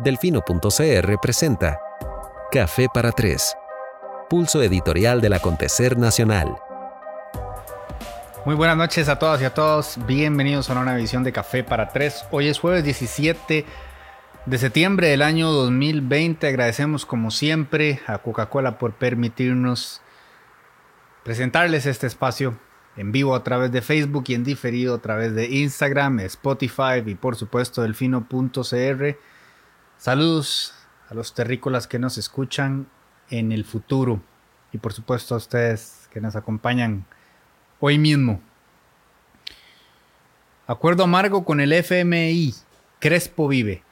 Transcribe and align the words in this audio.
Delfino.cr 0.00 1.18
presenta 1.20 1.80
Café 2.52 2.86
para 2.94 3.10
Tres, 3.10 3.56
pulso 4.30 4.62
editorial 4.62 5.20
del 5.20 5.32
acontecer 5.32 5.98
nacional. 5.98 6.56
Muy 8.46 8.54
buenas 8.54 8.76
noches 8.76 9.08
a 9.08 9.18
todas 9.18 9.42
y 9.42 9.44
a 9.44 9.54
todos, 9.54 9.98
bienvenidos 10.06 10.70
a 10.70 10.78
una 10.78 10.96
edición 10.96 11.24
de 11.24 11.32
Café 11.32 11.64
para 11.64 11.88
Tres. 11.88 12.24
Hoy 12.30 12.46
es 12.46 12.60
jueves 12.60 12.84
17 12.84 13.66
de 14.46 14.58
septiembre 14.58 15.08
del 15.08 15.20
año 15.20 15.50
2020. 15.50 16.46
Agradecemos 16.46 17.04
como 17.04 17.32
siempre 17.32 18.00
a 18.06 18.18
Coca-Cola 18.18 18.78
por 18.78 18.92
permitirnos 18.92 20.00
presentarles 21.24 21.86
este 21.86 22.06
espacio 22.06 22.56
en 22.96 23.10
vivo 23.10 23.34
a 23.34 23.42
través 23.42 23.72
de 23.72 23.82
Facebook 23.82 24.26
y 24.28 24.34
en 24.34 24.44
diferido 24.44 24.94
a 24.94 24.98
través 24.98 25.34
de 25.34 25.48
Instagram, 25.48 26.20
Spotify 26.20 27.02
y 27.04 27.16
por 27.16 27.34
supuesto 27.34 27.82
delfino.cr. 27.82 29.16
Saludos 29.98 30.74
a 31.10 31.14
los 31.14 31.34
terrícolas 31.34 31.88
que 31.88 31.98
nos 31.98 32.18
escuchan 32.18 32.86
en 33.30 33.50
el 33.50 33.64
futuro 33.64 34.22
y 34.72 34.78
por 34.78 34.92
supuesto 34.92 35.34
a 35.34 35.38
ustedes 35.38 36.08
que 36.12 36.20
nos 36.20 36.36
acompañan 36.36 37.04
hoy 37.80 37.98
mismo. 37.98 38.40
Acuerdo 40.68 41.02
amargo 41.02 41.44
con 41.44 41.60
el 41.60 41.72
FMI. 41.72 42.54
Crespo 43.00 43.48
vive. 43.48 43.82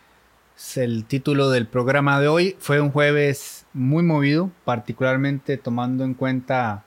Es 0.56 0.76
el 0.76 1.06
título 1.06 1.50
del 1.50 1.66
programa 1.66 2.20
de 2.20 2.28
hoy. 2.28 2.56
Fue 2.60 2.80
un 2.80 2.92
jueves 2.92 3.66
muy 3.72 4.04
movido, 4.04 4.52
particularmente 4.64 5.56
tomando 5.56 6.04
en 6.04 6.14
cuenta 6.14 6.84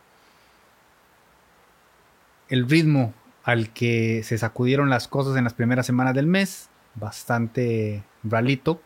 el 2.47 2.69
ritmo 2.69 3.13
al 3.43 3.73
que 3.73 4.23
se 4.23 4.37
sacudieron 4.37 4.89
las 4.89 5.09
cosas 5.09 5.35
en 5.35 5.43
las 5.43 5.53
primeras 5.53 5.85
semanas 5.85 6.15
del 6.15 6.25
mes. 6.25 6.69
Bastante 6.95 8.01
ralito 8.23 8.81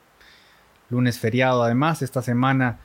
lunes 0.93 1.19
feriado 1.19 1.63
además. 1.63 2.01
Esta 2.01 2.21
semana 2.21 2.79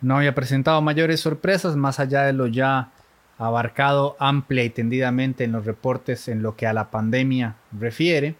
no 0.00 0.18
había 0.18 0.34
presentado 0.34 0.82
mayores 0.82 1.20
sorpresas 1.20 1.76
más 1.76 1.98
allá 2.00 2.22
de 2.24 2.32
lo 2.32 2.46
ya 2.46 2.90
abarcado 3.38 4.16
amplia 4.18 4.64
y 4.64 4.70
tendidamente 4.70 5.44
en 5.44 5.52
los 5.52 5.64
reportes 5.64 6.28
en 6.28 6.42
lo 6.42 6.56
que 6.56 6.66
a 6.66 6.72
la 6.72 6.90
pandemia 6.90 7.56
refiere. 7.72 8.36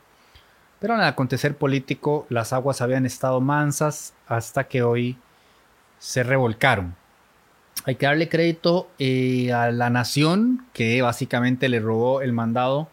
Pero 0.80 0.94
en 0.94 1.00
el 1.00 1.06
acontecer 1.06 1.56
político 1.56 2.26
las 2.28 2.52
aguas 2.52 2.80
habían 2.80 3.06
estado 3.06 3.40
mansas 3.40 4.12
hasta 4.26 4.64
que 4.64 4.82
hoy 4.82 5.16
se 5.98 6.22
revolcaron. 6.22 6.94
Hay 7.86 7.96
que 7.96 8.06
darle 8.06 8.28
crédito 8.28 8.88
eh, 8.98 9.52
a 9.52 9.70
la 9.70 9.90
nación 9.90 10.66
que 10.72 11.00
básicamente 11.02 11.68
le 11.68 11.80
robó 11.80 12.20
el 12.20 12.32
mandado 12.32 12.88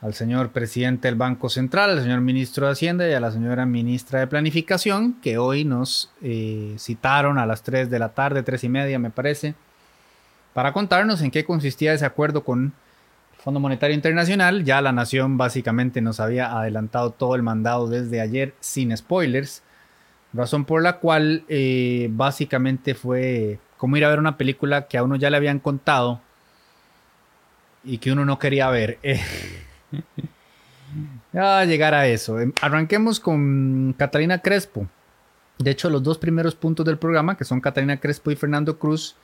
al 0.00 0.14
señor 0.14 0.50
presidente 0.50 1.08
del 1.08 1.14
Banco 1.14 1.48
Central, 1.48 1.90
al 1.90 2.02
señor 2.02 2.20
ministro 2.20 2.66
de 2.66 2.72
Hacienda 2.72 3.08
y 3.08 3.14
a 3.14 3.20
la 3.20 3.30
señora 3.30 3.64
ministra 3.64 4.20
de 4.20 4.26
Planificación, 4.26 5.14
que 5.22 5.38
hoy 5.38 5.64
nos 5.64 6.10
eh, 6.22 6.74
citaron 6.78 7.38
a 7.38 7.46
las 7.46 7.62
3 7.62 7.88
de 7.88 7.98
la 7.98 8.10
tarde, 8.10 8.42
3 8.42 8.64
y 8.64 8.68
media 8.68 8.98
me 8.98 9.10
parece, 9.10 9.54
para 10.52 10.72
contarnos 10.72 11.22
en 11.22 11.30
qué 11.30 11.44
consistía 11.44 11.94
ese 11.94 12.04
acuerdo 12.04 12.44
con 12.44 12.64
el 12.64 13.42
Fondo 13.42 13.60
Monetario 13.60 13.94
Internacional. 13.94 14.64
Ya 14.64 14.80
la 14.80 14.92
Nación 14.92 15.38
básicamente 15.38 16.00
nos 16.00 16.20
había 16.20 16.58
adelantado 16.58 17.10
todo 17.10 17.34
el 17.34 17.42
mandado 17.42 17.88
desde 17.88 18.20
ayer 18.20 18.54
sin 18.60 18.94
spoilers, 18.96 19.62
razón 20.32 20.66
por 20.66 20.82
la 20.82 20.98
cual 20.98 21.44
eh, 21.48 22.08
básicamente 22.10 22.94
fue 22.94 23.58
como 23.78 23.96
ir 23.96 24.04
a 24.04 24.10
ver 24.10 24.18
una 24.18 24.36
película 24.36 24.86
que 24.86 24.98
a 24.98 25.02
uno 25.02 25.16
ya 25.16 25.30
le 25.30 25.36
habían 25.36 25.58
contado 25.58 26.20
y 27.84 27.98
que 27.98 28.12
uno 28.12 28.24
no 28.24 28.38
quería 28.38 28.68
ver. 28.68 28.98
a 31.32 31.64
llegar 31.66 31.94
a 31.94 32.06
eso. 32.06 32.40
Em, 32.40 32.52
arranquemos 32.60 33.20
con 33.20 33.94
Catalina 33.98 34.40
Crespo. 34.40 34.88
De 35.58 35.70
hecho, 35.70 35.88
los 35.88 36.02
dos 36.02 36.18
primeros 36.18 36.54
puntos 36.54 36.84
del 36.84 36.98
programa, 36.98 37.36
que 37.36 37.44
son 37.44 37.60
Catalina 37.60 37.98
Crespo 37.98 38.30
y 38.30 38.36
Fernando 38.36 38.78
Cruz, 38.78 39.16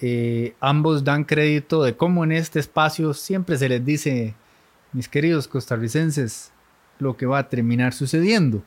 eh, 0.00 0.54
ambos 0.60 1.04
dan 1.04 1.24
crédito 1.24 1.82
de 1.82 1.96
cómo 1.96 2.24
en 2.24 2.32
este 2.32 2.58
espacio 2.58 3.14
siempre 3.14 3.56
se 3.56 3.68
les 3.68 3.84
dice, 3.84 4.34
mis 4.92 5.08
queridos 5.08 5.48
costarricenses, 5.48 6.52
lo 6.98 7.16
que 7.16 7.26
va 7.26 7.38
a 7.38 7.48
terminar 7.48 7.92
sucediendo. 7.94 8.62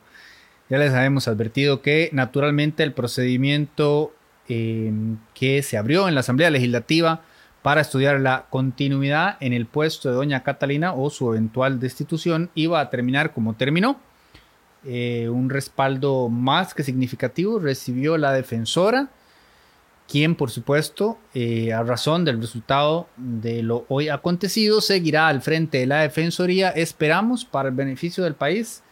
Ya 0.68 0.78
les 0.78 0.92
habíamos 0.92 1.28
advertido 1.28 1.82
que 1.82 2.10
naturalmente 2.12 2.82
el 2.82 2.92
procedimiento 2.92 4.14
em, 4.48 5.18
que 5.34 5.62
se 5.62 5.76
abrió 5.76 6.08
en 6.08 6.14
la 6.14 6.20
Asamblea 6.20 6.50
Legislativa 6.50 7.22
para 7.62 7.82
estudiar 7.82 8.20
la 8.20 8.46
continuidad 8.48 9.36
en 9.40 9.52
el 9.52 9.66
puesto 9.66 10.08
de 10.08 10.14
doña 10.14 10.42
Catalina 10.42 10.94
o 10.94 11.10
su 11.10 11.30
eventual 11.32 11.78
destitución 11.78 12.50
iba 12.54 12.80
a 12.80 12.90
terminar 12.90 13.32
como 13.32 13.54
terminó. 13.54 14.00
Eh, 14.84 15.28
un 15.28 15.50
respaldo 15.50 16.30
más 16.30 16.72
que 16.72 16.82
significativo 16.82 17.58
recibió 17.58 18.16
la 18.16 18.32
defensora, 18.32 19.10
quien 20.08 20.34
por 20.34 20.50
supuesto, 20.50 21.18
eh, 21.34 21.74
a 21.74 21.82
razón 21.82 22.24
del 22.24 22.40
resultado 22.40 23.08
de 23.16 23.62
lo 23.62 23.84
hoy 23.88 24.08
acontecido, 24.08 24.80
seguirá 24.80 25.28
al 25.28 25.42
frente 25.42 25.78
de 25.78 25.86
la 25.86 26.00
Defensoría. 26.00 26.70
Esperamos 26.70 27.44
para 27.44 27.68
el 27.68 27.74
beneficio 27.74 28.24
del 28.24 28.34
país 28.34 28.82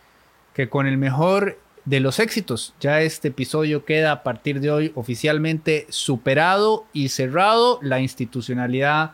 que 0.53 0.69
con 0.69 0.87
el 0.87 0.99
mejor 0.99 1.59
de 1.89 2.01
los 2.01 2.19
éxitos. 2.19 2.75
Ya 2.81 3.01
este 3.01 3.29
episodio 3.29 3.87
queda 3.87 4.13
a 4.13 4.23
partir 4.23 4.61
de 4.61 4.71
hoy 4.71 4.93
oficialmente 4.95 5.87
superado 5.89 6.85
y 6.93 7.09
cerrado. 7.09 7.79
La 7.81 8.01
institucionalidad 8.01 9.13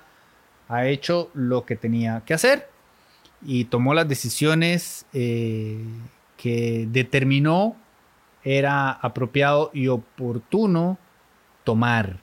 ha 0.69 0.87
hecho 0.87 1.31
lo 1.35 1.65
que 1.65 1.77
tenía 1.77 2.23
que 2.27 2.35
hacer 2.35 2.69
y 3.43 3.67
tomó 3.67 3.95
las 3.95 4.09
decisiones 4.09 5.07
eh, 5.13 5.85
que 6.37 6.89
determinó 6.91 7.77
era 8.43 8.91
apropiado 8.91 9.71
y 9.73 9.87
oportuno 9.87 10.99
tomar. 11.63 12.19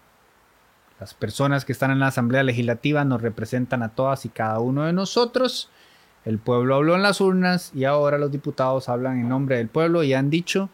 Las 0.99 1.13
personas 1.13 1.63
que 1.63 1.71
están 1.71 1.91
en 1.91 1.99
la 1.99 2.07
Asamblea 2.07 2.43
Legislativa 2.43 3.05
nos 3.05 3.21
representan 3.21 3.83
a 3.83 3.95
todas 3.95 4.25
y 4.25 4.29
cada 4.29 4.59
uno 4.59 4.83
de 4.83 4.91
nosotros 4.91 5.69
el 6.25 6.37
pueblo 6.37 6.75
habló 6.75 6.95
en 6.95 7.01
las 7.01 7.19
urnas 7.21 7.71
y 7.73 7.85
ahora 7.85 8.17
los 8.17 8.31
diputados 8.31 8.89
hablan 8.89 9.19
en 9.19 9.29
nombre 9.29 9.57
del 9.57 9.67
pueblo 9.67 10.03
y 10.03 10.13
han 10.13 10.29
dicho 10.29 10.69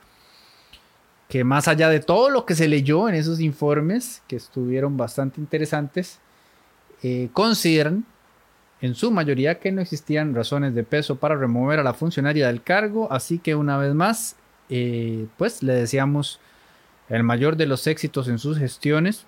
que 1.30 1.44
más 1.44 1.68
allá 1.68 1.90
de 1.90 2.00
todo 2.00 2.30
lo 2.30 2.46
que 2.46 2.56
se 2.56 2.68
leyó 2.68 3.09
en 3.09 3.16
esos 3.16 3.40
informes, 3.40 4.22
que 4.28 4.38
estuvieron 4.38 4.97
bastante 4.97 5.41
interesantes, 5.41 6.19
eh, 7.03 7.30
consideran 7.34 8.06
en 8.81 8.96
su 8.96 9.12
mayoría 9.12 9.59
que 9.59 9.72
no 9.72 9.81
existían 9.81 10.36
razones 10.36 10.74
de 10.74 10.84
peso 10.84 11.18
para 11.18 11.36
remover 11.36 11.80
a 11.80 11.84
la 11.84 11.94
funcionaria 11.94 12.47
del 12.47 12.62
cargo, 12.62 13.12
así 13.12 13.40
que 13.40 13.56
una 13.56 13.78
vez 13.78 13.94
más, 13.94 14.36
eh, 14.69 15.28
pues 15.38 15.63
le 15.63 15.74
deseamos 15.74 16.40
el 17.09 17.24
mayor 17.24 17.56
de 17.56 17.66
los 17.66 17.88
éxitos 17.88 18.28
en 18.28 18.38
sus 18.38 18.57
gestiones 18.57 19.25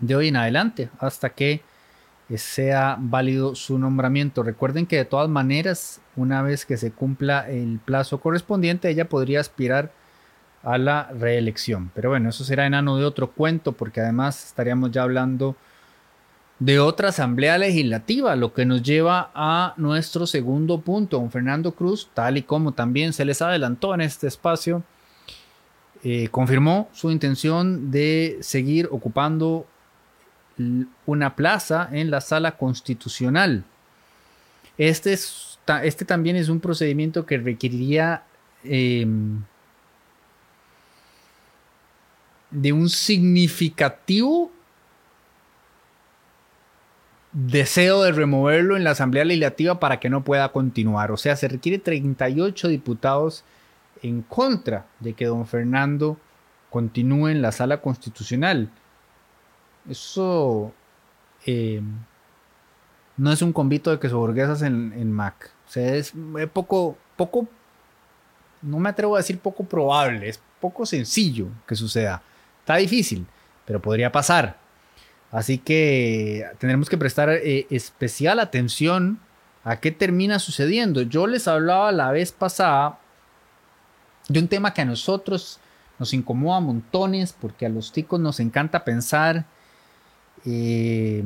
de 0.00 0.16
hoy 0.16 0.28
en 0.28 0.36
adelante, 0.36 0.88
hasta 0.98 1.30
que 1.30 1.62
sea 2.38 2.96
válido 2.98 3.54
su 3.54 3.78
nombramiento. 3.78 4.42
Recuerden 4.42 4.86
que 4.86 4.96
de 4.96 5.04
todas 5.04 5.28
maneras, 5.28 6.00
una 6.16 6.42
vez 6.42 6.64
que 6.64 6.76
se 6.76 6.92
cumpla 6.92 7.48
el 7.50 7.80
plazo 7.84 8.20
correspondiente, 8.20 8.88
ella 8.88 9.08
podría 9.08 9.40
aspirar 9.40 9.92
a 10.62 10.78
la 10.78 11.10
reelección. 11.18 11.90
Pero 11.94 12.10
bueno, 12.10 12.28
eso 12.28 12.44
será 12.44 12.66
enano 12.66 12.96
de 12.96 13.04
otro 13.04 13.32
cuento, 13.32 13.72
porque 13.72 14.00
además 14.00 14.46
estaríamos 14.46 14.90
ya 14.90 15.02
hablando 15.02 15.56
de 16.58 16.78
otra 16.78 17.08
asamblea 17.08 17.56
legislativa, 17.56 18.36
lo 18.36 18.52
que 18.52 18.66
nos 18.66 18.82
lleva 18.82 19.30
a 19.34 19.74
nuestro 19.78 20.26
segundo 20.26 20.82
punto. 20.82 21.18
Don 21.18 21.30
Fernando 21.30 21.72
Cruz, 21.72 22.10
tal 22.12 22.36
y 22.36 22.42
como 22.42 22.72
también 22.72 23.12
se 23.12 23.24
les 23.24 23.40
adelantó 23.40 23.94
en 23.94 24.02
este 24.02 24.26
espacio, 24.26 24.82
eh, 26.02 26.28
confirmó 26.30 26.88
su 26.92 27.10
intención 27.10 27.90
de 27.90 28.38
seguir 28.40 28.88
ocupando 28.90 29.66
una 31.06 31.36
plaza 31.36 31.88
en 31.92 32.10
la 32.10 32.20
sala 32.20 32.56
constitucional. 32.56 33.64
Este, 34.78 35.12
es, 35.12 35.58
este 35.82 36.04
también 36.04 36.36
es 36.36 36.48
un 36.48 36.60
procedimiento 36.60 37.26
que 37.26 37.38
requeriría 37.38 38.22
em, 38.64 39.42
de 42.50 42.72
un 42.72 42.88
significativo 42.88 44.50
deseo 47.32 48.02
de 48.02 48.12
removerlo 48.12 48.76
en 48.76 48.84
la 48.84 48.90
Asamblea 48.90 49.24
Legislativa 49.24 49.78
para 49.78 50.00
que 50.00 50.10
no 50.10 50.24
pueda 50.24 50.50
continuar. 50.50 51.12
O 51.12 51.16
sea, 51.16 51.36
se 51.36 51.48
requiere 51.48 51.78
38 51.78 52.68
diputados 52.68 53.44
en 54.02 54.22
contra 54.22 54.86
de 54.98 55.12
que 55.12 55.26
don 55.26 55.46
Fernando 55.46 56.16
continúe 56.70 57.28
en 57.28 57.42
la 57.42 57.52
sala 57.52 57.80
constitucional. 57.80 58.70
Eso 59.90 60.72
eh, 61.44 61.82
no 63.16 63.32
es 63.32 63.42
un 63.42 63.52
convito 63.52 63.90
de 63.90 63.98
que 63.98 64.08
burguesas 64.08 64.62
en, 64.62 64.92
en 64.96 65.10
Mac. 65.10 65.50
O 65.68 65.70
sea, 65.70 65.94
es 65.94 66.12
poco, 66.52 66.96
poco, 67.16 67.48
no 68.62 68.78
me 68.78 68.88
atrevo 68.88 69.16
a 69.16 69.18
decir 69.18 69.38
poco 69.40 69.64
probable, 69.64 70.28
es 70.28 70.40
poco 70.60 70.86
sencillo 70.86 71.48
que 71.66 71.74
suceda. 71.74 72.22
Está 72.60 72.76
difícil, 72.76 73.26
pero 73.64 73.82
podría 73.82 74.12
pasar. 74.12 74.58
Así 75.32 75.58
que 75.58 76.46
tendremos 76.58 76.88
que 76.88 76.96
prestar 76.96 77.30
eh, 77.30 77.66
especial 77.70 78.38
atención 78.38 79.20
a 79.64 79.80
qué 79.80 79.90
termina 79.90 80.38
sucediendo. 80.38 81.02
Yo 81.02 81.26
les 81.26 81.48
hablaba 81.48 81.92
la 81.92 82.10
vez 82.12 82.32
pasada 82.32 82.98
de 84.28 84.38
un 84.38 84.48
tema 84.48 84.72
que 84.72 84.82
a 84.82 84.84
nosotros 84.84 85.58
nos 85.98 86.14
incomoda 86.14 86.60
montones 86.60 87.34
porque 87.38 87.66
a 87.66 87.68
los 87.68 87.92
ticos 87.92 88.20
nos 88.20 88.40
encanta 88.40 88.84
pensar 88.84 89.46
eh, 90.46 91.22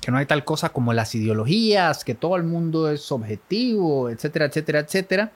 que 0.00 0.10
no 0.10 0.18
hay 0.18 0.26
tal 0.26 0.44
cosa 0.44 0.70
como 0.70 0.92
las 0.92 1.14
ideologías, 1.14 2.04
que 2.04 2.14
todo 2.14 2.36
el 2.36 2.44
mundo 2.44 2.90
es 2.90 3.12
objetivo, 3.12 4.08
etcétera, 4.08 4.46
etcétera, 4.46 4.80
etcétera. 4.80 5.32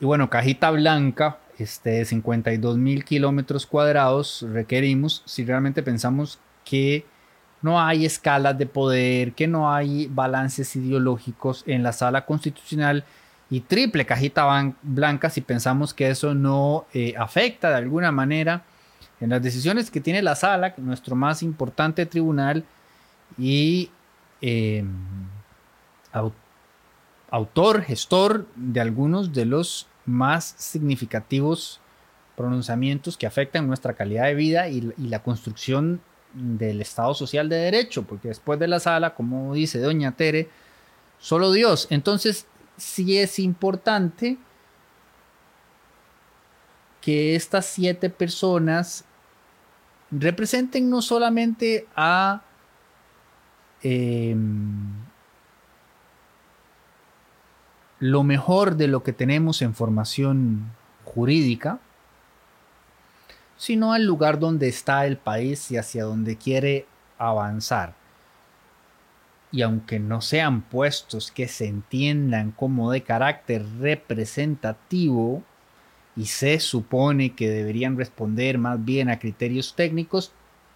Y 0.00 0.04
bueno, 0.04 0.30
cajita 0.30 0.70
blanca, 0.70 1.38
este, 1.58 2.04
52 2.04 2.78
mil 2.78 3.04
kilómetros 3.04 3.66
cuadrados 3.66 4.46
requerimos 4.52 5.22
si 5.26 5.44
realmente 5.44 5.82
pensamos 5.82 6.38
que 6.64 7.04
no 7.62 7.80
hay 7.80 8.06
escalas 8.06 8.56
de 8.56 8.66
poder, 8.66 9.32
que 9.32 9.48
no 9.48 9.72
hay 9.72 10.06
balances 10.06 10.76
ideológicos 10.76 11.64
en 11.66 11.82
la 11.82 11.92
sala 11.92 12.24
constitucional 12.24 13.04
y 13.50 13.60
triple 13.60 14.06
cajita 14.06 14.74
blanca 14.82 15.30
si 15.30 15.40
pensamos 15.40 15.94
que 15.94 16.10
eso 16.10 16.34
no 16.34 16.86
eh, 16.94 17.14
afecta 17.18 17.70
de 17.70 17.76
alguna 17.76 18.12
manera 18.12 18.62
en 19.20 19.30
las 19.30 19.42
decisiones 19.42 19.90
que 19.90 20.00
tiene 20.00 20.22
la 20.22 20.34
sala, 20.34 20.74
nuestro 20.76 21.16
más 21.16 21.42
importante 21.42 22.06
tribunal 22.06 22.64
y 23.36 23.90
em, 24.40 24.88
autor, 27.30 27.82
gestor 27.82 28.46
de 28.54 28.80
algunos 28.80 29.32
de 29.32 29.44
los 29.44 29.88
más 30.06 30.54
significativos 30.56 31.80
pronunciamientos 32.36 33.16
que 33.16 33.26
afectan 33.26 33.66
nuestra 33.66 33.94
calidad 33.94 34.24
de 34.24 34.34
vida 34.34 34.68
y, 34.68 34.92
y 34.96 35.08
la 35.08 35.22
construcción 35.22 36.00
del 36.32 36.80
Estado 36.80 37.14
Social 37.14 37.48
de 37.48 37.56
Derecho, 37.56 38.04
porque 38.04 38.28
después 38.28 38.58
de 38.60 38.68
la 38.68 38.78
sala, 38.78 39.14
como 39.14 39.54
dice 39.54 39.80
doña 39.80 40.12
Tere, 40.12 40.48
solo 41.18 41.50
Dios. 41.50 41.88
Entonces, 41.90 42.46
sí 42.76 43.18
es 43.18 43.38
importante 43.40 44.38
que 47.00 47.34
estas 47.34 47.66
siete 47.66 48.10
personas 48.10 49.04
representen 50.10 50.88
no 50.88 51.02
solamente 51.02 51.86
a 51.94 52.42
em, 53.82 55.08
lo 58.00 58.22
mejor 58.22 58.76
de 58.76 58.88
lo 58.88 59.02
que 59.02 59.12
tenemos 59.12 59.60
en 59.62 59.74
formación 59.74 60.72
jurídica, 61.04 61.80
sino 63.56 63.92
al 63.92 64.04
lugar 64.04 64.38
donde 64.38 64.68
está 64.68 65.04
el 65.06 65.16
país 65.16 65.70
y 65.70 65.76
hacia 65.76 66.04
donde 66.04 66.36
quiere 66.36 66.86
avanzar. 67.18 67.94
Y 69.50 69.62
aunque 69.62 69.98
no 69.98 70.20
sean 70.20 70.62
puestos 70.62 71.32
que 71.32 71.48
se 71.48 71.66
entiendan 71.66 72.52
como 72.52 72.92
de 72.92 73.02
carácter 73.02 73.64
representativo 73.80 75.42
y 76.18 76.26
se 76.26 76.58
supone 76.58 77.34
que 77.34 77.48
deberían 77.48 77.96
responder 77.96 78.58
más 78.58 78.84
bien 78.84 79.08
a 79.08 79.20
criterios 79.20 79.74
técnicos, 79.76 80.32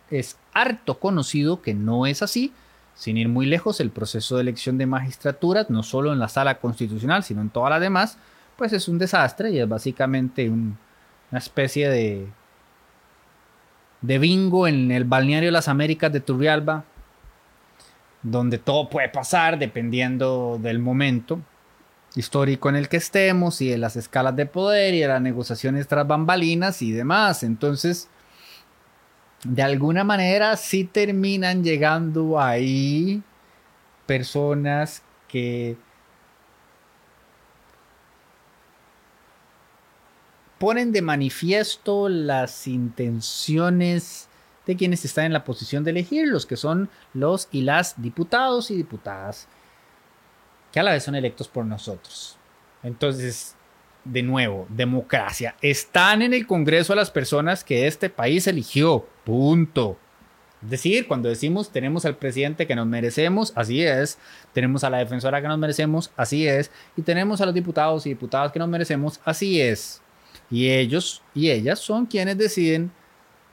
es 0.08 0.38
harto 0.54 1.00
conocido 1.00 1.62
que 1.62 1.74
no 1.74 2.06
es 2.06 2.22
así. 2.22 2.52
Sin 2.94 3.16
ir 3.16 3.28
muy 3.28 3.46
lejos, 3.46 3.80
el 3.80 3.90
proceso 3.90 4.36
de 4.36 4.42
elección 4.42 4.78
de 4.78 4.86
magistraturas, 4.86 5.68
no 5.68 5.82
solo 5.82 6.12
en 6.12 6.20
la 6.20 6.28
sala 6.28 6.60
constitucional, 6.60 7.24
sino 7.24 7.40
en 7.40 7.50
todas 7.50 7.70
las 7.70 7.80
demás, 7.80 8.18
pues 8.56 8.72
es 8.72 8.86
un 8.86 8.98
desastre 8.98 9.50
y 9.50 9.58
es 9.58 9.68
básicamente 9.68 10.48
una 10.48 10.76
especie 11.32 11.90
de, 11.90 12.28
de 14.00 14.18
bingo 14.20 14.68
en 14.68 14.92
el 14.92 15.02
balneario 15.02 15.48
de 15.48 15.52
las 15.52 15.66
Américas 15.66 16.12
de 16.12 16.20
Turrialba, 16.20 16.84
donde 18.22 18.58
todo 18.58 18.88
puede 18.88 19.08
pasar 19.08 19.58
dependiendo 19.58 20.60
del 20.62 20.78
momento 20.78 21.40
histórico 22.14 22.68
en 22.68 22.76
el 22.76 22.88
que 22.88 22.98
estemos 22.98 23.60
y 23.60 23.68
de 23.68 23.78
las 23.78 23.96
escalas 23.96 24.36
de 24.36 24.46
poder 24.46 24.94
y 24.94 25.00
de 25.00 25.08
las 25.08 25.22
negociaciones 25.22 25.88
tras 25.88 26.06
bambalinas 26.06 26.82
y 26.82 26.92
demás. 26.92 27.42
Entonces, 27.42 28.08
de 29.44 29.62
alguna 29.62 30.04
manera 30.04 30.56
sí 30.56 30.84
terminan 30.84 31.64
llegando 31.64 32.40
ahí 32.40 33.22
personas 34.06 35.02
que 35.28 35.76
ponen 40.58 40.92
de 40.92 41.02
manifiesto 41.02 42.08
las 42.08 42.68
intenciones 42.68 44.28
de 44.64 44.76
quienes 44.76 45.04
están 45.04 45.24
en 45.24 45.32
la 45.32 45.42
posición 45.42 45.82
de 45.82 45.90
elegir, 45.90 46.28
los 46.28 46.46
que 46.46 46.56
son 46.56 46.88
los 47.14 47.48
y 47.50 47.62
las 47.62 48.00
diputados 48.00 48.70
y 48.70 48.76
diputadas, 48.76 49.48
que 50.72 50.80
a 50.80 50.82
la 50.82 50.92
vez 50.92 51.04
son 51.04 51.14
electos 51.14 51.48
por 51.48 51.64
nosotros. 51.64 52.36
Entonces, 52.82 53.54
de 54.04 54.22
nuevo, 54.22 54.66
democracia. 54.68 55.54
Están 55.60 56.22
en 56.22 56.34
el 56.34 56.46
Congreso 56.46 56.94
las 56.94 57.10
personas 57.10 57.62
que 57.62 57.86
este 57.86 58.10
país 58.10 58.46
eligió. 58.46 59.06
Punto. 59.24 59.98
Es 60.62 60.70
decir, 60.70 61.06
cuando 61.08 61.28
decimos 61.28 61.70
tenemos 61.70 62.04
al 62.04 62.16
presidente 62.16 62.66
que 62.66 62.76
nos 62.76 62.86
merecemos, 62.86 63.52
así 63.56 63.82
es. 63.82 64.18
Tenemos 64.52 64.84
a 64.84 64.90
la 64.90 64.98
defensora 64.98 65.42
que 65.42 65.48
nos 65.48 65.58
merecemos, 65.58 66.10
así 66.16 66.46
es. 66.48 66.70
Y 66.96 67.02
tenemos 67.02 67.40
a 67.40 67.46
los 67.46 67.54
diputados 67.54 68.06
y 68.06 68.10
diputadas 68.10 68.52
que 68.52 68.58
nos 68.58 68.68
merecemos, 68.68 69.20
así 69.24 69.60
es. 69.60 70.00
Y 70.50 70.70
ellos 70.70 71.22
y 71.34 71.50
ellas 71.50 71.78
son 71.78 72.06
quienes 72.06 72.38
deciden 72.38 72.92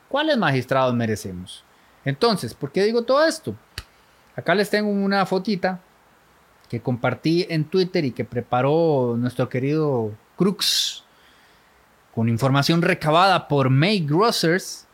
¿Cuáles 0.10 0.38
magistrados 0.38 0.95
merecemos? 0.95 1.63
Entonces, 2.04 2.56
¿por 2.56 2.72
qué 2.72 2.83
digo 2.83 3.04
todo 3.04 3.24
esto? 3.24 3.56
Acá 4.36 4.56
les 4.56 4.69
tengo 4.69 4.89
una 4.89 5.24
fotita 5.27 5.80
que 6.69 6.81
compartí 6.81 7.45
en 7.50 7.66
Twitter 7.66 8.06
y 8.06 8.12
que 8.12 8.24
preparó 8.24 9.16
nuestro 9.18 9.50
querido 9.50 10.12
Crux 10.38 11.04
con 12.13 12.30
información 12.30 12.81
recabada 12.81 13.48
por 13.48 13.69
May 13.69 14.06
Grossers, 14.06 14.86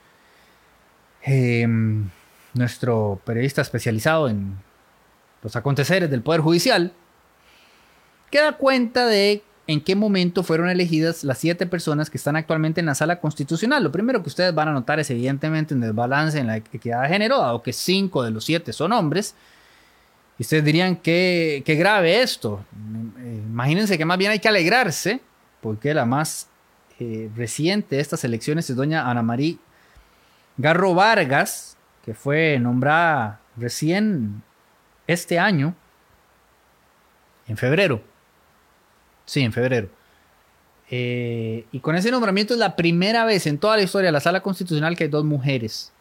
em, 1.21 2.09
nuestro 2.53 3.19
periodista 3.25 3.61
especializado 3.61 4.29
en 4.29 4.57
los 5.43 5.55
aconteceres 5.55 6.09
del 6.09 6.21
Poder 6.21 6.41
Judicial, 6.41 6.93
que 8.31 8.41
da 8.41 8.53
cuenta 8.53 9.05
de 9.05 9.43
en 9.67 9.81
qué 9.81 9.95
momento 9.95 10.43
fueron 10.43 10.69
elegidas 10.69 11.23
las 11.23 11.39
siete 11.39 11.65
personas 11.65 12.09
que 12.09 12.17
están 12.17 12.35
actualmente 12.35 12.79
en 12.79 12.85
la 12.85 12.95
sala 12.95 13.19
constitucional. 13.19 13.83
Lo 13.83 13.91
primero 13.91 14.21
que 14.21 14.29
ustedes 14.29 14.53
van 14.53 14.67
a 14.67 14.73
notar 14.73 14.99
es 14.99 15.09
evidentemente 15.09 15.73
un 15.73 15.81
desbalance 15.81 16.37
en 16.39 16.47
la 16.47 16.57
equidad 16.57 17.01
de 17.01 17.07
género, 17.09 17.39
dado 17.39 17.63
que 17.63 17.73
cinco 17.73 18.23
de 18.23 18.31
los 18.31 18.45
siete 18.45 18.73
son 18.73 18.93
hombres. 18.93 19.35
Y 20.37 20.43
ustedes 20.43 20.63
dirían, 20.63 20.97
qué, 20.97 21.63
qué 21.65 21.75
grave 21.75 22.21
esto. 22.21 22.65
Eh, 23.19 23.41
imagínense 23.45 23.97
que 23.97 24.05
más 24.05 24.17
bien 24.17 24.31
hay 24.31 24.39
que 24.39 24.47
alegrarse, 24.47 25.21
porque 25.61 25.93
la 25.93 26.05
más 26.05 26.49
eh, 26.99 27.29
reciente 27.35 27.95
de 27.95 28.01
estas 28.01 28.23
elecciones 28.23 28.69
es 28.69 28.75
doña 28.75 29.09
Ana 29.09 29.21
María 29.21 29.55
Garro 30.57 30.93
Vargas, 30.93 31.77
que 32.03 32.13
fue 32.13 32.59
nombrada 32.59 33.39
recién 33.57 34.41
este 35.07 35.39
año, 35.39 35.75
en 37.47 37.57
febrero 37.57 38.01
Sí, 39.25 39.41
en 39.41 39.51
febrero. 39.51 39.89
Eh, 40.89 41.65
y 41.71 41.79
con 41.79 41.95
ese 41.95 42.11
nombramiento 42.11 42.53
es 42.53 42.59
la 42.59 42.75
primera 42.75 43.25
vez 43.25 43.47
en 43.47 43.57
toda 43.57 43.75
la 43.75 43.83
historia 43.83 44.07
de 44.07 44.11
la 44.11 44.19
sala 44.19 44.41
constitucional 44.41 44.95
que 44.95 45.05
hay 45.05 45.09
dos 45.09 45.25
mujeres. 45.25 45.91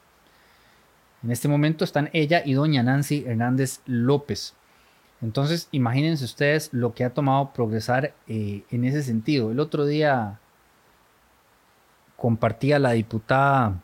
En 1.24 1.30
este 1.30 1.48
momento 1.48 1.84
están 1.84 2.10
ella 2.12 2.42
y 2.44 2.52
doña 2.52 2.82
Nancy 2.82 3.24
Hernández 3.26 3.80
López. 3.86 4.54
Entonces, 5.22 5.68
imagínense 5.72 6.22
ustedes 6.22 6.68
lo 6.74 6.92
que 6.92 7.02
ha 7.02 7.14
tomado 7.14 7.50
progresar 7.54 8.12
eh, 8.28 8.62
en 8.70 8.84
ese 8.84 9.02
sentido. 9.02 9.50
El 9.50 9.58
otro 9.58 9.86
día 9.86 10.38
compartía 12.16 12.78
la 12.78 12.92
diputada 12.92 13.80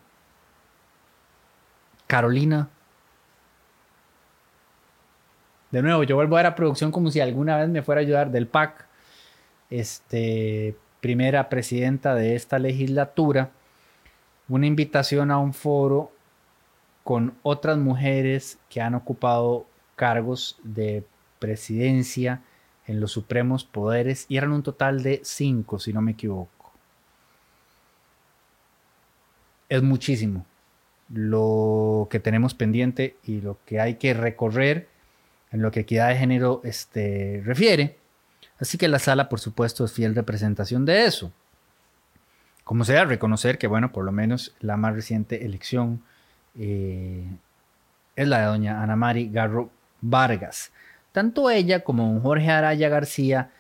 Carolina. 2.06 2.68
De 5.70 5.80
nuevo, 5.80 6.04
yo 6.04 6.16
vuelvo 6.16 6.37
a 6.37 6.40
ver 6.40 6.47
a 6.47 6.54
producción 6.54 6.92
como 6.92 7.11
si 7.11 7.20
alguna 7.20 7.56
vez 7.56 7.70
me 7.70 7.80
fuera 7.80 8.02
a 8.02 8.04
ayudar 8.04 8.30
del 8.30 8.49
PAC 8.49 8.87
este, 9.70 10.76
primera 11.00 11.49
presidenta 11.49 12.14
de 12.14 12.35
esta 12.35 12.59
legislatura, 12.59 13.50
una 14.49 14.66
invitación 14.66 15.30
a 15.30 15.38
un 15.38 15.54
foro 15.54 16.12
con 17.11 17.35
otras 17.43 17.76
mujeres 17.76 18.61
que 18.69 18.81
han 18.81 18.95
ocupado 18.95 19.67
cargos 19.97 20.61
de 20.62 21.05
presidencia 21.40 22.40
en 22.87 23.00
los 23.00 23.11
supremos 23.11 23.64
poderes 23.64 24.26
y 24.29 24.37
eran 24.37 24.52
un 24.52 24.62
total 24.62 25.02
de 25.02 25.21
cinco, 25.25 25.81
si 25.81 25.93
no 25.93 26.02
me 26.02 26.12
equivoco. 26.12 26.71
Es 29.69 29.83
muchísimo 29.83 30.47
lo 31.12 32.07
que 32.12 32.21
tenemos 32.21 32.55
pendiente 32.55 33.17
y 33.25 33.40
lo 33.40 33.59
que 33.67 33.81
hay 33.81 33.97
que 33.97 34.14
recorrer 34.14 34.87
en 35.50 35.62
lo 35.62 35.73
que 35.73 35.81
equidad 35.81 36.11
de 36.11 36.17
género 36.17 36.61
este, 36.62 37.43
refiere. 37.45 37.99
Así 38.61 38.79
que 38.79 38.87
la 38.87 39.00
sala, 39.00 39.29
por 39.29 39.40
supuesto, 39.40 39.85
es 39.85 39.93
fiel 39.93 40.14
representación 40.14 40.85
de 40.85 41.07
eso. 41.07 41.33
Como 42.62 42.85
sea, 42.85 43.05
reconocer 43.05 43.59
que, 43.59 43.67
bueno, 43.67 43.90
por 43.90 44.05
lo 44.05 44.12
menos 44.12 44.55
la 44.61 44.76
más 44.76 44.95
reciente 44.95 45.45
elección 45.45 46.05
eh, 46.59 47.25
es 48.16 48.28
la 48.28 48.40
de 48.40 48.47
doña 48.47 48.83
Ana 48.83 48.97
Mari 48.97 49.28
Garro 49.30 49.71
Vargas. 50.00 50.73
Tanto 51.12 51.50
ella 51.50 51.80
como 51.80 52.21
Jorge 52.21 52.50
Araya 52.50 52.88
García 52.88 53.50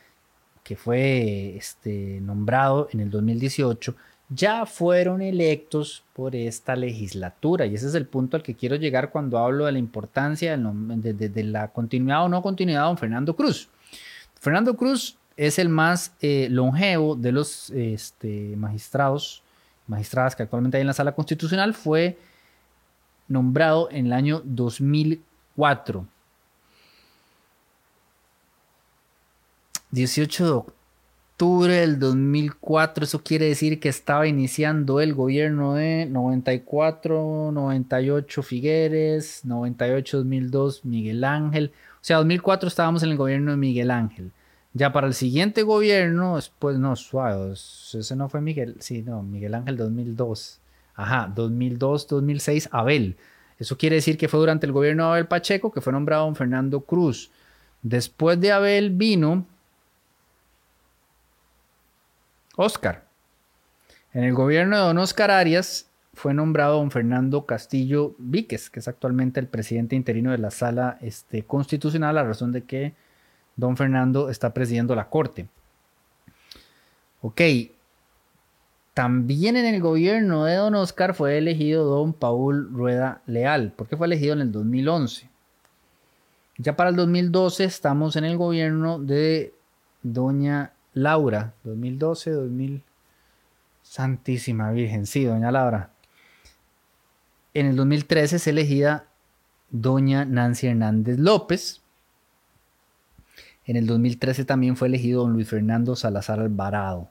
que 0.70 0.76
fue 0.76 1.56
este, 1.56 2.20
nombrado 2.20 2.88
en 2.92 3.00
el 3.00 3.10
2018, 3.10 3.94
ya 4.28 4.66
fueron 4.66 5.20
electos 5.20 6.04
por 6.12 6.36
esta 6.36 6.76
legislatura. 6.76 7.66
Y 7.66 7.74
ese 7.74 7.88
es 7.88 7.94
el 7.96 8.06
punto 8.06 8.36
al 8.36 8.44
que 8.44 8.54
quiero 8.54 8.76
llegar 8.76 9.10
cuando 9.10 9.38
hablo 9.38 9.66
de 9.66 9.72
la 9.72 9.80
importancia 9.80 10.56
de, 10.56 11.44
la 11.44 11.68
continuidad 11.68 12.24
o 12.24 12.28
no 12.28 12.40
continuidad 12.40 12.82
de 12.82 12.86
don 12.86 12.98
Fernando 12.98 13.34
Cruz. 13.34 13.68
Fernando 14.38 14.76
Cruz 14.76 15.16
es 15.36 15.58
el 15.58 15.68
más 15.68 16.12
eh, 16.20 16.46
longevo 16.48 17.16
de 17.16 17.32
los 17.32 17.70
este, 17.70 18.54
magistrados, 18.56 19.42
magistradas 19.88 20.36
que 20.36 20.44
actualmente 20.44 20.76
hay 20.76 20.82
en 20.82 20.86
la 20.86 20.92
sala 20.92 21.12
constitucional. 21.16 21.74
Fue 21.74 22.16
nombrado 23.30 23.88
en 23.90 24.06
el 24.06 24.12
año 24.12 24.42
2004. 24.44 26.06
18 29.92 30.44
de 30.44 30.50
octubre 30.50 31.74
del 31.74 31.98
2004, 31.98 33.04
eso 33.04 33.22
quiere 33.22 33.46
decir 33.46 33.80
que 33.80 33.88
estaba 33.88 34.26
iniciando 34.26 35.00
el 35.00 35.14
gobierno 35.14 35.74
de 35.74 36.06
94, 36.06 37.50
98 37.52 38.42
Figueres, 38.42 39.44
98, 39.44 40.18
2002 40.18 40.84
Miguel 40.84 41.24
Ángel. 41.24 41.72
O 41.94 42.02
sea, 42.04 42.18
2004 42.18 42.68
estábamos 42.68 43.02
en 43.02 43.10
el 43.10 43.16
gobierno 43.16 43.52
de 43.52 43.56
Miguel 43.56 43.90
Ángel. 43.90 44.32
Ya 44.72 44.92
para 44.92 45.08
el 45.08 45.14
siguiente 45.14 45.62
gobierno, 45.62 46.36
después, 46.36 46.78
no, 46.78 46.94
suave, 46.94 47.52
ese 47.52 48.14
no 48.16 48.28
fue 48.28 48.40
Miguel, 48.40 48.76
sí, 48.78 49.02
no, 49.02 49.22
Miguel 49.22 49.54
Ángel 49.54 49.76
2002. 49.76 50.60
Ajá, 51.00 51.32
2002, 51.34 52.08
2006, 52.08 52.68
Abel. 52.72 53.16
Eso 53.58 53.78
quiere 53.78 53.96
decir 53.96 54.18
que 54.18 54.28
fue 54.28 54.38
durante 54.38 54.66
el 54.66 54.72
gobierno 54.72 55.04
de 55.04 55.10
Abel 55.12 55.26
Pacheco 55.28 55.72
que 55.72 55.80
fue 55.80 55.94
nombrado 55.94 56.26
don 56.26 56.36
Fernando 56.36 56.82
Cruz. 56.82 57.30
Después 57.80 58.38
de 58.38 58.52
Abel 58.52 58.90
vino 58.90 59.46
Oscar. 62.56 63.04
En 64.12 64.24
el 64.24 64.34
gobierno 64.34 64.76
de 64.76 64.82
don 64.82 64.98
Oscar 64.98 65.30
Arias 65.30 65.86
fue 66.12 66.34
nombrado 66.34 66.76
don 66.76 66.90
Fernando 66.90 67.46
Castillo 67.46 68.14
Víquez, 68.18 68.68
que 68.68 68.80
es 68.80 68.88
actualmente 68.88 69.40
el 69.40 69.46
presidente 69.46 69.96
interino 69.96 70.32
de 70.32 70.38
la 70.38 70.50
sala 70.50 70.98
este, 71.00 71.44
constitucional, 71.44 72.18
a 72.18 72.24
razón 72.24 72.52
de 72.52 72.64
que 72.64 72.92
don 73.56 73.78
Fernando 73.78 74.28
está 74.28 74.52
presidiendo 74.52 74.94
la 74.94 75.08
corte. 75.08 75.48
Ok. 77.22 77.40
También 79.00 79.56
en 79.56 79.64
el 79.64 79.80
gobierno 79.80 80.44
de 80.44 80.56
don 80.56 80.74
Oscar 80.74 81.14
fue 81.14 81.38
elegido 81.38 81.86
don 81.86 82.12
Paul 82.12 82.68
Rueda 82.70 83.22
Leal. 83.24 83.72
¿Por 83.72 83.88
qué 83.88 83.96
fue 83.96 84.06
elegido 84.06 84.34
en 84.34 84.42
el 84.42 84.52
2011? 84.52 85.26
Ya 86.58 86.76
para 86.76 86.90
el 86.90 86.96
2012 86.96 87.64
estamos 87.64 88.16
en 88.16 88.24
el 88.24 88.36
gobierno 88.36 88.98
de 88.98 89.54
doña 90.02 90.74
Laura, 90.92 91.54
2012, 91.64 92.30
2000. 92.30 92.82
Santísima 93.80 94.70
Virgen, 94.70 95.06
sí, 95.06 95.24
doña 95.24 95.50
Laura. 95.50 95.92
En 97.54 97.64
el 97.64 97.76
2013 97.76 98.36
es 98.36 98.46
elegida 98.48 99.06
doña 99.70 100.26
Nancy 100.26 100.66
Hernández 100.66 101.18
López. 101.18 101.80
En 103.64 103.76
el 103.76 103.86
2013 103.86 104.44
también 104.44 104.76
fue 104.76 104.88
elegido 104.88 105.22
don 105.22 105.32
Luis 105.32 105.48
Fernando 105.48 105.96
Salazar 105.96 106.40
Alvarado. 106.40 107.08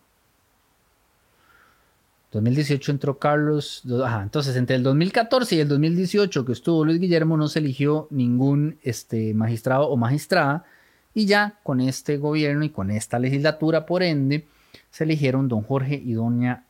2018 2.31 2.91
entró 2.91 3.17
Carlos. 3.17 3.83
Ajá, 4.03 4.21
entonces, 4.21 4.55
entre 4.55 4.75
el 4.75 4.83
2014 4.83 5.55
y 5.55 5.59
el 5.59 5.67
2018 5.67 6.45
que 6.45 6.51
estuvo 6.51 6.85
Luis 6.85 6.99
Guillermo, 6.99 7.37
no 7.37 7.47
se 7.47 7.59
eligió 7.59 8.07
ningún 8.11 8.77
este, 8.83 9.33
magistrado 9.33 9.89
o 9.89 9.97
magistrada. 9.97 10.65
Y 11.13 11.25
ya 11.25 11.59
con 11.63 11.81
este 11.81 12.17
gobierno 12.17 12.63
y 12.63 12.69
con 12.69 12.91
esta 12.91 13.17
legislatura, 13.17 13.85
por 13.85 14.03
ende, 14.03 14.45
se 14.91 15.05
eligieron 15.05 15.47
don 15.47 15.63
Jorge 15.63 15.95
y 15.95 16.13
doña 16.13 16.65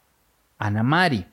Ana 0.57 0.83
Mari. 0.83 1.25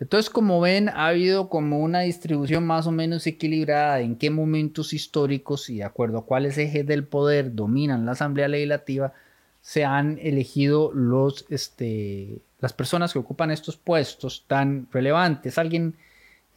Entonces, 0.00 0.30
como 0.30 0.60
ven, 0.60 0.88
ha 0.88 1.08
habido 1.08 1.48
como 1.48 1.78
una 1.78 2.00
distribución 2.00 2.66
más 2.66 2.88
o 2.88 2.90
menos 2.90 3.24
equilibrada 3.26 4.00
en 4.00 4.16
qué 4.16 4.30
momentos 4.30 4.92
históricos 4.92 5.70
y 5.70 5.76
de 5.76 5.84
acuerdo 5.84 6.18
a 6.18 6.26
cuáles 6.26 6.58
ejes 6.58 6.84
del 6.86 7.04
poder 7.04 7.54
dominan 7.54 8.04
la 8.04 8.12
Asamblea 8.12 8.48
Legislativa, 8.48 9.12
se 9.60 9.84
han 9.84 10.18
elegido 10.20 10.90
los, 10.92 11.46
este, 11.50 12.40
las 12.62 12.72
personas 12.72 13.12
que 13.12 13.18
ocupan 13.18 13.50
estos 13.50 13.76
puestos 13.76 14.44
tan 14.46 14.86
relevantes. 14.92 15.58
Alguien, 15.58 15.96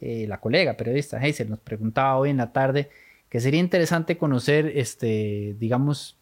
eh, 0.00 0.24
la 0.28 0.40
colega 0.40 0.76
periodista 0.76 1.18
Hazel, 1.18 1.50
nos 1.50 1.58
preguntaba 1.58 2.16
hoy 2.16 2.30
en 2.30 2.36
la 2.36 2.52
tarde 2.52 2.88
que 3.28 3.40
sería 3.40 3.58
interesante 3.58 4.16
conocer, 4.16 4.72
este, 4.76 5.56
digamos, 5.58 6.16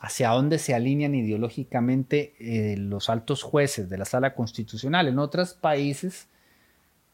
hacia 0.00 0.30
dónde 0.30 0.58
se 0.58 0.74
alinean 0.74 1.14
ideológicamente 1.14 2.34
eh, 2.40 2.78
los 2.78 3.10
altos 3.10 3.42
jueces 3.42 3.90
de 3.90 3.98
la 3.98 4.06
sala 4.06 4.34
constitucional. 4.34 5.08
En 5.08 5.18
otros 5.18 5.52
países 5.52 6.26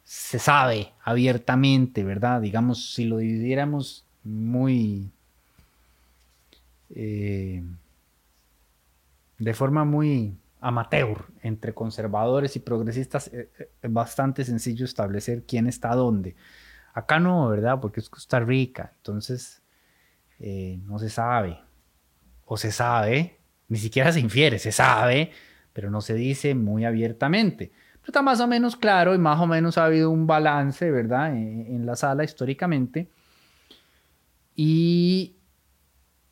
se 0.05 0.39
sabe 0.39 0.93
abiertamente, 1.03 2.05
¿verdad? 2.05 2.41
Digamos, 2.41 2.95
si 2.95 3.07
lo 3.07 3.19
dividiéramos 3.19 4.05
muy... 4.23 5.11
Eh, 6.95 7.61
de 9.37 9.55
forma 9.55 9.85
muy 9.85 10.37
amateur 10.65 11.27
entre 11.43 11.75
conservadores 11.75 12.57
y 12.57 12.61
progresistas, 12.61 13.29
es 13.29 13.49
eh, 13.59 13.69
bastante 13.83 14.45
sencillo 14.45 14.87
establecer 14.87 15.45
quién 15.45 15.67
está 15.67 15.95
dónde. 15.95 16.37
Acá 16.95 17.21
no, 17.21 17.49
¿verdad? 17.49 17.81
Porque 17.81 18.01
es 18.01 18.09
Costa 18.09 18.41
Rica, 18.41 18.93
entonces 18.97 19.63
eh, 20.41 20.79
no 20.85 20.99
se 20.99 21.11
sabe. 21.11 21.61
O 22.47 22.57
se 22.57 22.73
sabe, 22.73 23.39
ni 23.69 23.79
siquiera 23.79 24.11
se 24.11 24.21
infiere, 24.21 24.59
se 24.59 24.73
sabe, 24.73 25.33
pero 25.73 25.91
no 25.91 26.01
se 26.01 26.15
dice 26.15 26.55
muy 26.55 26.85
abiertamente. 26.85 27.71
Pero 28.01 28.07
está 28.07 28.23
más 28.23 28.41
o 28.41 28.47
menos 28.47 28.77
claro 28.77 29.15
y 29.15 29.19
más 29.19 29.41
o 29.41 29.47
menos 29.47 29.77
ha 29.77 29.85
habido 29.85 30.11
un 30.11 30.27
balance, 30.27 30.91
¿verdad? 30.91 31.35
En 31.35 31.85
la 31.85 31.97
sala 31.97 32.25
históricamente. 32.25 33.11
Y 34.55 35.37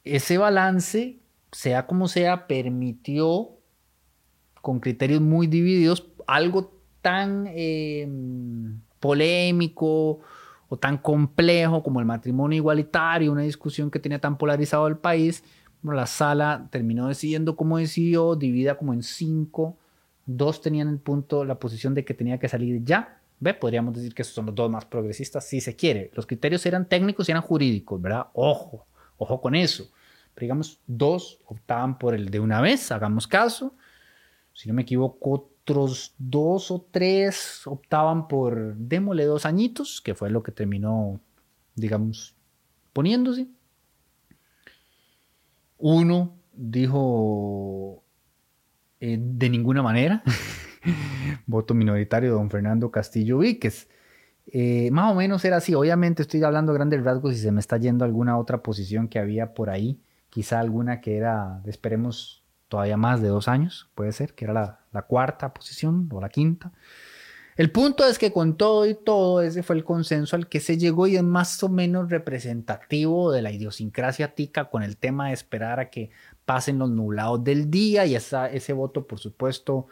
ese 0.05 0.39
balance, 0.39 1.19
sea 1.51 1.87
como 1.87 2.09
sea, 2.09 2.47
permitió, 2.47 3.59
con 4.62 4.81
criterios 4.81 5.21
muy 5.21 5.47
divididos, 5.47 6.09
algo 6.26 6.73
tan 7.02 7.47
eh, 7.49 8.09
polémico 9.00 10.21
o 10.69 10.76
tan 10.78 10.97
complejo 10.97 11.83
como 11.83 12.00
el 12.00 12.07
matrimonio 12.07 12.57
igualitario, 12.57 13.33
una 13.33 13.42
discusión 13.42 13.90
que 13.90 13.99
tenía 13.99 14.21
tan 14.21 14.38
polarizado 14.38 14.87
el 14.87 14.97
país, 14.97 15.45
la 15.83 16.07
sala 16.07 16.69
terminó 16.71 17.09
decidiendo 17.09 17.57
como 17.57 17.78
decidió, 17.78 18.37
dividida 18.37 18.78
como 18.78 18.95
en 18.95 19.02
cinco, 19.02 19.76
dos 20.25 20.62
tenían 20.62 20.88
el 20.88 20.99
punto, 20.99 21.45
la 21.45 21.57
posición 21.57 21.92
de 21.92 22.04
que 22.04 22.14
tenía 22.14 22.38
que 22.38 22.49
salir 22.49 22.85
ya, 22.85 23.21
¿ve? 23.40 23.52
Podríamos 23.52 23.95
decir 23.95 24.14
que 24.14 24.23
esos 24.23 24.35
son 24.35 24.47
los 24.47 24.54
dos 24.54 24.71
más 24.71 24.85
progresistas, 24.85 25.45
si 25.45 25.61
se 25.61 25.75
quiere. 25.75 26.12
Los 26.14 26.26
criterios 26.26 26.64
eran 26.64 26.88
técnicos 26.88 27.28
y 27.28 27.33
eran 27.33 27.42
jurídicos, 27.42 28.00
¿verdad? 28.00 28.28
Ojo, 28.33 28.87
ojo 29.19 29.40
con 29.40 29.57
eso. 29.57 29.90
Pero 30.35 30.45
digamos, 30.45 30.78
dos 30.87 31.40
optaban 31.47 31.99
por 31.99 32.14
el 32.14 32.31
de 32.31 32.38
una 32.38 32.61
vez, 32.61 32.92
hagamos 32.92 33.26
caso. 33.26 33.75
Si 34.55 34.69
no 34.69 34.75
me 34.75 34.83
equivoco, 34.83 35.51
otros 35.63 36.15
dos 36.19 36.71
o 36.71 36.87
tres 36.91 37.67
optaban 37.67 38.29
por 38.29 38.77
démole 38.77 39.25
dos 39.25 39.47
añitos, 39.47 40.01
que 40.01 40.15
fue 40.15 40.31
lo 40.31 40.43
que 40.43 40.53
terminó, 40.53 41.21
digamos, 41.75 42.35
poniéndose. 42.93 43.49
Uno 45.79 46.37
dijo 46.53 48.03
eh, 49.01 49.19
de 49.21 49.51
ninguna 49.51 49.83
manera, 49.83 50.23
voto 51.47 51.75
minoritario 51.75 52.33
don 52.33 52.51
Fernando 52.51 52.91
Castillo 52.91 53.39
Víquez. 53.39 53.89
Eh, 54.47 54.91
más 54.91 55.13
o 55.13 55.15
menos 55.15 55.45
era 55.45 55.57
así. 55.57 55.75
Obviamente 55.75 56.23
estoy 56.23 56.43
hablando 56.43 56.73
grandes 56.73 57.03
rasgos 57.03 57.35
y 57.35 57.39
se 57.39 57.53
me 57.53 57.61
está 57.61 57.79
yendo 57.79 58.05
alguna 58.05 58.39
otra 58.39 58.63
posición 58.63 59.09
que 59.09 59.19
había 59.19 59.55
por 59.55 59.71
ahí. 59.71 60.01
Quizá 60.31 60.61
alguna 60.61 61.01
que 61.01 61.17
era, 61.17 61.63
esperemos, 61.67 62.42
todavía 62.73 62.97
más 62.97 63.21
de 63.21 63.29
dos 63.29 63.49
años, 63.49 63.91
puede 63.95 64.12
ser, 64.12 64.33
que 64.33 64.47
era 64.47 64.79
la, 64.93 65.02
cuarta 65.02 65.52
posición 65.52 66.09
o 66.11 66.23
la 66.23 66.31
quinta. 66.31 66.73
El 67.55 67.71
punto 67.71 68.07
es 68.07 68.19
que 68.19 68.33
con 68.33 68.57
todo 68.57 68.87
y 68.87 68.95
todo, 68.95 69.43
ese 69.43 69.62
fue 69.62 69.76
el 69.76 69.85
consenso 69.85 70.37
al 70.37 70.49
que 70.49 70.59
se 70.59 70.79
llegó 70.79 71.07
y 71.07 71.17
es 71.17 71.23
más 71.23 71.62
o 71.62 71.69
menos 71.69 72.09
representativo 72.09 73.31
de 73.31 73.43
la 73.43 73.52
idiosincrasia 73.52 74.35
tica 74.35 74.71
con 74.71 74.83
el 74.83 74.97
tema 74.97 75.29
de 75.29 75.35
esperar 75.35 75.81
a 75.81 75.91
que 75.91 76.09
pasen 76.47 76.79
los 76.79 76.88
nublados 76.88 77.45
del 77.45 77.71
día 77.71 78.07
y 78.07 78.14
ese 78.14 78.73
voto, 78.73 79.07
por 79.07 79.19
supuesto, 79.19 79.88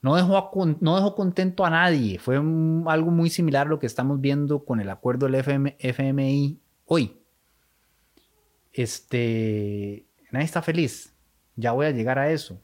no 0.00 0.16
dejó, 0.16 0.50
no 0.80 0.96
dejó 0.96 1.14
contento 1.14 1.66
a 1.66 1.68
nadie. 1.68 2.18
Fue 2.18 2.36
algo 2.36 3.10
muy 3.10 3.28
similar 3.28 3.66
a 3.66 3.70
lo 3.70 3.78
que 3.78 3.86
estamos 3.86 4.18
viendo 4.18 4.64
con 4.64 4.80
el 4.80 4.88
acuerdo 4.88 5.26
del 5.26 5.34
FMI 5.78 6.58
hoy. 6.86 7.20
Este, 8.72 10.06
nadie 10.30 10.46
está 10.46 10.62
feliz. 10.62 11.15
Ya 11.56 11.72
voy 11.72 11.86
a 11.86 11.90
llegar 11.90 12.18
a 12.18 12.30
eso. 12.30 12.60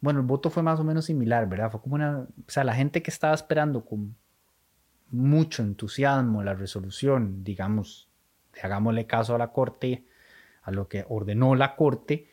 Bueno, 0.00 0.20
el 0.20 0.26
voto 0.26 0.50
fue 0.50 0.62
más 0.62 0.78
o 0.80 0.84
menos 0.84 1.06
similar, 1.06 1.48
¿verdad? 1.48 1.70
Fue 1.70 1.80
como 1.80 1.94
una... 1.94 2.20
O 2.20 2.26
sea, 2.50 2.64
la 2.64 2.74
gente 2.74 3.02
que 3.02 3.10
estaba 3.10 3.34
esperando 3.34 3.84
con 3.84 4.14
mucho 5.10 5.62
entusiasmo 5.62 6.42
la 6.42 6.54
resolución, 6.54 7.42
digamos, 7.44 8.08
hagámosle 8.62 9.06
caso 9.06 9.34
a 9.34 9.38
la 9.38 9.52
Corte, 9.52 10.04
a 10.62 10.70
lo 10.70 10.88
que 10.88 11.04
ordenó 11.08 11.54
la 11.54 11.76
Corte, 11.76 12.28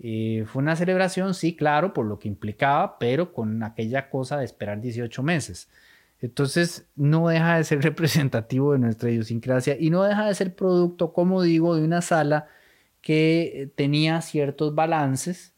Eh, 0.00 0.44
fue 0.46 0.60
una 0.62 0.74
celebración, 0.76 1.34
sí, 1.34 1.54
claro, 1.56 1.92
por 1.94 2.06
lo 2.06 2.18
que 2.18 2.26
implicaba, 2.28 2.98
pero 2.98 3.32
con 3.32 3.62
aquella 3.62 4.10
cosa 4.10 4.36
de 4.38 4.44
esperar 4.44 4.80
18 4.80 5.22
meses. 5.22 5.68
Entonces, 6.20 6.88
no 6.96 7.28
deja 7.28 7.56
de 7.56 7.64
ser 7.64 7.80
representativo 7.82 8.72
de 8.72 8.80
nuestra 8.80 9.10
idiosincrasia 9.10 9.76
y 9.78 9.90
no 9.90 10.02
deja 10.02 10.26
de 10.26 10.34
ser 10.34 10.54
producto, 10.56 11.12
como 11.12 11.42
digo, 11.42 11.76
de 11.76 11.84
una 11.84 12.02
sala 12.02 12.48
que 13.04 13.70
tenía 13.76 14.22
ciertos 14.22 14.74
balances. 14.74 15.54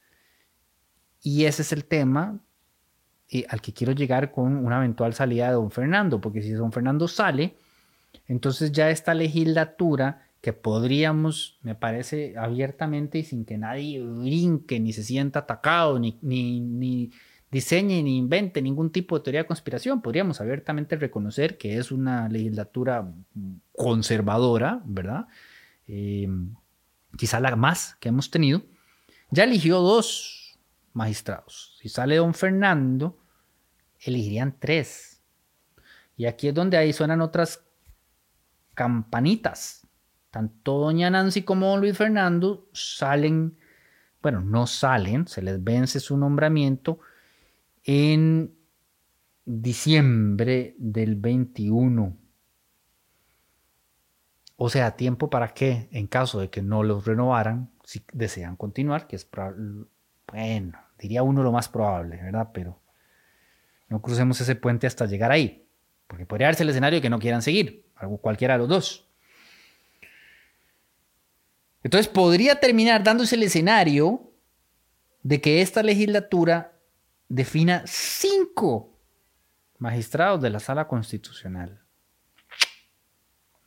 Y 1.23 1.45
ese 1.45 1.63
es 1.63 1.73
el 1.73 1.85
tema 1.85 2.41
eh, 3.31 3.47
al 3.49 3.63
que 3.63 3.73
quiero 3.73 3.93
llegar 3.93 4.33
con 4.33 4.57
una 4.57 4.79
eventual 4.79 5.15
salida 5.15 5.47
de 5.47 5.55
don 5.55 5.71
Fernando, 5.71 6.21
porque 6.21 6.43
si 6.43 6.51
don 6.51 6.73
Fernando 6.73 7.07
sale, 7.07 7.57
entonces 8.27 8.73
ya 8.73 8.91
esta 8.91 9.15
legislatura 9.15 10.27
que 10.41 10.53
podríamos, 10.53 11.61
me 11.63 11.77
parece, 11.77 12.35
abiertamente 12.37 13.19
y 13.19 13.23
sin 13.23 13.45
que 13.45 13.59
nadie 13.59 14.03
brinque, 14.03 14.81
ni 14.81 14.93
se 14.93 15.05
sienta 15.05 15.41
atacado, 15.41 16.01
ni, 16.01 16.19
ni, 16.23 16.61
ni 16.61 17.13
diseñe, 17.51 18.03
ni 18.03 18.19
invente 18.19 18.61
ningún 18.61 18.91
tipo 18.91 19.17
de 19.17 19.23
teoría 19.23 19.43
de 19.43 19.47
conspiración, 19.47 20.03
podríamos 20.03 20.41
abiertamente 20.41 20.97
reconocer 20.97 21.57
que 21.59 21.79
es 21.79 21.93
una 21.93 22.29
legislatura 22.29 23.09
conservadora, 23.73 24.83
¿verdad? 24.85 25.29
Eh, 25.87 26.29
quizá 27.17 27.41
la 27.41 27.57
más 27.57 27.97
que 28.01 28.09
hemos 28.09 28.31
tenido. 28.31 28.63
Ya 29.31 29.45
eligió 29.45 29.81
dos 29.81 30.59
magistrados. 30.93 31.77
Si 31.81 31.89
sale 31.89 32.17
don 32.17 32.35
Fernando, 32.35 33.19
elegirían 34.01 34.57
tres. 34.59 35.23
Y 36.17 36.27
aquí 36.27 36.49
es 36.49 36.55
donde 36.55 36.77
ahí 36.77 36.93
suenan 36.93 37.21
otras 37.21 37.63
campanitas 38.75 39.87
tanto 40.37 40.81
doña 40.81 41.09
Nancy 41.09 41.45
como 41.45 41.71
don 41.71 41.81
Luis 41.81 41.97
Fernando 41.97 42.69
salen, 42.75 43.57
bueno, 44.21 44.43
no 44.43 44.67
salen, 44.67 45.27
se 45.27 45.41
les 45.41 45.65
vence 45.65 45.99
su 45.99 46.15
nombramiento 46.19 47.01
en 47.85 48.55
diciembre 49.47 50.75
del 50.77 51.17
21. 51.17 52.19
O 54.57 54.71
sea, 54.71 54.97
tiempo 54.97 55.29
para 55.29 55.49
qué, 55.49 55.89
en 55.93 56.07
caso 56.07 56.41
de 56.41 56.49
que 56.49 56.63
no 56.63 56.83
los 56.83 57.05
renovaran, 57.05 57.71
si 57.85 58.03
desean 58.13 58.57
continuar, 58.57 59.07
que 59.07 59.17
es, 59.17 59.29
bueno, 60.33 60.79
diría 60.99 61.23
uno 61.23 61.43
lo 61.43 61.53
más 61.53 61.69
probable, 61.69 62.17
¿verdad? 62.23 62.51
Pero 62.55 62.81
no 63.89 64.01
crucemos 64.01 64.41
ese 64.41 64.57
puente 64.57 64.87
hasta 64.87 65.07
llegar 65.07 65.31
ahí, 65.31 65.69
porque 66.07 66.27
podría 66.27 66.49
darse 66.49 66.63
el 66.63 66.71
escenario 66.71 67.03
que 67.03 67.11
no 67.11 67.19
quieran 67.19 67.43
seguir, 67.43 67.87
cualquiera 68.21 68.55
de 68.55 68.59
los 68.59 68.69
dos. 68.69 69.09
Entonces 71.83 72.09
podría 72.09 72.59
terminar 72.59 73.05
dándose 73.05 73.37
el 73.37 73.45
escenario 73.45 74.33
de 75.23 75.41
que 75.41 75.61
esta 75.61 75.83
legislatura 75.83 76.73
defina 77.29 77.83
cinco 77.87 78.99
magistrados 79.79 80.41
de 80.41 80.51
la 80.51 80.61
sala 80.61 80.89
constitucional. 80.89 81.86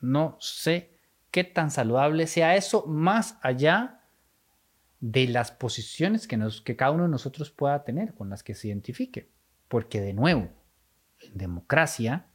No 0.01 0.37
sé 0.39 0.91
qué 1.31 1.43
tan 1.43 1.71
saludable 1.71 2.27
sea 2.27 2.55
eso, 2.55 2.85
más 2.85 3.37
allá 3.41 4.01
de 4.99 5.27
las 5.27 5.51
posiciones 5.51 6.27
que, 6.27 6.37
nos, 6.37 6.61
que 6.61 6.75
cada 6.75 6.91
uno 6.91 7.03
de 7.03 7.09
nosotros 7.09 7.51
pueda 7.51 7.83
tener, 7.83 8.13
con 8.13 8.29
las 8.29 8.43
que 8.43 8.55
se 8.55 8.67
identifique. 8.67 9.29
Porque 9.67 10.01
de 10.01 10.13
nuevo, 10.13 10.49
en 11.21 11.37
democracia, 11.37 12.25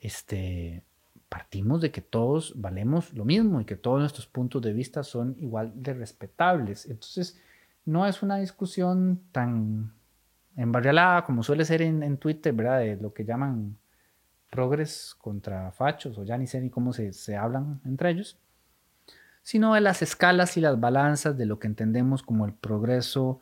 este, 0.00 0.82
partimos 1.28 1.80
de 1.80 1.90
que 1.90 2.00
todos 2.00 2.54
valemos 2.60 3.12
lo 3.12 3.24
mismo 3.24 3.60
y 3.60 3.64
que 3.64 3.76
todos 3.76 4.00
nuestros 4.00 4.26
puntos 4.26 4.62
de 4.62 4.72
vista 4.72 5.02
son 5.02 5.36
igual 5.38 5.72
de 5.74 5.94
respetables. 5.94 6.86
Entonces, 6.86 7.40
no 7.84 8.06
es 8.06 8.22
una 8.22 8.36
discusión 8.36 9.20
tan 9.32 9.92
embarrialada 10.56 11.24
como 11.24 11.42
suele 11.42 11.64
ser 11.64 11.82
en, 11.82 12.16
Twitter, 12.18 12.52
¿verdad? 12.52 12.80
De 12.80 12.96
lo 12.96 13.12
que 13.12 13.24
llaman 13.24 13.76
progres 14.50 15.16
contra 15.18 15.72
fachos, 15.72 16.18
o 16.18 16.24
ya 16.24 16.38
ni 16.38 16.46
sé 16.46 16.60
ni 16.60 16.70
cómo 16.70 16.92
se, 16.92 17.12
se 17.12 17.36
hablan 17.36 17.80
entre 17.84 18.10
ellos, 18.10 18.38
sino 19.42 19.74
de 19.74 19.80
las 19.80 20.02
escalas 20.02 20.56
y 20.56 20.60
las 20.60 20.80
balanzas 20.80 21.36
de 21.36 21.46
lo 21.46 21.58
que 21.58 21.66
entendemos 21.66 22.22
como 22.22 22.46
el 22.46 22.52
progreso 22.52 23.40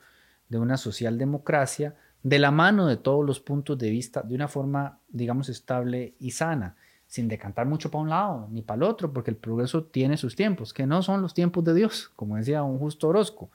de 0.48 0.58
una 0.58 0.76
socialdemocracia, 0.76 1.94
de 2.22 2.38
la 2.38 2.50
mano 2.50 2.86
de 2.86 2.96
todos 2.96 3.24
los 3.24 3.40
puntos 3.40 3.78
de 3.78 3.90
vista, 3.90 4.22
de 4.22 4.34
una 4.34 4.48
forma, 4.48 4.98
digamos, 5.08 5.48
estable 5.48 6.14
y 6.18 6.32
sana 6.32 6.76
sin 7.06 7.28
decantar 7.28 7.66
mucho 7.66 7.92
para 7.92 8.02
un 8.02 8.10
lado 8.10 8.48
ni 8.50 8.62
para 8.62 8.76
el 8.78 8.82
otro, 8.82 9.12
porque 9.12 9.30
el 9.30 9.36
progreso 9.36 9.84
tiene 9.84 10.16
sus 10.16 10.34
tiempos, 10.34 10.74
que 10.74 10.84
no 10.84 11.00
son 11.00 11.22
los 11.22 11.32
tiempos 11.32 11.62
de 11.62 11.72
Dios, 11.72 12.10
como 12.16 12.36
decía 12.36 12.64
un 12.64 12.78
justo 12.78 13.08
Orozco, 13.08 13.50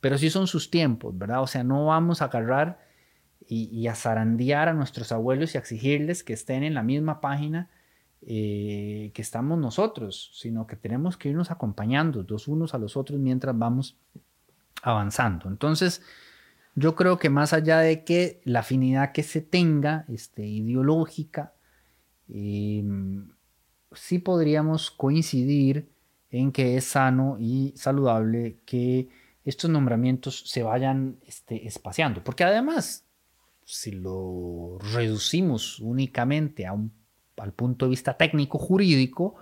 pero 0.00 0.16
sí 0.16 0.30
son 0.30 0.46
sus 0.46 0.70
tiempos, 0.70 1.16
¿verdad? 1.18 1.42
O 1.42 1.46
sea, 1.46 1.62
no 1.62 1.86
vamos 1.86 2.22
a 2.22 2.26
agarrar 2.26 2.80
y, 3.48 3.86
a 3.86 3.94
zarandear 3.94 4.68
a 4.68 4.74
nuestros 4.74 5.12
abuelos 5.12 5.54
y 5.54 5.58
a 5.58 5.60
exigirles 5.60 6.22
que 6.24 6.32
estén 6.32 6.62
en 6.62 6.74
la 6.74 6.82
misma 6.82 7.20
página 7.20 7.70
eh, 8.22 9.10
que 9.14 9.22
estamos 9.22 9.58
nosotros, 9.58 10.30
sino 10.34 10.66
que 10.66 10.76
tenemos 10.76 11.16
que 11.16 11.30
irnos 11.30 11.50
acompañando 11.50 12.24
los 12.28 12.48
unos 12.48 12.74
a 12.74 12.78
los 12.78 12.96
otros 12.96 13.18
mientras 13.18 13.58
vamos 13.58 13.96
avanzando. 14.82 15.48
Entonces, 15.48 16.02
yo 16.74 16.94
creo 16.94 17.18
que 17.18 17.30
más 17.30 17.52
allá 17.52 17.78
de 17.78 18.04
que 18.04 18.40
la 18.44 18.60
afinidad 18.60 19.12
que 19.12 19.22
se 19.22 19.40
tenga 19.40 20.04
este, 20.08 20.46
ideológica, 20.46 21.52
Em, 22.34 23.28
sí 23.92 24.18
podríamos 24.18 24.90
coincidir 24.90 25.90
en 26.30 26.50
que 26.50 26.76
es 26.76 26.84
sano 26.84 27.36
y 27.38 27.74
saludable 27.76 28.58
que 28.64 29.08
estos 29.44 29.68
nombramientos 29.70 30.44
se 30.46 30.62
vayan 30.62 31.18
este, 31.26 31.66
espaciando, 31.66 32.24
porque 32.24 32.44
además, 32.44 33.04
si 33.64 33.92
lo 33.92 34.78
reducimos 34.92 35.78
únicamente 35.80 36.66
a 36.66 36.72
un, 36.72 36.92
al 37.36 37.52
punto 37.52 37.86
de 37.86 37.90
vista 37.90 38.16
técnico 38.16 38.58
jurídico, 38.58 39.36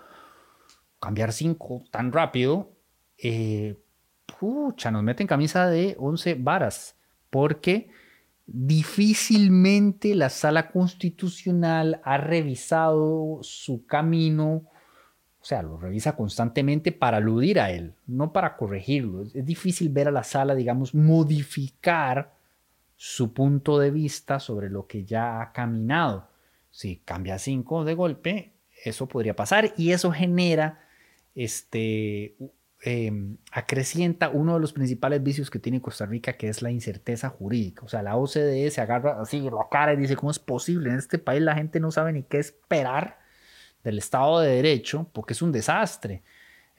cambiar 1.01 1.33
cinco 1.33 1.85
tan 1.91 2.13
rápido, 2.13 2.73
eh, 3.19 3.77
pucha, 4.39 4.91
nos 4.91 5.03
meten 5.03 5.27
camisa 5.27 5.69
de 5.69 5.97
11 5.99 6.35
varas, 6.35 6.97
porque 7.31 7.91
difícilmente 8.47 10.15
la 10.15 10.29
sala 10.29 10.71
constitucional 10.71 12.01
ha 12.05 12.17
revisado 12.19 13.39
su 13.43 13.87
camino, 13.87 14.65
o 15.41 15.45
sea, 15.45 15.63
lo 15.63 15.79
revisa 15.79 16.17
constantemente 16.17 16.93
para 16.93 17.19
aludir 17.19 17.61
a 17.61 17.71
él, 17.71 17.95
no 18.07 18.33
para 18.33 18.57
corregirlo. 18.57 19.23
Es 19.23 19.47
difícil 19.47 19.89
ver 19.89 20.09
a 20.09 20.13
la 20.13 20.25
sala, 20.25 20.55
digamos, 20.55 20.95
modificar 20.95 22.35
su 23.03 23.33
punto 23.33 23.79
de 23.79 23.91
vista 23.91 24.41
sobre 24.41 24.69
lo 24.69 24.87
que 24.87 25.05
ya 25.05 25.41
ha 25.41 25.53
caminado. 25.53 26.29
Si 26.71 26.97
cambia 26.99 27.39
cinco 27.39 27.85
de 27.85 27.95
golpe, 27.95 28.53
eso 28.85 29.09
podría 29.09 29.35
pasar 29.35 29.73
y 29.77 29.93
eso 29.93 30.13
genera 30.13 30.87
este, 31.35 32.37
Em, 32.83 33.37
acrecienta 33.53 34.31
uno 34.31 34.55
de 34.55 34.61
los 34.61 34.73
principales 34.73 35.23
vicios 35.23 35.51
que 35.51 35.59
tiene 35.59 35.83
Costa 35.83 36.07
Rica, 36.07 36.39
que 36.39 36.49
es 36.49 36.63
la 36.63 36.71
incerteza 36.71 37.29
jurídica. 37.29 37.85
O 37.85 37.89
sea, 37.89 38.03
la 38.03 38.17
OCDE 38.17 38.71
se 38.71 38.81
agarra 38.81 39.21
así 39.21 39.41
la 39.43 39.67
cara 39.71 39.93
y 39.93 39.97
dice, 39.99 40.17
¿cómo 40.17 40.31
es 40.31 40.39
posible? 40.39 40.89
En 40.89 40.97
este 40.97 41.19
país 41.19 41.43
la 41.43 41.55
gente 41.55 41.79
no 41.79 41.91
sabe 41.91 42.13
ni 42.15 42.23
qué 42.23 42.39
esperar 42.39 43.19
del 43.85 43.99
Estado 43.99 44.41
de 44.41 44.57
Derecho, 44.57 45.11
porque 45.13 45.35
es 45.35 45.43
un 45.43 45.53
desastre. 45.53 46.23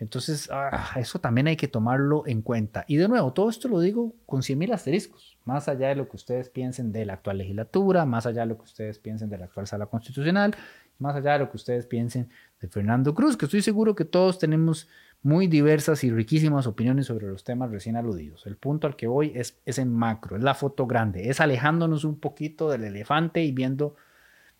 Entonces, 0.01 0.49
ah, 0.51 0.95
eso 0.95 1.19
también 1.19 1.45
hay 1.45 1.55
que 1.55 1.67
tomarlo 1.67 2.23
en 2.25 2.41
cuenta. 2.41 2.83
Y 2.87 2.97
de 2.97 3.07
nuevo, 3.07 3.33
todo 3.33 3.51
esto 3.51 3.67
lo 3.67 3.79
digo 3.79 4.15
con 4.25 4.41
100.000 4.41 4.73
asteriscos, 4.73 5.37
más 5.45 5.67
allá 5.67 5.89
de 5.89 5.95
lo 5.95 6.09
que 6.09 6.15
ustedes 6.15 6.49
piensen 6.49 6.91
de 6.91 7.05
la 7.05 7.13
actual 7.13 7.37
legislatura, 7.37 8.03
más 8.03 8.25
allá 8.25 8.41
de 8.41 8.47
lo 8.47 8.57
que 8.57 8.63
ustedes 8.63 8.97
piensen 8.97 9.29
de 9.29 9.37
la 9.37 9.45
actual 9.45 9.67
sala 9.67 9.85
constitucional, 9.85 10.55
más 10.97 11.15
allá 11.15 11.33
de 11.33 11.39
lo 11.39 11.51
que 11.51 11.57
ustedes 11.57 11.85
piensen 11.85 12.29
de 12.59 12.67
Fernando 12.67 13.13
Cruz, 13.13 13.37
que 13.37 13.45
estoy 13.45 13.61
seguro 13.61 13.93
que 13.93 14.03
todos 14.03 14.39
tenemos 14.39 14.89
muy 15.21 15.45
diversas 15.45 16.03
y 16.03 16.09
riquísimas 16.09 16.65
opiniones 16.65 17.05
sobre 17.05 17.27
los 17.27 17.43
temas 17.43 17.69
recién 17.69 17.95
aludidos. 17.95 18.47
El 18.47 18.57
punto 18.57 18.87
al 18.87 18.95
que 18.95 19.05
voy 19.05 19.33
es, 19.35 19.59
es 19.65 19.77
en 19.77 19.93
macro, 19.93 20.35
es 20.35 20.41
la 20.41 20.55
foto 20.55 20.87
grande, 20.87 21.29
es 21.29 21.39
alejándonos 21.39 22.05
un 22.05 22.19
poquito 22.19 22.71
del 22.71 22.85
elefante 22.85 23.43
y 23.43 23.51
viendo 23.51 23.95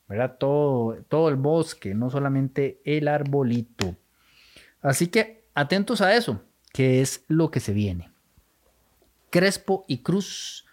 ¿verdad? 0.07 0.35
Todo, 0.37 0.97
todo 1.07 1.29
el 1.29 1.37
bosque, 1.37 1.95
no 1.95 2.09
solamente 2.09 2.81
el 2.83 3.07
arbolito. 3.07 3.95
Así 4.81 5.07
que 5.07 5.45
atentos 5.53 6.01
a 6.01 6.15
eso, 6.15 6.43
que 6.73 7.01
es 7.01 7.23
lo 7.27 7.51
que 7.51 7.59
se 7.59 7.73
viene. 7.73 8.11
Crespo 9.29 9.85
y 9.87 9.99
Cruz 9.99 10.65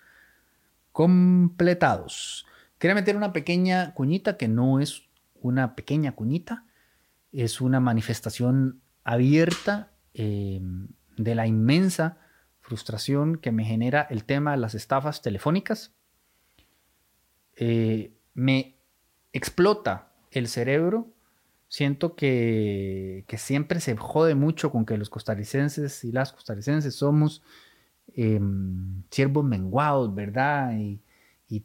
completados. 0.93 2.47
Quería 2.79 2.95
meter 2.95 3.17
una 3.17 3.33
pequeña 3.33 3.95
cuñita 3.95 4.37
que 4.37 4.49
no 4.49 4.81
es 4.81 5.03
una 5.41 5.75
pequeña 5.75 6.13
cuñita, 6.13 6.65
es 7.33 7.61
una 7.61 7.81
manifestación 7.81 8.81
abierta 9.05 9.93
eh, 10.15 10.61
de 11.17 11.35
la 11.35 11.47
inmensa 11.47 12.19
frustración 12.61 13.39
que 13.39 13.53
me 13.53 13.65
genera 13.65 14.07
el 14.11 14.25
tema 14.25 14.53
de 14.53 14.59
las 14.59 14.75
estafas 14.75 15.23
telefónicas. 15.23 15.95
Eh, 17.57 18.13
me 18.35 18.77
explota 19.33 20.13
el 20.31 20.49
cerebro. 20.49 21.13
Siento 21.69 22.17
que, 22.17 23.25
que, 23.27 23.37
siempre 23.37 23.81
se 23.81 23.95
jode 23.97 24.35
mucho 24.35 24.73
con 24.73 24.87
que 24.87 24.97
los 24.97 25.11
costarricenses 25.11 26.03
y 26.03 26.13
las 26.13 26.33
costarricenses 26.33 26.95
somos 26.95 27.43
em, 28.15 29.03
siervos 29.11 29.45
menguados, 29.45 30.15
¿verdad? 30.15 30.73
Y, 30.79 31.01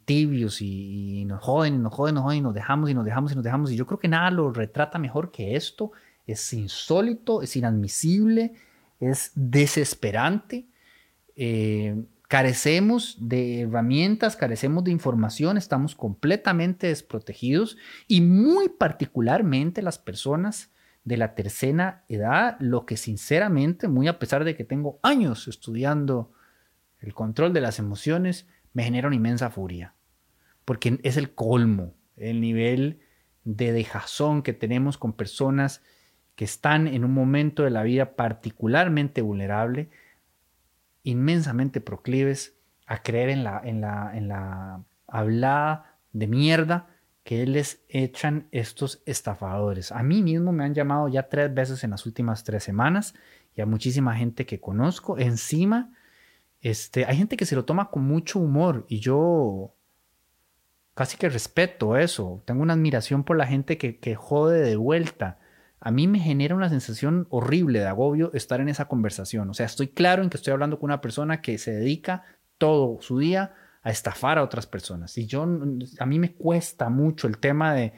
tibios 0.06 0.62
y, 0.62 1.24
nos 1.26 1.42
joden 1.42 1.76
y 1.76 1.78
nos 1.78 1.94
joden, 1.94 2.16
nos 2.16 2.24
joden 2.24 2.38
y 2.40 2.42
nos 2.42 2.54
dejamos 2.54 2.90
y 2.90 2.94
nos 2.94 3.06
dejamos 3.06 3.32
y 3.32 3.36
nos 3.36 3.44
dejamos. 3.44 3.72
Y 3.72 3.76
yo 3.78 3.86
creo 3.86 4.00
que 4.00 4.08
nada 4.08 4.30
lo 4.32 4.52
retrata 4.52 5.00
mejor 5.00 5.32
que 5.32 5.56
esto. 5.56 5.92
Es 6.28 6.54
insólito, 6.54 7.42
es 7.42 7.56
inadmisible, 7.56 8.54
es 9.00 9.32
desesperante. 9.36 10.66
Eh, 11.36 11.96
carecemos 12.34 13.16
de 13.20 13.62
herramientas, 13.62 14.36
carecemos 14.36 14.84
de 14.84 14.90
información, 14.90 15.56
estamos 15.56 15.94
completamente 15.94 16.88
desprotegidos 16.88 17.78
y 18.08 18.22
muy 18.22 18.70
particularmente 18.70 19.84
las 19.84 20.00
personas 20.00 20.72
de 21.04 21.18
la 21.18 21.36
tercera 21.36 22.06
edad, 22.10 22.58
lo 22.60 22.88
que 22.88 22.98
sinceramente, 22.98 23.88
muy 23.88 24.08
a 24.08 24.18
pesar 24.18 24.46
de 24.46 24.56
que 24.56 24.64
tengo 24.64 25.00
años 25.04 25.48
estudiando 25.48 26.32
el 27.02 27.14
control 27.14 27.54
de 27.54 27.62
las 27.62 27.78
emociones, 27.78 28.48
me 28.74 28.84
genera 28.84 29.10
una 29.10 29.18
inmensa 29.18 29.52
furia, 29.52 29.94
porque 30.66 31.00
es 31.04 31.18
el 31.18 31.36
colmo, 31.36 31.94
el 32.18 32.42
nivel 32.42 33.02
de 33.44 33.74
dejazón 33.74 34.42
que 34.42 34.54
tenemos 34.54 34.98
con 34.98 35.14
personas 35.14 35.84
que 36.34 36.46
están 36.46 36.88
en 36.88 37.06
un 37.06 37.14
momento 37.14 37.62
de 37.62 37.70
la 37.70 37.84
vida 37.84 38.16
particularmente 38.16 39.22
vulnerable, 39.22 39.92
inmensamente 41.04 41.82
proclives 41.82 42.56
a 42.86 43.04
creer 43.04 43.30
en 43.30 43.44
la, 43.44 43.62
en 43.64 43.82
la, 43.82 44.84
hablada 45.08 45.98
de 46.12 46.28
mierda 46.28 46.88
que 47.24 47.46
les 47.46 47.84
echan 47.88 48.48
estos 48.52 49.02
estafadores. 49.06 49.92
A 49.92 50.04
mí 50.04 50.22
mismo 50.22 50.52
me 50.52 50.64
han 50.64 50.74
llamado 50.74 51.08
ya 51.08 51.30
tres 51.30 51.54
veces 51.54 51.84
en 51.84 51.92
las 51.92 52.06
últimas 52.06 52.44
tres 52.44 52.64
semanas 52.64 53.14
y 53.56 53.62
a 53.62 53.66
muchísima 53.66 54.16
gente 54.16 54.46
que 54.46 54.60
conozco. 54.60 55.18
Encima, 55.18 55.92
este, 56.62 57.06
hay 57.06 57.18
gente 57.18 57.38
que 57.38 57.46
se 57.46 57.56
lo 57.56 57.66
toma 57.66 57.90
con 57.90 58.04
mucho 58.04 58.40
humor 58.40 58.86
y 58.90 59.00
yo 59.00 59.74
casi 60.96 61.18
que 61.18 61.30
respeto 61.30 61.98
eso. 61.98 62.42
Tengo 62.46 62.62
una 62.62 62.74
admiración 62.74 63.24
por 63.24 63.38
la 63.38 63.48
gente 63.48 63.78
que, 63.78 64.00
que 64.00 64.16
jode 64.16 64.62
de 64.62 64.76
vuelta. 64.76 65.40
A 65.86 65.92
mí 65.92 66.08
me 66.08 66.20
genera 66.20 66.56
una 66.56 66.70
sensación 66.70 67.28
horrible 67.30 67.80
de 67.80 67.88
agobio 67.88 68.32
estar 68.34 68.62
en 68.62 68.70
esa 68.70 68.88
conversación. 68.88 69.50
O 69.50 69.54
sea, 69.54 69.66
estoy 69.66 69.90
claro 69.90 70.24
en 70.24 70.30
que 70.30 70.38
estoy 70.38 70.54
hablando 70.54 70.80
con 70.80 70.88
una 70.88 71.02
persona 71.02 71.42
que 71.42 71.58
se 71.58 71.74
dedica 71.74 72.24
todo 72.58 73.02
su 73.02 73.20
día 73.20 73.54
a 73.82 73.92
estafar 73.92 74.38
a 74.38 74.44
otras 74.44 74.66
personas. 74.66 75.18
Y 75.18 75.26
yo, 75.26 75.44
a 75.44 76.06
mí 76.06 76.20
me 76.20 76.36
cuesta 76.36 76.88
mucho 76.88 77.28
el 77.28 77.38
tema 77.38 77.74
de 77.74 77.92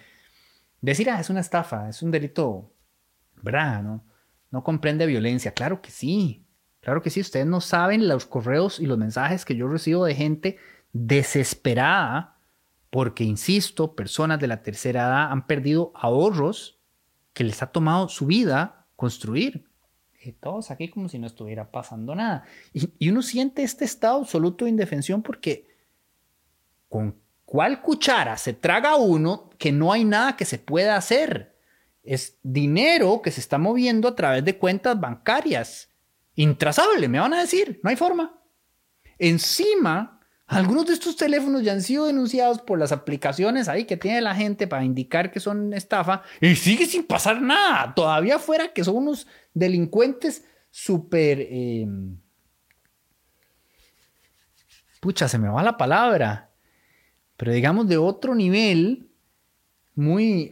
decir, 0.81 1.11
ah, 1.11 1.19
es 1.19 1.29
una 1.29 1.41
estafa, 1.41 1.87
es 1.87 2.01
un 2.01 2.09
delito, 2.09 2.73
¿verdad? 3.43 3.83
No, 3.83 4.03
no 4.49 4.63
comprende 4.63 5.05
violencia. 5.05 5.51
Claro 5.51 5.79
que 5.83 5.91
sí, 5.91 6.43
claro 6.79 7.03
que 7.03 7.11
sí. 7.11 7.21
Ustedes 7.21 7.45
no 7.45 7.61
saben 7.61 8.07
los 8.07 8.25
correos 8.25 8.79
y 8.79 8.87
los 8.87 8.97
mensajes 8.97 9.45
que 9.45 9.55
yo 9.55 9.67
recibo 9.67 10.05
de 10.05 10.15
gente 10.15 10.57
desesperada 10.91 12.39
porque, 12.89 13.23
insisto, 13.25 13.95
personas 13.95 14.39
de 14.39 14.47
la 14.47 14.63
tercera 14.63 15.01
edad 15.01 15.31
han 15.31 15.45
perdido 15.45 15.91
ahorros 15.93 16.74
que 17.35 17.43
les 17.43 17.61
ha 17.61 17.67
tomado 17.67 18.09
su 18.09 18.25
vida 18.25 18.87
construir. 18.95 19.69
Y 20.23 20.31
todos 20.31 20.71
aquí 20.71 20.89
como 20.89 21.07
si 21.07 21.19
no 21.19 21.27
estuviera 21.27 21.69
pasando 21.69 22.15
nada. 22.15 22.45
Y, 22.73 22.89
y 22.97 23.09
uno 23.11 23.21
siente 23.21 23.61
este 23.61 23.85
estado 23.85 24.17
absoluto 24.17 24.65
de 24.65 24.71
indefensión 24.71 25.21
porque 25.21 25.67
¿Con 26.89 27.19
cuál 27.43 27.81
cuchara 27.81 28.37
se 28.37 28.53
traga 28.53 28.95
uno 28.95 29.49
que 29.57 29.71
no 29.71 29.91
hay 29.91 30.05
nada 30.05 30.37
que 30.37 30.45
se 30.45 30.59
pueda 30.59 30.95
hacer? 30.95 31.57
Es 32.03 32.37
dinero 32.43 33.21
que 33.21 33.31
se 33.31 33.41
está 33.41 33.57
moviendo 33.57 34.07
a 34.07 34.15
través 34.15 34.45
de 34.45 34.57
cuentas 34.57 34.99
bancarias. 34.99 35.89
Intrazable, 36.35 37.07
me 37.07 37.19
van 37.19 37.33
a 37.33 37.41
decir, 37.41 37.79
no 37.83 37.89
hay 37.89 37.95
forma. 37.95 38.41
Encima, 39.17 40.14
algunos 40.47 40.85
de 40.85 40.93
estos 40.93 41.15
teléfonos 41.15 41.63
ya 41.63 41.73
han 41.73 41.81
sido 41.81 42.05
denunciados 42.05 42.61
por 42.61 42.77
las 42.77 42.91
aplicaciones 42.91 43.67
ahí 43.67 43.85
que 43.85 43.97
tiene 43.97 44.21
la 44.21 44.35
gente 44.35 44.67
para 44.67 44.83
indicar 44.83 45.31
que 45.31 45.39
son 45.39 45.73
estafa 45.73 46.21
y 46.39 46.55
sigue 46.55 46.85
sin 46.85 47.03
pasar 47.03 47.41
nada. 47.41 47.93
Todavía 47.95 48.39
fuera 48.39 48.73
que 48.73 48.83
son 48.83 48.97
unos 48.97 49.27
delincuentes 49.53 50.45
súper... 50.69 51.47
Em, 51.49 52.17
pucha, 54.99 55.27
se 55.27 55.37
me 55.37 55.49
va 55.49 55.63
la 55.63 55.77
palabra 55.77 56.51
pero 57.37 57.51
digamos 57.51 57.87
de 57.87 57.97
otro 57.97 58.35
nivel, 58.35 59.09
muy... 59.93 60.51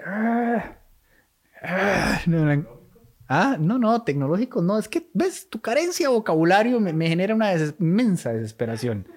ah, 3.28 3.58
no, 3.60 3.80
no, 3.80 4.04
tecnológico, 4.04 4.62
no, 4.62 4.78
es 4.78 4.90
que, 4.90 5.10
ves, 5.14 5.50
tu 5.50 5.62
carencia 5.62 6.08
de 6.10 6.14
vocabulario 6.14 6.80
me, 6.80 7.08
genera 7.08 7.36
una 7.36 7.54
inmensa 7.80 8.34
desesperación. 8.34 9.08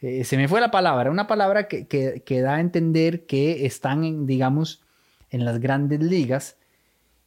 Eh, 0.00 0.24
se 0.24 0.36
me 0.36 0.48
fue 0.48 0.60
la 0.60 0.70
palabra, 0.70 1.10
una 1.10 1.26
palabra 1.26 1.68
que, 1.68 1.86
que, 1.86 2.40
da 2.40 2.56
a 2.56 2.60
entender 2.60 3.26
que 3.26 3.66
están, 3.66 4.26
digamos, 4.26 4.82
en 5.30 5.44
las 5.44 5.58
grandes 5.58 6.00
ligas 6.00 6.56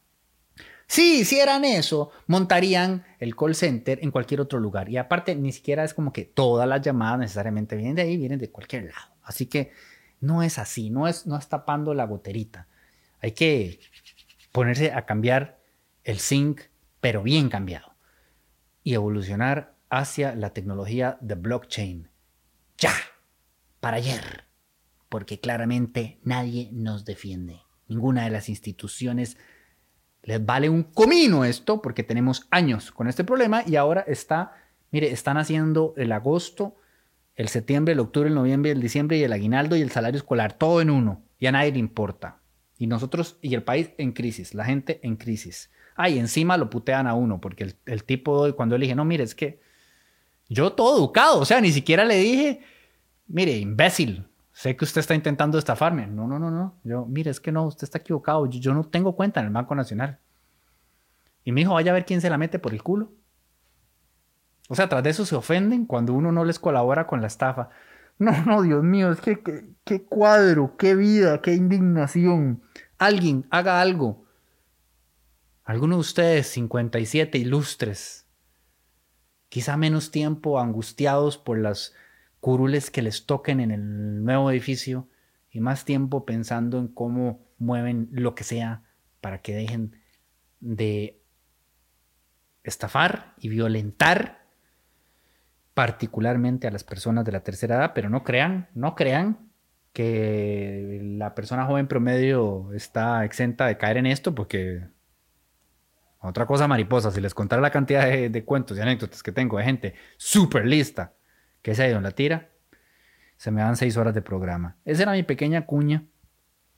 Si 0.92 1.20
hicieran 1.20 1.64
eso, 1.64 2.10
montarían 2.26 3.06
el 3.18 3.34
call 3.34 3.54
center 3.54 3.98
en 4.02 4.10
cualquier 4.10 4.42
otro 4.42 4.60
lugar. 4.60 4.90
Y 4.90 4.98
aparte, 4.98 5.34
ni 5.34 5.50
siquiera 5.50 5.84
es 5.84 5.94
como 5.94 6.12
que 6.12 6.26
todas 6.26 6.68
las 6.68 6.82
llamadas 6.82 7.18
necesariamente 7.18 7.76
vienen 7.76 7.94
de 7.94 8.02
ahí, 8.02 8.18
vienen 8.18 8.38
de 8.38 8.50
cualquier 8.50 8.84
lado. 8.84 9.14
Así 9.22 9.46
que 9.46 9.72
no 10.20 10.42
es 10.42 10.58
así, 10.58 10.90
no 10.90 11.08
es, 11.08 11.26
no 11.26 11.38
es 11.38 11.48
tapando 11.48 11.94
la 11.94 12.04
goterita. 12.04 12.68
Hay 13.22 13.32
que 13.32 13.80
ponerse 14.52 14.92
a 14.92 15.06
cambiar 15.06 15.62
el 16.04 16.20
zinc, 16.20 16.60
pero 17.00 17.22
bien 17.22 17.48
cambiado. 17.48 17.94
Y 18.84 18.92
evolucionar 18.92 19.74
hacia 19.88 20.34
la 20.34 20.50
tecnología 20.50 21.16
de 21.22 21.36
blockchain. 21.36 22.10
¡Ya! 22.76 22.92
para 23.80 23.96
ayer, 23.96 24.44
porque 25.08 25.40
claramente 25.40 26.20
nadie 26.22 26.68
nos 26.70 27.06
defiende. 27.06 27.62
Ninguna 27.88 28.24
de 28.24 28.30
las 28.30 28.50
instituciones 28.50 29.38
les 30.22 30.44
vale 30.44 30.68
un 30.68 30.84
comino 30.84 31.44
esto, 31.44 31.82
porque 31.82 32.04
tenemos 32.04 32.46
años 32.50 32.92
con 32.92 33.08
este 33.08 33.24
problema 33.24 33.62
y 33.66 33.76
ahora 33.76 34.02
está, 34.06 34.54
mire, 34.90 35.10
están 35.10 35.36
haciendo 35.36 35.94
el 35.96 36.12
agosto, 36.12 36.76
el 37.34 37.48
septiembre, 37.48 37.92
el 37.92 38.00
octubre, 38.00 38.28
el 38.28 38.34
noviembre, 38.34 38.70
el 38.70 38.80
diciembre 38.80 39.18
y 39.18 39.24
el 39.24 39.32
aguinaldo 39.32 39.76
y 39.76 39.82
el 39.82 39.90
salario 39.90 40.18
escolar, 40.18 40.52
todo 40.52 40.80
en 40.80 40.90
uno, 40.90 41.22
y 41.38 41.46
a 41.46 41.52
nadie 41.52 41.72
le 41.72 41.78
importa. 41.78 42.40
Y 42.78 42.86
nosotros 42.86 43.38
y 43.42 43.54
el 43.54 43.62
país 43.62 43.90
en 43.98 44.12
crisis, 44.12 44.54
la 44.54 44.64
gente 44.64 45.00
en 45.02 45.16
crisis. 45.16 45.70
Ay, 45.96 46.18
encima 46.18 46.56
lo 46.56 46.70
putean 46.70 47.06
a 47.06 47.14
uno, 47.14 47.40
porque 47.40 47.74
el, 47.84 48.04
tipo, 48.04 48.52
cuando 48.54 48.78
le 48.78 48.84
dije, 48.84 48.94
no, 48.94 49.04
mire, 49.04 49.24
es 49.24 49.34
que 49.34 49.60
yo 50.48 50.72
todo 50.72 50.98
educado, 50.98 51.40
o 51.40 51.44
sea, 51.44 51.60
ni 51.60 51.72
siquiera 51.72 52.04
le 52.04 52.16
dije, 52.16 52.60
mire, 53.26 53.56
imbécil, 53.56 54.26
sé 54.62 54.76
que 54.76 54.84
usted 54.84 55.00
está 55.00 55.16
intentando 55.16 55.58
estafarme. 55.58 56.06
No, 56.06 56.28
no, 56.28 56.38
no, 56.38 56.48
no. 56.48 56.78
Yo, 56.84 57.04
mire, 57.04 57.32
es 57.32 57.40
que 57.40 57.50
no, 57.50 57.66
usted 57.66 57.82
está 57.82 57.98
equivocado. 57.98 58.46
Yo, 58.46 58.72
no 58.72 58.84
tengo 58.84 59.16
cuenta 59.16 59.40
en 59.40 59.46
el 59.46 59.52
Banco 59.52 59.74
Nacional. 59.74 60.20
Y 61.42 61.50
me 61.50 61.62
dijo, 61.62 61.74
vaya 61.74 61.90
a 61.90 61.94
ver 61.94 62.06
quién 62.06 62.20
se 62.20 62.30
la 62.30 62.38
mete 62.38 62.60
por 62.60 62.72
el 62.72 62.80
culo. 62.80 63.10
O 64.68 64.76
sea, 64.76 64.88
tras 64.88 65.02
de 65.02 65.10
eso 65.10 65.26
se 65.26 65.34
ofenden 65.34 65.84
cuando 65.84 66.14
uno 66.14 66.30
no 66.30 66.44
les 66.44 66.60
colabora 66.60 67.08
con 67.08 67.20
la 67.20 67.26
estafa. 67.26 67.70
No, 68.18 68.30
no, 68.44 68.62
Dios 68.62 68.84
mío, 68.84 69.10
es 69.10 69.20
que 69.20 69.42
qué 69.84 70.04
cuadro, 70.04 70.76
qué 70.76 70.94
vida, 70.94 71.40
qué 71.40 71.54
indignación. 71.54 72.62
Alguien 72.98 73.46
haga 73.50 73.80
algo. 73.80 74.26
Alguno 75.64 75.96
de 75.96 76.02
ustedes, 76.02 76.46
57 76.48 77.36
ilustres, 77.36 78.28
quizá 79.48 79.76
menos 79.76 80.12
tiempo 80.12 80.60
angustiados 80.60 81.36
por 81.36 81.58
las 81.58 81.94
curules 82.42 82.90
que 82.90 83.02
les 83.02 83.24
toquen 83.24 83.60
en 83.60 83.70
el 83.70 84.24
nuevo 84.24 84.50
edificio 84.50 85.08
y 85.48 85.60
más 85.60 85.84
tiempo 85.84 86.26
pensando 86.26 86.80
en 86.80 86.88
cómo 86.88 87.46
mueven 87.56 88.08
lo 88.10 88.34
que 88.34 88.42
sea 88.42 88.82
para 89.20 89.42
que 89.42 89.54
dejen 89.54 89.94
de 90.58 91.22
estafar 92.64 93.34
y 93.38 93.48
violentar 93.48 94.42
particularmente 95.72 96.66
a 96.66 96.72
las 96.72 96.82
personas 96.82 97.24
de 97.24 97.30
la 97.30 97.44
tercera 97.44 97.76
edad, 97.76 97.92
pero 97.94 98.10
no 98.10 98.24
crean, 98.24 98.68
no 98.74 98.96
crean 98.96 99.52
que 99.92 100.98
la 101.00 101.36
persona 101.36 101.64
joven 101.64 101.86
promedio 101.86 102.72
está 102.72 103.24
exenta 103.24 103.66
de 103.66 103.78
caer 103.78 103.98
en 103.98 104.06
esto 104.06 104.34
porque 104.34 104.88
otra 106.18 106.46
cosa 106.46 106.66
mariposa, 106.66 107.12
si 107.12 107.20
les 107.20 107.34
contara 107.34 107.62
la 107.62 107.70
cantidad 107.70 108.04
de, 108.04 108.44
cuentos 108.44 108.76
y 108.76 108.80
anécdotas 108.80 109.22
que 109.22 109.30
tengo 109.30 109.58
de 109.58 109.64
gente 109.64 109.94
súper 110.16 110.66
lista 110.66 111.14
que 111.62 111.74
se 111.74 111.82
ha 111.82 111.88
ido 111.88 111.96
en 111.96 112.02
la 112.02 112.10
tira, 112.10 112.50
se 113.36 113.50
me 113.50 113.62
dan 113.62 113.76
seis 113.76 113.96
horas 113.96 114.14
de 114.14 114.22
programa. 114.22 114.76
Esa 114.84 115.02
era 115.02 115.12
mi 115.12 115.22
pequeña 115.22 115.66
cuña, 115.66 116.04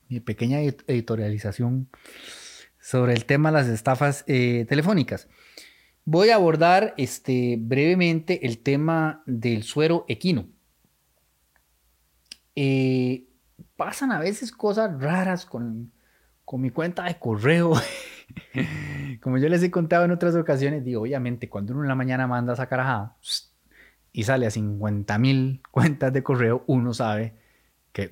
mi 0.08 0.20
pequeña 0.20 0.60
editorialización 0.60 1.88
sobre 2.80 3.14
el 3.14 3.24
tema 3.24 3.50
de 3.50 3.54
las 3.54 3.68
estafas 3.68 4.24
eh, 4.26 4.66
telefónicas. 4.68 5.28
Voy 6.04 6.28
a 6.28 6.34
abordar 6.34 6.94
este, 6.98 7.56
brevemente 7.58 8.46
el 8.46 8.58
tema 8.58 9.22
del 9.26 9.62
suero 9.62 10.04
equino. 10.06 10.48
Eh, 12.54 13.26
pasan 13.76 14.12
a 14.12 14.18
veces 14.18 14.52
cosas 14.52 15.00
raras 15.00 15.46
con, 15.46 15.92
con 16.44 16.60
mi 16.60 16.70
cuenta 16.70 17.04
de 17.04 17.18
correo. 17.18 17.72
Como 19.22 19.38
yo 19.38 19.48
les 19.48 19.62
he 19.62 19.70
contado 19.70 20.04
en 20.04 20.10
otras 20.10 20.34
ocasiones, 20.34 20.84
digo, 20.84 21.02
obviamente, 21.02 21.48
cuando 21.48 21.72
uno 21.72 21.82
en 21.82 21.88
la 21.88 21.94
mañana 21.94 22.26
manda 22.26 22.52
a 22.52 22.56
sacar 22.56 22.80
a 22.80 23.16
y 24.14 24.22
sale 24.22 24.46
a 24.46 24.50
50 24.50 25.18
mil 25.18 25.60
cuentas 25.70 26.10
de 26.14 26.22
correo, 26.22 26.64
uno 26.66 26.94
sabe 26.94 27.34
que 27.92 28.10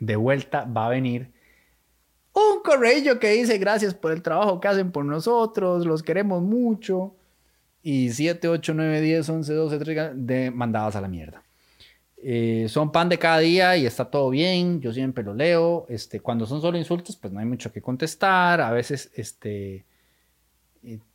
de 0.00 0.16
vuelta 0.16 0.64
va 0.64 0.86
a 0.86 0.90
venir 0.90 1.32
un 2.34 2.62
correo 2.64 3.20
que 3.20 3.30
dice 3.30 3.58
gracias 3.58 3.94
por 3.94 4.10
el 4.10 4.20
trabajo 4.20 4.58
que 4.58 4.66
hacen 4.66 4.90
por 4.90 5.04
nosotros, 5.04 5.86
los 5.86 6.02
queremos 6.02 6.42
mucho. 6.42 7.14
Y 7.82 8.10
7, 8.10 8.48
8, 8.48 8.72
9, 8.74 9.00
10, 9.00 9.28
11, 9.28 9.54
12, 9.54 9.78
13 9.78 10.10
de 10.14 10.50
mandadas 10.50 10.96
a 10.96 11.00
la 11.00 11.08
mierda. 11.08 11.42
Eh, 12.16 12.66
son 12.68 12.90
pan 12.90 13.10
de 13.10 13.18
cada 13.18 13.38
día 13.38 13.76
y 13.76 13.84
está 13.84 14.06
todo 14.06 14.30
bien, 14.30 14.80
yo 14.80 14.92
siempre 14.92 15.22
lo 15.22 15.34
leo. 15.34 15.86
Este, 15.88 16.18
cuando 16.20 16.46
son 16.46 16.60
solo 16.60 16.78
insultos, 16.78 17.16
pues 17.16 17.32
no 17.32 17.40
hay 17.40 17.46
mucho 17.46 17.70
que 17.70 17.82
contestar. 17.82 18.62
A 18.62 18.72
veces, 18.72 19.12
este, 19.14 19.84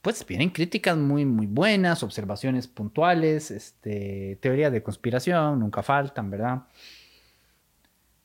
pues 0.01 0.25
vienen 0.25 0.49
críticas 0.49 0.97
muy, 0.97 1.25
muy 1.25 1.45
buenas, 1.47 2.03
observaciones 2.03 2.67
puntuales, 2.67 3.51
este, 3.51 4.38
teorías 4.41 4.71
de 4.71 4.84
conspiración, 4.84 5.60
nunca 5.60 5.84
faltan, 5.84 6.29
¿verdad? 6.29 6.63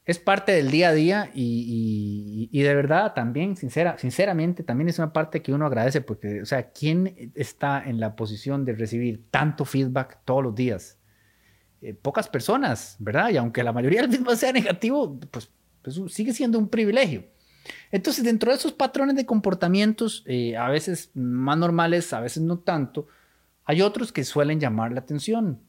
Es 0.07 0.19
parte 0.19 0.53
del 0.53 0.71
día 0.71 0.91
a 0.91 0.93
día 0.93 1.31
y, 1.35 2.51
de 2.53 2.75
verdad 2.75 3.15
también, 3.15 3.57
sincera, 3.57 3.97
sinceramente, 3.97 4.63
también 4.63 4.89
es 4.89 4.99
una 4.99 5.15
parte 5.15 5.41
que 5.41 5.53
uno 5.53 5.65
agradece 5.65 6.03
porque, 6.03 6.43
o 6.43 6.47
sea, 6.47 6.71
¿quién 6.73 7.33
está 7.35 7.83
en 7.83 8.01
la 8.01 8.15
posición 8.15 8.67
de 8.67 8.75
recibir 8.75 9.25
tanto 9.31 9.65
feedback 9.65 10.19
todos 10.27 10.43
los 10.43 10.55
días? 10.55 10.99
Eh, 11.81 11.95
pocas 11.95 12.29
personas, 12.29 12.97
¿verdad? 12.99 13.31
Y 13.31 13.39
aunque 13.39 13.63
la 13.63 13.73
mayoría 13.73 14.03
del 14.03 14.11
mismo 14.11 14.35
sea 14.37 14.53
negativo, 14.53 15.19
pues, 15.31 15.51
pues 15.81 15.99
sigue 16.09 16.35
siendo 16.35 16.59
un 16.59 16.69
privilegio. 16.69 17.25
Entonces, 17.91 18.25
dentro 18.25 18.51
de 18.51 18.57
esos 18.57 18.73
patrones 18.73 19.17
de 19.17 19.27
comportamientos, 19.27 20.23
eh, 20.27 20.57
a 20.57 20.69
veces 20.69 21.11
más 21.15 21.59
normales, 21.59 22.13
a 22.13 22.21
veces 22.21 22.43
no 22.43 22.59
tanto, 22.59 23.07
hay 23.65 23.83
otros 23.83 24.13
que 24.13 24.25
suelen 24.25 24.61
llamar 24.61 24.93
la 24.93 25.01
atención. 25.01 25.61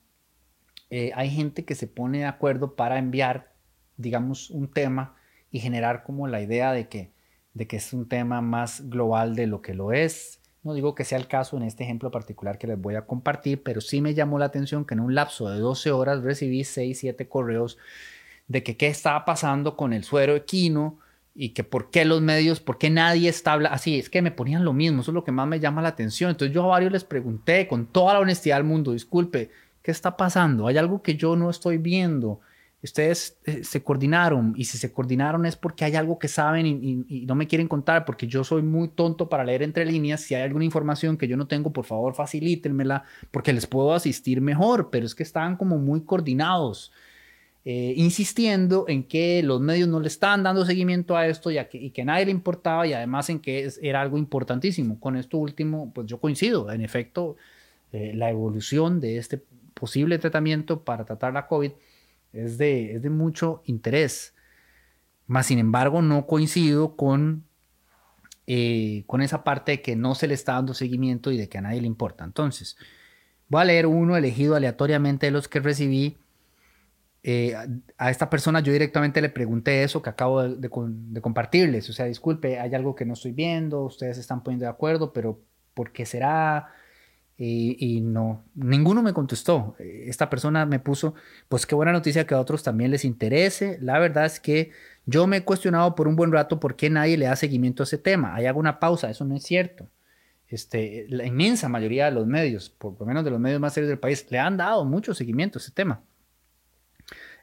Eh, 0.90 1.12
hay 1.16 1.30
gente 1.30 1.66
que 1.66 1.76
se 1.76 1.88
pone 1.88 2.20
de 2.20 2.26
acuerdo 2.26 2.76
para 2.76 2.98
enviar, 3.00 3.54
digamos, 3.98 4.50
un 4.50 4.72
tema 4.72 5.16
y 5.52 5.60
generar 5.60 6.04
como 6.04 6.28
la 6.28 6.42
idea 6.42 6.72
de 6.74 6.88
que, 6.90 7.12
de 7.54 7.68
que 7.68 7.78
es 7.78 7.94
un 7.94 8.08
tema 8.08 8.42
más 8.42 8.90
global 8.90 9.36
de 9.36 9.48
lo 9.48 9.62
que 9.62 9.74
lo 9.74 9.94
es. 9.94 10.42
No 10.64 10.74
digo 10.74 10.96
que 10.96 11.06
sea 11.06 11.18
el 11.18 11.28
caso 11.28 11.58
en 11.58 11.64
este 11.64 11.84
ejemplo 11.84 12.12
particular 12.12 12.58
que 12.58 12.68
les 12.68 12.80
voy 12.80 12.96
a 12.96 13.06
compartir, 13.06 13.64
pero 13.64 13.82
sí 13.82 14.02
me 14.02 14.14
llamó 14.14 14.40
la 14.40 14.46
atención 14.46 14.84
que 14.84 14.96
en 14.96 15.00
un 15.00 15.16
lapso 15.16 15.50
de 15.50 15.60
12 15.60 15.92
horas 15.92 16.24
recibí 16.24 16.64
6, 16.64 17.00
7 17.00 17.30
correos 17.30 17.78
de 18.48 18.64
que 18.64 18.76
qué 18.76 18.88
estaba 18.88 19.26
pasando 19.26 19.78
con 19.78 19.94
el 19.94 20.04
suero 20.04 20.36
equino, 20.36 21.00
y 21.38 21.50
que 21.50 21.66
por 21.66 21.92
qué 21.92 22.06
los 22.06 22.22
medios, 22.22 22.62
por 22.62 22.78
qué 22.78 22.90
nadie 22.90 23.28
está 23.28 23.52
hablando, 23.54 23.76
así 23.76 24.00
es 24.00 24.10
que 24.10 24.22
me 24.22 24.32
ponían 24.32 24.64
lo 24.64 24.72
mismo, 24.72 25.02
eso 25.02 25.12
es 25.12 25.16
lo 25.16 25.26
que 25.26 25.34
más 25.34 25.48
me 25.48 25.60
llama 25.60 25.82
la 25.82 25.90
atención. 25.90 26.32
Entonces 26.32 26.56
yo 26.56 26.64
a 26.64 26.68
varios 26.68 26.94
les 26.94 27.04
pregunté 27.04 27.68
con 27.68 27.88
toda 27.88 28.14
la 28.14 28.22
honestidad 28.22 28.56
del 28.56 28.64
mundo, 28.64 28.94
disculpe, 28.94 29.52
¿qué 29.82 29.92
está 29.92 30.16
pasando? 30.16 30.66
¿Hay 30.66 30.78
algo 30.78 31.02
que 31.02 31.16
yo 31.16 31.36
no 31.36 31.50
estoy 31.50 31.78
viendo? 31.78 32.40
Ustedes 32.82 33.38
eh, 33.46 33.64
se 33.64 33.84
coordinaron 33.84 34.54
y 34.56 34.66
si 34.66 34.78
se 34.78 34.94
coordinaron 34.94 35.46
es 35.46 35.56
porque 35.58 35.86
hay 35.86 35.96
algo 35.96 36.20
que 36.20 36.28
saben 36.28 36.68
y, 36.68 37.26
no 37.26 37.36
me 37.36 37.48
quieren 37.48 37.68
contar 37.68 38.06
porque 38.06 38.28
yo 38.28 38.44
soy 38.44 38.62
muy 38.62 38.90
tonto 38.90 39.28
para 39.28 39.44
leer 39.44 39.64
entre 39.64 39.86
líneas. 39.86 40.22
Si 40.22 40.36
hay 40.36 40.44
alguna 40.44 40.66
información 40.66 41.18
que 41.18 41.28
yo 41.28 41.36
no 41.36 41.48
tengo, 41.48 41.74
por 41.74 41.86
favor 41.86 42.14
facilítenmela 42.14 43.04
porque 43.32 43.54
les 43.54 43.66
puedo 43.66 43.94
asistir 43.94 44.40
mejor, 44.40 44.90
pero 44.92 45.06
es 45.06 45.16
que 45.16 45.24
estaban 45.24 45.58
como 45.58 45.80
muy 45.80 46.02
coordinados. 46.02 46.94
Eh, 47.68 47.96
insistiendo 47.98 48.86
en 48.88 49.04
que 49.04 49.42
los 49.42 49.60
medios 49.60 49.90
no 49.90 50.00
le 50.00 50.08
estaban 50.08 50.44
dando 50.44 50.64
seguimiento 50.66 51.18
a 51.18 51.26
esto 51.26 51.50
y, 51.50 51.56
que, 51.66 51.80
y 51.80 51.90
que 51.90 52.06
nadie 52.06 52.26
le 52.26 52.32
importaba 52.32 52.86
y 52.86 52.94
además 52.94 53.28
en 53.32 53.40
que 53.40 53.68
era 53.82 54.02
algo 54.02 54.20
importantísimo. 54.20 55.00
Con 55.00 55.16
esto 55.16 55.40
último, 55.40 55.92
pues 55.92 56.06
yo 56.06 56.20
coincido. 56.20 56.72
En 56.72 56.82
efecto, 56.82 57.38
eh, 57.92 58.14
la 58.14 58.30
evolución 58.30 59.00
de 59.00 59.18
este 59.18 59.44
posible 59.74 60.20
tratamiento 60.20 60.84
para 60.84 61.06
tratar 61.06 61.34
la 61.34 61.48
COVID 61.48 61.72
es 62.34 62.60
de, 62.60 62.94
es 62.94 63.02
de 63.02 63.10
mucho 63.10 63.64
interés. 63.66 64.36
Más 65.26 65.48
sin 65.48 65.58
embargo, 65.58 66.04
no 66.04 66.28
coincido 66.28 66.96
con, 66.96 67.46
eh, 68.46 69.06
con 69.08 69.24
esa 69.24 69.44
parte 69.44 69.72
de 69.72 69.82
que 69.82 69.96
no 69.96 70.14
se 70.14 70.28
le 70.28 70.36
está 70.36 70.54
dando 70.54 70.76
seguimiento 70.76 71.32
y 71.32 71.38
de 71.38 71.50
que 71.50 71.58
a 71.58 71.62
nadie 71.62 71.82
le 71.82 71.88
importa. 71.88 72.26
Entonces, 72.26 72.78
voy 73.48 73.62
a 73.62 73.66
leer 73.66 73.88
uno 73.88 74.16
elegido 74.16 74.54
aleatoriamente 74.56 75.26
de 75.26 75.32
los 75.32 75.48
que 75.48 75.62
recibí 75.62 76.18
eh, 77.28 77.56
a 77.98 78.12
esta 78.12 78.30
persona 78.30 78.60
yo 78.60 78.72
directamente 78.72 79.20
le 79.20 79.30
pregunté 79.30 79.82
eso 79.82 80.00
que 80.04 80.12
acabo 80.12 80.44
de, 80.44 80.70
compartirles. 80.70 81.90
O 81.90 81.94
sea, 81.94 82.06
disculpe, 82.06 82.60
hay 82.60 82.76
algo 82.76 82.94
que 82.94 83.04
no 83.04 83.14
estoy 83.14 83.32
viendo, 83.32 83.82
ustedes 83.82 84.20
están 84.20 84.44
poniendo 84.44 84.66
de 84.66 84.70
acuerdo, 84.70 85.12
pero 85.12 85.42
¿por 85.74 85.92
qué 85.92 86.06
será? 86.06 86.68
Y, 87.36 88.02
no, 88.02 88.46
ninguno 88.54 89.02
me 89.02 89.14
contestó. 89.14 89.76
Esta 89.80 90.30
persona 90.30 90.68
me 90.68 90.80
puso, 90.80 91.16
pues 91.50 91.66
qué 91.66 91.74
buena 91.74 91.92
noticia 91.92 92.28
que 92.28 92.36
a 92.36 92.40
otros 92.40 92.62
también 92.62 92.92
les 92.92 93.04
interese. 93.04 93.80
La 93.82 93.98
verdad 93.98 94.26
es 94.26 94.40
que 94.40 94.70
yo 95.08 95.26
me 95.26 95.38
he 95.38 95.44
cuestionado 95.44 95.96
por 95.96 96.08
un 96.08 96.16
buen 96.16 96.32
rato 96.32 96.60
por 96.60 96.76
qué 96.76 96.92
nadie 96.92 97.18
le 97.18 97.26
da 97.26 97.36
seguimiento 97.36 97.82
a 97.82 97.86
ese 97.86 97.98
tema. 97.98 98.36
Ahí 98.36 98.46
hago 98.46 98.60
una 98.60 98.80
pausa, 98.80 99.10
eso 99.10 99.26
no 99.26 99.36
es 99.36 99.42
cierto. 99.44 99.90
Este, 100.48 101.08
la 101.10 101.26
inmensa 101.26 101.70
mayoría 101.70 102.06
de 102.06 102.12
los 102.12 102.28
medios, 102.28 102.70
por 102.70 103.00
lo 103.00 103.06
menos 103.08 103.26
de 103.26 103.32
los 103.32 103.40
medios 103.40 103.60
más 103.60 103.74
serios 103.74 103.90
del 103.90 104.00
país, 104.00 104.28
le 104.30 104.38
han 104.38 104.58
dado 104.58 104.86
mucho 104.86 105.16
seguimiento 105.16 105.58
a 105.58 105.62
ese 105.62 105.72
tema. 105.72 106.04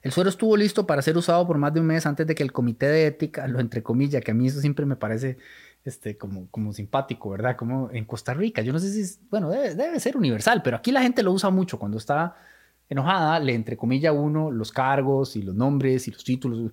El 0.02 0.10
suero 0.10 0.28
estuvo 0.28 0.56
listo 0.56 0.86
para 0.86 1.00
ser 1.00 1.16
usado 1.16 1.46
por 1.46 1.58
más 1.58 1.72
de 1.72 1.80
un 1.80 1.86
mes 1.86 2.06
antes 2.06 2.26
de 2.26 2.34
que 2.34 2.42
el 2.42 2.52
comité 2.52 2.86
de 2.86 3.06
ética, 3.06 3.46
lo 3.46 3.60
entre 3.60 3.82
comillas, 3.82 4.22
que 4.22 4.32
a 4.32 4.34
mí 4.34 4.48
eso 4.48 4.60
siempre 4.60 4.84
me 4.84 4.96
parece 4.96 5.38
este, 5.84 6.16
como, 6.16 6.48
como 6.50 6.72
simpático, 6.72 7.30
¿verdad? 7.30 7.56
Como 7.56 7.90
en 7.92 8.04
Costa 8.04 8.34
Rica, 8.34 8.62
yo 8.62 8.72
no 8.72 8.80
sé 8.80 8.90
si, 8.90 9.18
bueno, 9.30 9.48
debe, 9.50 9.98
ser 10.00 10.16
universal, 10.16 10.60
pero 10.62 10.76
aquí 10.76 10.90
la 10.90 11.02
gente 11.02 11.22
lo 11.22 11.32
usa 11.32 11.50
mucho 11.50 11.78
cuando 11.78 11.98
está 11.98 12.36
enojada, 12.88 13.38
le 13.38 13.54
entrecomilla 13.54 14.10
a 14.10 14.12
uno 14.12 14.50
los 14.50 14.72
cargos 14.72 15.36
y 15.36 15.42
los 15.42 15.54
nombres 15.54 16.08
y 16.08 16.10
los 16.10 16.24
títulos. 16.24 16.72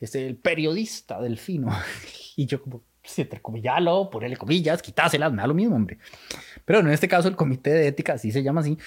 Es 0.00 0.14
el 0.14 0.36
periodista 0.36 1.20
delfino. 1.20 1.68
y 2.36 2.46
yo 2.46 2.62
como, 2.62 2.82
si 3.02 3.22
entrecomillalo, 3.22 4.08
ponerle 4.10 4.36
comillas, 4.36 4.82
quitáselas, 4.82 5.32
me 5.32 5.42
da 5.42 5.46
lo 5.46 5.54
mismo, 5.54 5.76
hombre. 5.76 5.98
Pero 6.64 6.80
en 6.80 6.88
este 6.88 7.08
caso 7.08 7.28
el 7.28 7.36
comité 7.36 7.70
de 7.70 7.88
ética, 7.88 8.14
así 8.14 8.32
se 8.32 8.42
llama 8.42 8.60
así, 8.60 8.78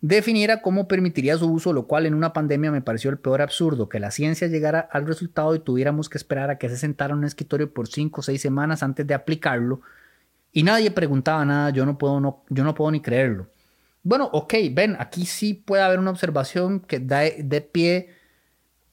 definiera 0.00 0.62
cómo 0.62 0.88
permitiría 0.88 1.36
su 1.38 1.50
uso, 1.50 1.72
lo 1.72 1.86
cual 1.86 2.06
en 2.06 2.14
una 2.14 2.32
pandemia 2.32 2.70
me 2.70 2.82
pareció 2.82 3.10
el 3.10 3.18
peor 3.18 3.42
absurdo, 3.42 3.88
que 3.88 4.00
la 4.00 4.10
ciencia 4.10 4.46
llegara 4.48 4.80
al 4.80 5.06
resultado 5.06 5.54
y 5.54 5.60
tuviéramos 5.60 6.08
que 6.08 6.18
esperar 6.18 6.50
a 6.50 6.58
que 6.58 6.68
se 6.68 6.76
sentara 6.76 7.12
en 7.12 7.18
un 7.18 7.24
escritorio 7.24 7.72
por 7.72 7.88
cinco 7.88 8.20
o 8.20 8.24
seis 8.24 8.40
semanas 8.40 8.82
antes 8.82 9.06
de 9.06 9.14
aplicarlo 9.14 9.80
y 10.52 10.62
nadie 10.62 10.90
preguntaba 10.90 11.44
nada, 11.44 11.70
yo 11.70 11.84
no 11.84 11.98
puedo, 11.98 12.42
yo 12.48 12.64
no 12.64 12.74
puedo 12.74 12.90
ni 12.90 13.00
creerlo. 13.00 13.46
Bueno, 14.02 14.30
ok, 14.32 14.54
ven, 14.72 14.96
aquí 14.98 15.26
sí 15.26 15.52
puede 15.52 15.82
haber 15.82 15.98
una 15.98 16.10
observación 16.10 16.80
que 16.80 17.00
da 17.00 17.20
de 17.20 17.60
pie 17.60 18.10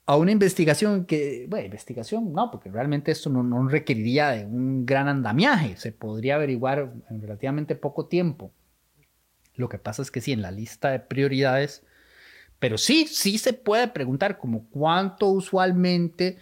a 0.05 0.17
una 0.17 0.31
investigación 0.31 1.05
que, 1.05 1.45
bueno, 1.49 1.65
investigación, 1.65 2.33
no, 2.33 2.51
porque 2.51 2.69
realmente 2.69 3.11
esto 3.11 3.29
no, 3.29 3.43
no 3.43 3.67
requeriría 3.67 4.31
de 4.31 4.45
un 4.45 4.85
gran 4.85 5.07
andamiaje, 5.07 5.77
se 5.77 5.91
podría 5.91 6.35
averiguar 6.35 6.91
en 7.09 7.21
relativamente 7.21 7.75
poco 7.75 8.07
tiempo. 8.07 8.51
Lo 9.55 9.69
que 9.69 9.77
pasa 9.77 10.01
es 10.01 10.11
que 10.11 10.21
sí, 10.21 10.31
en 10.31 10.41
la 10.41 10.51
lista 10.51 10.91
de 10.91 10.99
prioridades, 10.99 11.83
pero 12.59 12.77
sí, 12.77 13.07
sí 13.07 13.37
se 13.37 13.53
puede 13.53 13.87
preguntar 13.89 14.37
como 14.37 14.69
cuánto 14.69 15.27
usualmente, 15.27 16.37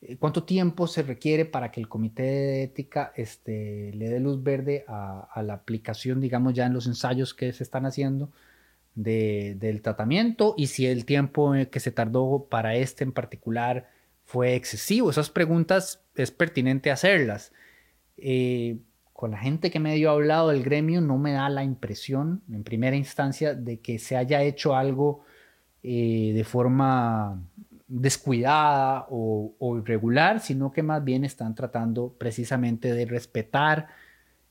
eh, 0.00 0.16
cuánto 0.16 0.44
tiempo 0.44 0.86
se 0.86 1.02
requiere 1.02 1.44
para 1.44 1.70
que 1.70 1.80
el 1.80 1.88
comité 1.88 2.22
de 2.22 2.62
ética 2.62 3.12
este, 3.14 3.92
le 3.94 4.08
dé 4.08 4.20
luz 4.20 4.42
verde 4.42 4.84
a, 4.88 5.42
la 5.42 5.54
aplicación, 5.54 6.20
digamos, 6.20 6.54
ya 6.54 6.66
en 6.66 6.72
los 6.72 6.86
ensayos 6.86 7.34
que 7.34 7.52
se 7.52 7.62
están 7.62 7.86
haciendo 7.86 8.32
del 8.94 9.80
tratamiento 9.82 10.54
y 10.58 10.66
si 10.66 10.86
el 10.86 11.04
tiempo 11.04 11.52
que 11.70 11.80
se 11.80 11.92
tardó 11.92 12.48
para 12.50 12.74
este 12.74 13.04
en 13.04 13.12
particular 13.12 13.88
fue 14.24 14.54
excesivo. 14.54 15.10
Esas 15.10 15.30
preguntas 15.30 16.02
es 16.14 16.30
pertinente 16.30 16.90
hacerlas. 16.90 17.52
Eh, 18.16 18.78
con 19.20 19.32
la 19.32 19.38
gente 19.38 19.70
que 19.70 19.80
medio 19.80 20.08
ha 20.08 20.12
hablado 20.14 20.48
del 20.48 20.62
gremio 20.62 21.02
no 21.02 21.18
me 21.18 21.32
da 21.32 21.50
la 21.50 21.62
impresión, 21.62 22.40
en 22.50 22.64
primera 22.64 22.96
instancia, 22.96 23.52
de 23.52 23.78
que 23.78 23.98
se 23.98 24.16
haya 24.16 24.42
hecho 24.42 24.74
algo 24.74 25.26
eh, 25.82 26.32
de 26.34 26.42
forma 26.42 27.38
descuidada 27.86 29.06
o, 29.10 29.76
irregular, 29.76 30.40
sino 30.40 30.72
que 30.72 30.82
más 30.82 31.04
bien 31.04 31.26
están 31.26 31.54
tratando 31.54 32.14
precisamente 32.16 32.94
de 32.94 33.04
respetar 33.04 33.88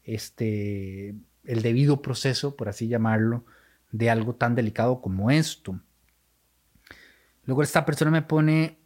este, 0.03 1.15
el 1.45 1.63
debido 1.63 2.03
proceso, 2.03 2.55
por 2.55 2.69
así 2.69 2.87
llamarlo, 2.87 3.45
de 3.91 4.11
algo 4.11 4.35
tan 4.35 4.53
delicado 4.53 5.01
como 5.01 5.31
esto. 5.31 5.79
Luego 7.45 7.63
esta 7.63 7.87
persona 7.87 8.11
me 8.11 8.21
pone 8.21 8.77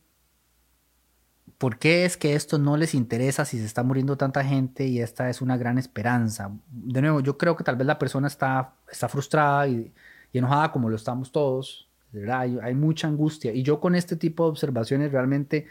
¿Por 1.58 1.78
qué 1.80 2.06
es 2.06 2.18
que 2.18 2.36
esto 2.36 2.58
no 2.58 2.78
les 2.78 2.94
interesa 2.94 3.46
si 3.46 3.58
se 3.58 3.66
está 3.66 3.84
muriendo 3.84 4.18
tanta 4.18 4.44
gente 4.44 4.86
y 4.86 5.00
esta 5.00 5.30
es 5.30 5.42
una 5.42 5.58
gran 5.58 5.78
esperanza? 5.78 6.52
De 6.70 7.02
nuevo, 7.02 7.20
yo 7.22 7.38
creo 7.38 7.56
que 7.56 7.64
tal 7.64 7.76
vez 7.76 7.88
la 7.88 8.00
persona 8.00 8.28
está, 8.28 8.74
está 8.92 9.08
frustrada 9.08 9.68
y, 9.68 9.94
enojada 10.34 10.72
como 10.72 10.90
lo 10.90 10.96
estamos 10.96 11.32
todos. 11.32 11.90
Hay, 12.32 12.58
hay, 12.62 12.76
mucha 12.76 13.08
angustia. 13.08 13.54
Y 13.54 13.64
yo 13.64 13.80
con 13.80 13.96
este 13.96 14.16
tipo 14.16 14.44
de 14.44 14.50
observaciones 14.50 15.12
realmente 15.12 15.68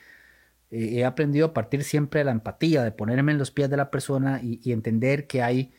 eh, 0.71 0.99
he 0.99 1.05
aprendido 1.05 1.47
a 1.47 1.55
partir 1.55 1.85
siempre 1.85 2.21
de 2.21 2.25
la 2.25 2.33
empatía, 2.33 2.83
de 2.83 2.92
ponerme 2.92 3.33
en 3.33 3.38
los 3.38 3.51
pies 3.51 3.71
de 3.71 3.77
la 3.77 3.90
persona 3.90 4.40
y 4.42 4.73
entender 4.73 5.27
que 5.27 5.42
hay 5.42 5.73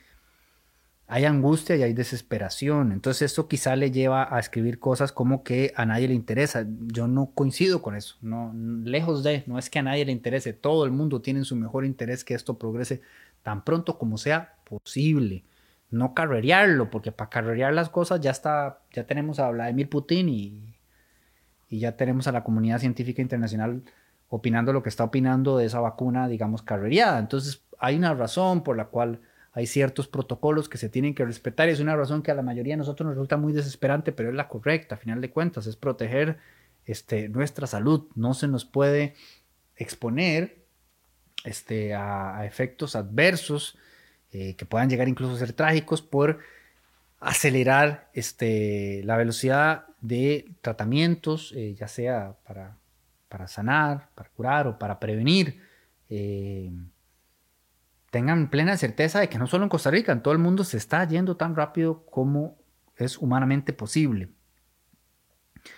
hay 1.07 1.25
angustia 1.25 1.75
y 1.75 1.83
hay 1.83 1.93
desesperación. 1.93 2.91
Entonces 2.91 3.23
esto 3.23 3.47
quizá 3.47 3.75
le 3.75 3.91
lleva 3.91 4.33
a 4.35 4.39
escribir 4.39 4.79
cosas 4.79 5.11
como 5.11 5.43
que 5.43 5.73
a 5.75 5.85
nadie 5.85 6.07
le 6.07 6.13
interesa. 6.13 6.65
Yo 6.87 7.07
no 7.07 7.31
coincido 7.33 7.81
con 7.81 7.95
eso. 7.95 8.15
No, 8.21 8.53
lejos 8.83 9.23
de, 9.23 9.43
no 9.45 9.59
es 9.59 9.69
que 9.69 9.79
a 9.79 9.83
nadie 9.83 10.05
le 10.05 10.11
interese. 10.11 10.53
Todo 10.53 10.85
el 10.85 10.91
mundo 10.91 11.21
tiene 11.21 11.43
su 11.43 11.55
mejor 11.55 11.85
interés 11.85 12.23
que 12.23 12.33
esto 12.33 12.57
progrese 12.57 13.01
tan 13.43 13.63
pronto 13.63 13.97
como 13.97 14.17
sea 14.17 14.55
posible. 14.63 15.43
No 15.91 16.13
carrerearlo, 16.13 16.89
porque 16.89 17.11
para 17.11 17.29
carrerear 17.29 17.73
las 17.73 17.89
cosas 17.89 18.21
ya 18.21 18.31
está, 18.31 18.79
ya 18.93 19.05
tenemos 19.05 19.39
a 19.39 19.49
Vladimir 19.49 19.89
Putin 19.89 20.29
y, 20.29 20.75
y 21.69 21.79
ya 21.79 21.97
tenemos 21.97 22.27
a 22.27 22.31
la 22.31 22.43
comunidad 22.43 22.79
científica 22.79 23.21
internacional 23.21 23.83
opinando 24.29 24.73
lo 24.73 24.81
que 24.81 24.89
está 24.89 25.03
opinando 25.03 25.57
de 25.57 25.65
esa 25.65 25.79
vacuna, 25.79 26.27
digamos, 26.27 26.63
carrereada. 26.63 27.19
Entonces 27.19 27.61
hay 27.77 27.97
una 27.97 28.15
razón 28.15 28.63
por 28.63 28.77
la 28.77 28.85
cual 28.85 29.19
hay 29.53 29.67
ciertos 29.67 30.07
protocolos 30.07 30.67
que 30.67 30.79
se 30.79 30.89
tienen 30.89 31.13
que 31.13 31.23
respetar 31.23 31.69
y 31.69 31.71
es 31.71 31.79
una 31.79 31.95
razón 31.95 32.23
que 32.23 32.31
a 32.31 32.35
la 32.35 32.41
mayoría 32.41 32.73
de 32.73 32.77
nosotros 32.77 33.05
nos 33.05 33.15
resulta 33.15 33.37
muy 33.37 33.53
desesperante, 33.53 34.11
pero 34.11 34.29
es 34.29 34.35
la 34.35 34.47
correcta, 34.47 34.95
a 34.95 34.97
final 34.97 35.21
de 35.21 35.29
cuentas, 35.29 35.67
es 35.67 35.75
proteger 35.75 36.39
este, 36.85 37.29
nuestra 37.29 37.67
salud. 37.67 38.07
No 38.15 38.33
se 38.33 38.47
nos 38.47 38.65
puede 38.65 39.13
exponer 39.75 40.65
este, 41.45 41.93
a, 41.93 42.45
efectos 42.47 42.95
adversos 42.95 43.77
eh, 44.31 44.55
que 44.55 44.65
puedan 44.65 44.89
llegar 44.89 45.07
incluso 45.07 45.35
a 45.35 45.37
ser 45.37 45.53
trágicos 45.53 46.01
por 46.01 46.39
acelerar 47.19 48.09
este, 48.13 49.01
la 49.05 49.17
velocidad 49.17 49.85
de 50.01 50.51
tratamientos, 50.61 51.53
eh, 51.55 51.75
ya 51.75 51.87
sea 51.87 52.35
para, 52.43 53.47
sanar, 53.47 54.09
para 54.15 54.29
curar 54.29 54.67
o 54.67 54.79
para 54.79 54.99
prevenir. 54.99 55.61
Eh, 56.09 56.71
tengan 58.13 58.51
plena 58.51 58.77
certeza 58.77 59.19
de 59.19 59.27
que 59.27 59.39
no 59.39 59.47
solo 59.47 59.63
en 59.63 59.69
Costa 59.69 59.89
Rica, 59.89 60.11
en 60.11 60.21
todo 60.21 60.35
el 60.35 60.39
mundo 60.39 60.63
se 60.63 60.77
está 60.77 61.03
yendo 61.07 61.35
tan 61.35 61.55
rápido 61.55 62.05
como 62.05 62.59
es 62.95 63.17
humanamente 63.17 63.73
posible. 63.73 64.29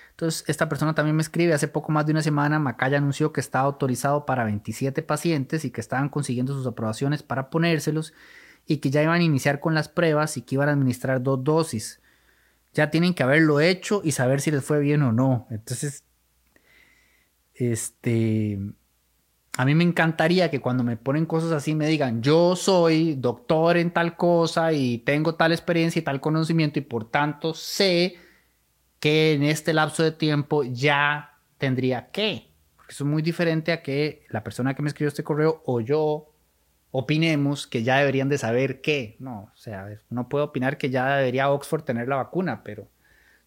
Entonces, 0.10 0.44
esta 0.48 0.68
persona 0.68 0.94
también 0.94 1.16
me 1.16 1.22
escribe, 1.22 1.54
hace 1.54 1.70
poco 1.70 1.94
más 1.94 2.06
de 2.06 2.12
una 2.12 2.22
semana, 2.22 2.60
Macaya 2.60 2.98
anunció 2.98 3.32
que 3.32 3.40
está 3.40 3.62
autorizado 3.62 4.26
para 4.26 4.44
27 4.44 5.02
pacientes 5.02 5.64
y 5.64 5.72
que 5.72 5.80
estaban 5.80 6.10
consiguiendo 6.10 6.54
sus 6.54 6.68
aprobaciones 6.68 7.24
para 7.24 7.50
ponérselos 7.50 8.14
y 8.66 8.78
que 8.78 8.90
ya 8.90 9.02
iban 9.02 9.22
a 9.22 9.24
iniciar 9.24 9.62
con 9.62 9.74
las 9.74 9.88
pruebas 9.88 10.36
y 10.36 10.42
que 10.42 10.56
iban 10.56 10.68
a 10.68 10.74
administrar 10.74 11.24
dos 11.24 11.42
dosis. 11.42 12.02
Ya 12.74 12.92
tienen 12.92 13.14
que 13.14 13.24
haberlo 13.24 13.62
hecho 13.62 14.02
y 14.04 14.12
saber 14.12 14.42
si 14.42 14.52
les 14.52 14.62
fue 14.62 14.82
bien 14.82 15.04
o 15.04 15.14
no. 15.14 15.48
Entonces, 15.52 16.04
este, 17.54 18.60
a 19.58 19.66
mí 19.66 19.74
me 19.74 19.86
encantaría 19.86 20.52
que 20.52 20.60
cuando 20.60 20.84
me 20.84 20.98
ponen 20.98 21.26
cosas 21.26 21.52
así 21.52 21.76
me 21.76 21.88
digan, 21.88 22.22
yo 22.22 22.56
soy 22.56 23.16
doctor 23.16 23.78
en 23.78 23.92
tal 23.92 24.18
cosa 24.18 24.74
y 24.74 24.98
tengo 25.00 25.36
tal 25.36 25.54
experiencia 25.54 26.00
y 26.00 26.04
tal 26.04 26.20
conocimiento 26.20 26.80
y 26.80 26.82
por 26.82 27.10
tanto 27.10 27.54
sé 27.54 28.16
que 29.00 29.34
en 29.34 29.44
este 29.44 29.74
lapso 29.74 30.04
de 30.04 30.12
tiempo 30.12 30.64
ya 30.64 31.38
tendría 31.58 32.12
que. 32.12 32.50
Eso 32.90 33.04
es 33.06 33.10
muy 33.10 33.22
diferente 33.22 33.72
a 33.72 33.82
que 33.82 34.26
la 34.30 34.44
persona 34.44 34.74
que 34.74 34.82
me 34.82 34.90
escribió 34.90 35.08
este 35.08 35.24
correo 35.24 35.62
o 35.66 35.80
yo 35.80 36.32
opinemos 36.92 37.66
que 37.66 37.84
ya 37.84 37.98
deberían 37.98 38.28
de 38.28 38.38
saber 38.38 38.82
qué. 38.82 39.16
No, 39.20 39.52
o 39.54 39.58
sea, 39.58 39.88
no 40.10 40.28
puedo 40.28 40.46
opinar 40.46 40.78
que 40.78 40.90
ya 40.90 41.16
debería 41.16 41.50
Oxford 41.50 41.84
tener 41.84 42.10
la 42.10 42.18
vacuna, 42.18 42.62
pero 42.64 42.90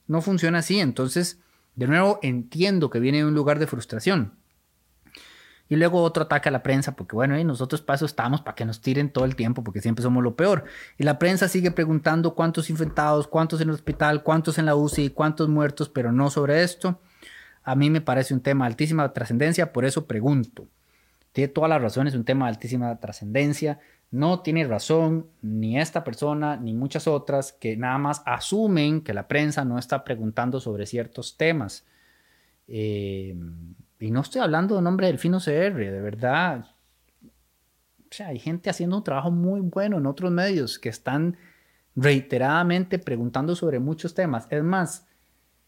no 0.07 0.23
funciona 0.23 0.59
así. 0.59 0.81
Entonces, 0.81 1.39
de 1.77 1.87
nuevo, 1.87 2.19
entiendo 2.23 2.89
que 2.89 2.99
viene 2.99 3.19
de 3.19 3.27
un 3.27 3.35
lugar 3.35 3.59
de 3.59 3.67
frustración 3.67 4.38
y 5.69 5.77
luego 5.77 6.03
otro 6.03 6.25
ataque 6.25 6.49
a 6.49 6.53
la 6.53 6.63
prensa, 6.63 6.97
porque 6.97 7.15
bueno, 7.15 7.39
y 7.39 7.45
nosotros 7.45 7.83
para 7.83 7.97
eso 7.97 8.07
estamos, 8.07 8.41
para 8.41 8.55
que 8.55 8.65
nos 8.65 8.81
tiren 8.81 9.11
todo 9.11 9.25
el 9.25 9.37
tiempo, 9.37 9.63
porque 9.63 9.83
siempre 9.83 10.03
somos 10.03 10.23
lo 10.23 10.35
peor. 10.35 10.65
Y 10.97 11.05
la 11.05 11.19
prensa 11.19 11.49
sigue 11.49 11.71
preguntando 11.71 12.35
cuántos 12.35 12.71
infectados, 12.71 13.27
cuántos 13.27 13.61
en 13.61 13.69
el 13.69 13.75
hospital, 13.75 14.23
cuántos 14.23 14.59
en 14.59 14.67
la 14.67 14.75
UCI, 14.75 15.11
cuántos 15.11 15.49
muertos, 15.49 15.89
pero 15.89 16.11
no 16.11 16.31
sobre 16.31 16.63
esto. 16.63 17.01
A 17.63 17.75
mí 17.75 17.91
me 17.91 18.01
parece 18.01 18.33
un 18.33 18.41
tema 18.41 18.65
de 18.65 18.69
altísima 18.69 19.13
trascendencia, 19.13 19.73
por 19.73 19.85
eso 19.85 20.07
pregunto. 20.07 20.67
Tiene 21.33 21.49
toda 21.49 21.69
la 21.69 21.79
razón, 21.79 22.07
es 22.07 22.15
un 22.15 22.25
tema 22.25 22.47
de 22.47 22.53
altísima 22.53 22.99
trascendencia. 22.99 23.79
No 24.11 24.41
tiene 24.41 24.67
razón 24.67 25.27
ni 25.43 25.79
esta 25.79 26.03
persona 26.03 26.57
ni 26.57 26.73
muchas 26.73 27.07
otras 27.07 27.53
que 27.53 27.77
nada 27.77 27.99
más 27.99 28.23
asumen 28.25 29.03
que 29.03 29.13
la 29.13 29.29
prensa 29.29 29.67
no 29.67 29.79
está 29.79 30.03
preguntando 30.03 30.61
sobre 30.61 30.87
ciertos 30.87 31.37
temas. 31.37 31.85
Eh, 32.69 33.37
y 34.01 34.11
no 34.11 34.21
estoy 34.21 34.41
hablando 34.41 34.77
de 34.77 34.83
nombre 34.83 35.09
del 35.09 35.19
Fino 35.19 35.39
CR, 35.39 35.75
de 35.75 36.01
verdad. 36.01 36.67
O 37.25 38.15
sea, 38.15 38.29
hay 38.29 38.39
gente 38.39 38.71
haciendo 38.71 38.97
un 38.97 39.05
trabajo 39.05 39.31
muy 39.31 39.61
bueno 39.61 39.99
en 39.99 40.07
otros 40.07 40.31
medios 40.31 40.79
que 40.79 40.89
están 40.89 41.37
reiteradamente 41.97 42.99
preguntando 42.99 43.57
sobre 43.57 43.81
muchos 43.81 44.15
temas. 44.15 44.47
Es 44.51 44.63
más, 44.63 45.07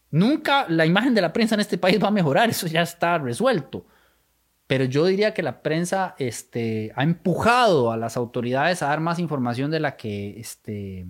nunca 0.09 0.65
la 0.69 0.85
imagen 0.85 1.13
de 1.13 1.21
la 1.21 1.33
prensa 1.33 1.55
en 1.55 1.61
este 1.61 1.77
país 1.77 2.01
va 2.01 2.07
a 2.07 2.11
mejorar, 2.11 2.49
eso 2.49 2.67
ya 2.67 2.81
está 2.81 3.17
resuelto. 3.17 3.85
Pero 4.65 4.85
yo 4.85 5.05
diría 5.05 5.33
que 5.33 5.43
la 5.43 5.61
prensa 5.61 6.15
este, 6.17 6.93
ha 6.95 7.03
empujado 7.03 7.91
a 7.91 7.97
las 7.97 8.15
autoridades 8.15 8.81
a 8.81 8.87
dar 8.87 9.01
más 9.01 9.19
información 9.19 9.69
de 9.69 9.81
la 9.81 9.97
que 9.97 10.39
este, 10.39 11.05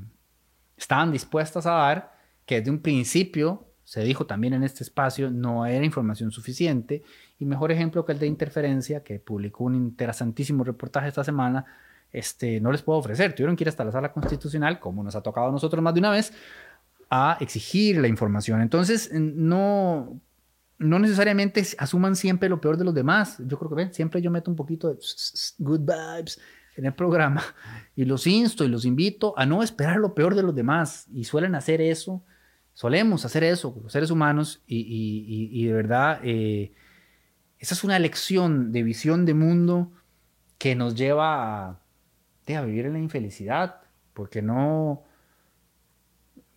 estaban 0.75 1.11
dispuestas 1.11 1.67
a 1.67 1.73
dar, 1.73 2.15
que 2.47 2.55
desde 2.55 2.71
un 2.71 2.81
principio 2.81 3.70
se 3.91 3.99
dijo 4.05 4.25
también 4.25 4.53
en 4.53 4.63
este 4.63 4.85
espacio, 4.85 5.29
no 5.29 5.65
era 5.65 5.83
información 5.83 6.31
suficiente. 6.31 7.03
Y 7.39 7.43
mejor 7.43 7.73
ejemplo 7.73 8.05
que 8.05 8.13
el 8.13 8.19
de 8.19 8.25
Interferencia, 8.25 9.03
que 9.03 9.19
publicó 9.19 9.65
un 9.65 9.75
interesantísimo 9.75 10.63
reportaje 10.63 11.09
esta 11.09 11.25
semana, 11.25 11.65
este, 12.13 12.61
no 12.61 12.71
les 12.71 12.83
puedo 12.83 12.99
ofrecer. 12.99 13.35
Tuvieron 13.35 13.57
que 13.57 13.65
ir 13.65 13.67
hasta 13.67 13.83
la 13.83 13.91
sala 13.91 14.13
constitucional, 14.13 14.79
como 14.79 15.03
nos 15.03 15.13
ha 15.17 15.21
tocado 15.21 15.49
a 15.49 15.51
nosotros 15.51 15.83
más 15.83 15.93
de 15.93 15.99
una 15.99 16.11
vez, 16.11 16.31
a 17.09 17.35
exigir 17.41 17.97
la 17.97 18.07
información. 18.07 18.61
Entonces, 18.61 19.11
no, 19.11 20.21
no 20.77 20.97
necesariamente 20.97 21.61
asuman 21.77 22.15
siempre 22.15 22.47
lo 22.47 22.61
peor 22.61 22.77
de 22.77 22.85
los 22.85 22.93
demás. 22.93 23.41
Yo 23.45 23.59
creo 23.59 23.71
que 23.71 23.75
ven, 23.75 23.93
siempre 23.93 24.21
yo 24.21 24.31
meto 24.31 24.49
un 24.49 24.55
poquito 24.55 24.87
de 24.87 24.99
good 25.57 25.81
vibes 25.81 26.39
en 26.77 26.85
el 26.85 26.93
programa 26.93 27.43
y 27.97 28.05
los 28.05 28.25
insto 28.25 28.63
y 28.63 28.69
los 28.69 28.85
invito 28.85 29.37
a 29.37 29.45
no 29.45 29.61
esperar 29.61 29.97
lo 29.97 30.13
peor 30.13 30.33
de 30.33 30.43
los 30.43 30.55
demás. 30.55 31.07
Y 31.13 31.25
suelen 31.25 31.55
hacer 31.55 31.81
eso, 31.81 32.23
solemos 32.73 33.25
hacer 33.25 33.43
eso, 33.43 33.77
los 33.81 33.91
seres 33.91 34.11
humanos, 34.11 34.63
y, 34.65 35.65
de 35.65 35.73
verdad, 35.73 36.19
eh, 36.23 36.73
esa 37.59 37.73
es 37.73 37.83
una 37.83 37.99
lección 37.99 38.71
de 38.71 38.83
visión 38.83 39.25
de 39.25 39.33
mundo 39.33 39.91
que 40.57 40.75
nos 40.75 40.95
lleva 40.95 41.69
a, 41.69 41.81
a 42.47 42.61
vivir 42.61 42.85
en 42.85 42.93
la 42.93 42.99
infelicidad, 42.99 43.81
porque 44.13 44.41
no 44.41 45.03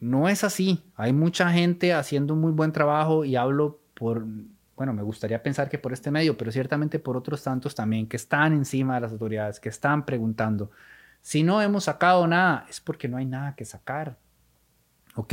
no 0.04 0.28
es 0.28 0.44
así. 0.44 0.84
Hay 0.96 1.12
mucha 1.12 1.50
gente 1.50 1.94
haciendo 1.94 2.34
un 2.34 2.40
muy 2.40 2.52
buen 2.52 2.72
trabajo 2.72 3.24
y 3.24 3.36
hablo 3.36 3.80
por, 3.94 4.26
bueno, 4.76 4.92
me 4.92 5.02
gustaría 5.02 5.42
pensar 5.42 5.70
que 5.70 5.78
por 5.78 5.94
este 5.94 6.10
medio, 6.10 6.36
pero 6.36 6.52
ciertamente 6.52 6.98
por 6.98 7.16
otros 7.16 7.42
tantos 7.42 7.74
también 7.74 8.06
que 8.06 8.16
están 8.16 8.52
encima 8.52 8.96
de 8.96 9.00
las 9.00 9.12
autoridades, 9.12 9.60
que 9.60 9.70
están 9.70 10.04
preguntando. 10.04 10.70
Si 11.22 11.42
no 11.42 11.62
hemos 11.62 11.84
sacado 11.84 12.26
nada, 12.26 12.66
es 12.68 12.80
porque 12.80 13.08
no 13.08 13.16
hay 13.16 13.24
nada 13.24 13.54
que 13.56 13.64
sacar. 13.64 14.18
¿Ok? 15.14 15.32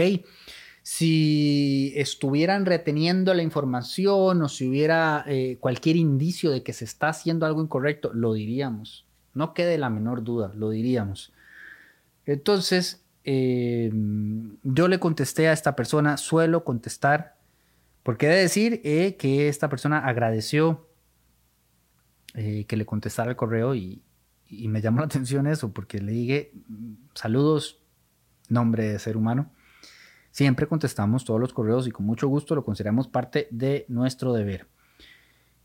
Si 0.84 1.94
estuvieran 1.96 2.66
reteniendo 2.66 3.34
la 3.34 3.44
información 3.44 4.42
o 4.42 4.50
si 4.50 4.68
hubiera 4.68 5.24
eh, 5.28 5.58
cualquier 5.60 5.96
indicio 5.96 6.52
de 6.52 6.64
que 6.64 6.74
se 6.74 6.86
está 6.86 7.10
haciendo 7.10 7.46
algo 7.46 7.62
incorrecto, 7.62 8.12
lo 8.14 8.34
diríamos. 8.34 9.06
No 9.34 9.54
quede 9.54 9.78
la 9.78 9.90
menor 9.90 10.24
duda, 10.24 10.52
lo 10.56 10.72
diríamos. 10.72 11.32
Entonces, 12.26 13.02
Em, 13.24 14.58
yo 14.64 14.88
le 14.88 15.00
contesté 15.00 15.48
a 15.48 15.54
esta 15.54 15.76
persona, 15.76 16.18
suelo 16.18 16.64
contestar, 16.64 17.38
porque 18.04 18.26
he 18.28 18.30
de 18.30 18.42
decir 18.42 18.82
eh, 18.84 19.16
que 19.18 19.48
esta 19.48 19.70
persona 19.70 20.00
agradeció 20.00 20.88
eh, 22.34 22.66
que 22.66 22.78
le 22.78 22.86
contestara 22.86 23.30
el 23.32 23.36
correo 23.38 23.76
y, 23.76 24.02
me 24.50 24.82
llamó 24.82 25.00
la 25.00 25.06
atención 25.08 25.48
eso, 25.48 25.72
porque 25.72 26.00
le 26.00 26.12
dije, 26.12 26.52
saludos, 27.14 27.80
nombre 28.50 28.90
de 28.90 29.00
ser 29.00 29.18
humano. 29.18 29.52
Siempre 30.32 30.68
contestamos 30.68 31.26
todos 31.26 31.40
los 31.40 31.54
correos 31.54 31.88
y 31.88 31.92
con 31.92 32.06
mucho 32.06 32.28
gusto 32.28 32.56
lo 32.56 32.64
consideramos 32.64 33.08
parte 33.08 33.48
de 33.52 33.86
nuestro 33.90 34.34
deber. 34.34 34.68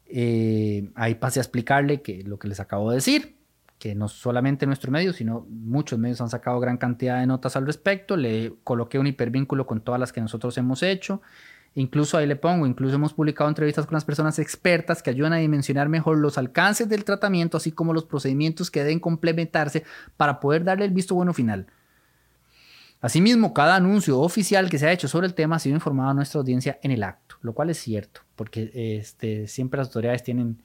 Eh, 0.06 0.90
ahí 0.94 1.14
pasé 1.16 1.40
a 1.40 1.42
explicarle 1.42 2.02
que 2.02 2.22
lo 2.22 2.38
que 2.38 2.48
les 2.48 2.60
acabo 2.60 2.90
de 2.90 2.96
decir, 2.96 3.36
que 3.78 3.94
no 3.94 4.08
solamente 4.08 4.66
nuestro 4.66 4.90
medio, 4.90 5.12
sino 5.12 5.46
muchos 5.48 5.98
medios 5.98 6.20
han 6.20 6.30
sacado 6.30 6.58
gran 6.60 6.78
cantidad 6.78 7.20
de 7.20 7.26
notas 7.26 7.56
al 7.56 7.66
respecto. 7.66 8.16
Le 8.16 8.54
coloqué 8.64 8.98
un 8.98 9.06
hipervínculo 9.06 9.66
con 9.66 9.80
todas 9.80 10.00
las 10.00 10.12
que 10.12 10.20
nosotros 10.20 10.56
hemos 10.58 10.82
hecho. 10.82 11.20
Incluso 11.74 12.16
ahí 12.16 12.26
le 12.26 12.36
pongo, 12.36 12.66
incluso 12.66 12.94
hemos 12.94 13.12
publicado 13.12 13.50
entrevistas 13.50 13.84
con 13.84 13.94
las 13.94 14.06
personas 14.06 14.38
expertas 14.38 15.02
que 15.02 15.10
ayudan 15.10 15.34
a 15.34 15.36
dimensionar 15.36 15.90
mejor 15.90 16.16
los 16.16 16.38
alcances 16.38 16.88
del 16.88 17.04
tratamiento, 17.04 17.58
así 17.58 17.70
como 17.70 17.92
los 17.92 18.06
procedimientos 18.06 18.70
que 18.70 18.82
deben 18.82 18.98
complementarse 18.98 19.84
para 20.16 20.40
poder 20.40 20.64
darle 20.64 20.86
el 20.86 20.92
visto 20.92 21.14
bueno 21.14 21.34
final. 21.34 21.66
Asimismo, 23.00 23.52
cada 23.52 23.76
anuncio 23.76 24.20
oficial 24.20 24.70
que 24.70 24.78
se 24.78 24.86
ha 24.86 24.92
hecho 24.92 25.06
sobre 25.06 25.26
el 25.26 25.34
tema 25.34 25.56
ha 25.56 25.58
sido 25.58 25.74
informado 25.74 26.10
a 26.10 26.14
nuestra 26.14 26.40
audiencia 26.40 26.78
en 26.82 26.90
el 26.90 27.02
acto, 27.02 27.36
lo 27.42 27.52
cual 27.52 27.70
es 27.70 27.78
cierto, 27.78 28.22
porque 28.34 28.98
este, 28.98 29.46
siempre 29.48 29.78
las 29.78 29.88
autoridades 29.88 30.22
tienen 30.22 30.62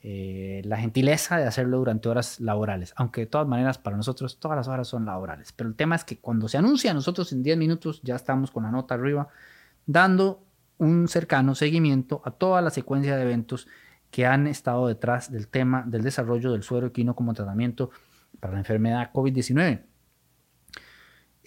eh, 0.00 0.62
la 0.64 0.78
gentileza 0.78 1.36
de 1.36 1.44
hacerlo 1.44 1.78
durante 1.78 2.08
horas 2.08 2.40
laborales, 2.40 2.94
aunque 2.96 3.22
de 3.22 3.26
todas 3.26 3.46
maneras 3.46 3.78
para 3.78 3.96
nosotros 3.96 4.38
todas 4.38 4.56
las 4.56 4.68
horas 4.68 4.88
son 4.88 5.04
laborales. 5.04 5.52
Pero 5.52 5.68
el 5.68 5.76
tema 5.76 5.96
es 5.96 6.04
que 6.04 6.18
cuando 6.18 6.48
se 6.48 6.56
anuncia, 6.56 6.94
nosotros 6.94 7.32
en 7.32 7.42
10 7.42 7.58
minutos 7.58 8.00
ya 8.02 8.16
estamos 8.16 8.50
con 8.50 8.62
la 8.62 8.70
nota 8.70 8.94
arriba, 8.94 9.28
dando 9.86 10.42
un 10.78 11.08
cercano 11.08 11.54
seguimiento 11.54 12.22
a 12.24 12.30
toda 12.30 12.62
la 12.62 12.70
secuencia 12.70 13.16
de 13.16 13.22
eventos 13.22 13.66
que 14.10 14.24
han 14.24 14.46
estado 14.46 14.86
detrás 14.86 15.30
del 15.30 15.48
tema 15.48 15.84
del 15.86 16.02
desarrollo 16.02 16.52
del 16.52 16.62
suero 16.62 16.86
equino 16.86 17.14
como 17.14 17.34
tratamiento 17.34 17.90
para 18.40 18.54
la 18.54 18.60
enfermedad 18.60 19.10
COVID-19. 19.12 19.82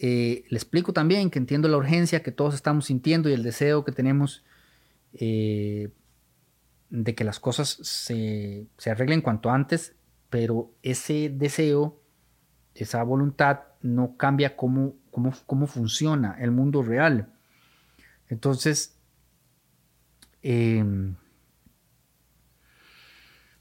Eh, 0.04 0.46
le 0.50 0.58
explico 0.58 0.94
también 0.94 1.30
que 1.30 1.38
entiendo 1.38 1.68
la 1.68 1.78
urgencia 1.78 2.24
que 2.24 2.32
todos 2.32 2.56
estamos 2.56 2.86
sintiendo 2.86 3.30
y 3.30 3.34
el 3.34 3.44
deseo 3.44 3.86
que 3.86 3.92
tenemos 3.92 4.44
eh, 5.14 5.92
de 6.90 7.14
que 7.14 7.24
las 7.24 7.40
cosas 7.40 7.78
se, 7.84 8.66
arreglen 8.84 9.22
cuanto 9.22 9.52
antes, 9.52 9.94
pero 10.32 10.72
ese 10.82 11.30
deseo, 11.30 12.02
esa 12.74 13.04
voluntad 13.04 13.60
no 13.84 14.18
cambia 14.18 14.58
cómo, 14.58 14.96
cómo, 15.12 15.68
funciona 15.68 16.36
el 16.40 16.50
mundo 16.50 16.82
real. 16.82 17.32
Entonces, 18.28 18.98
em, 20.42 21.16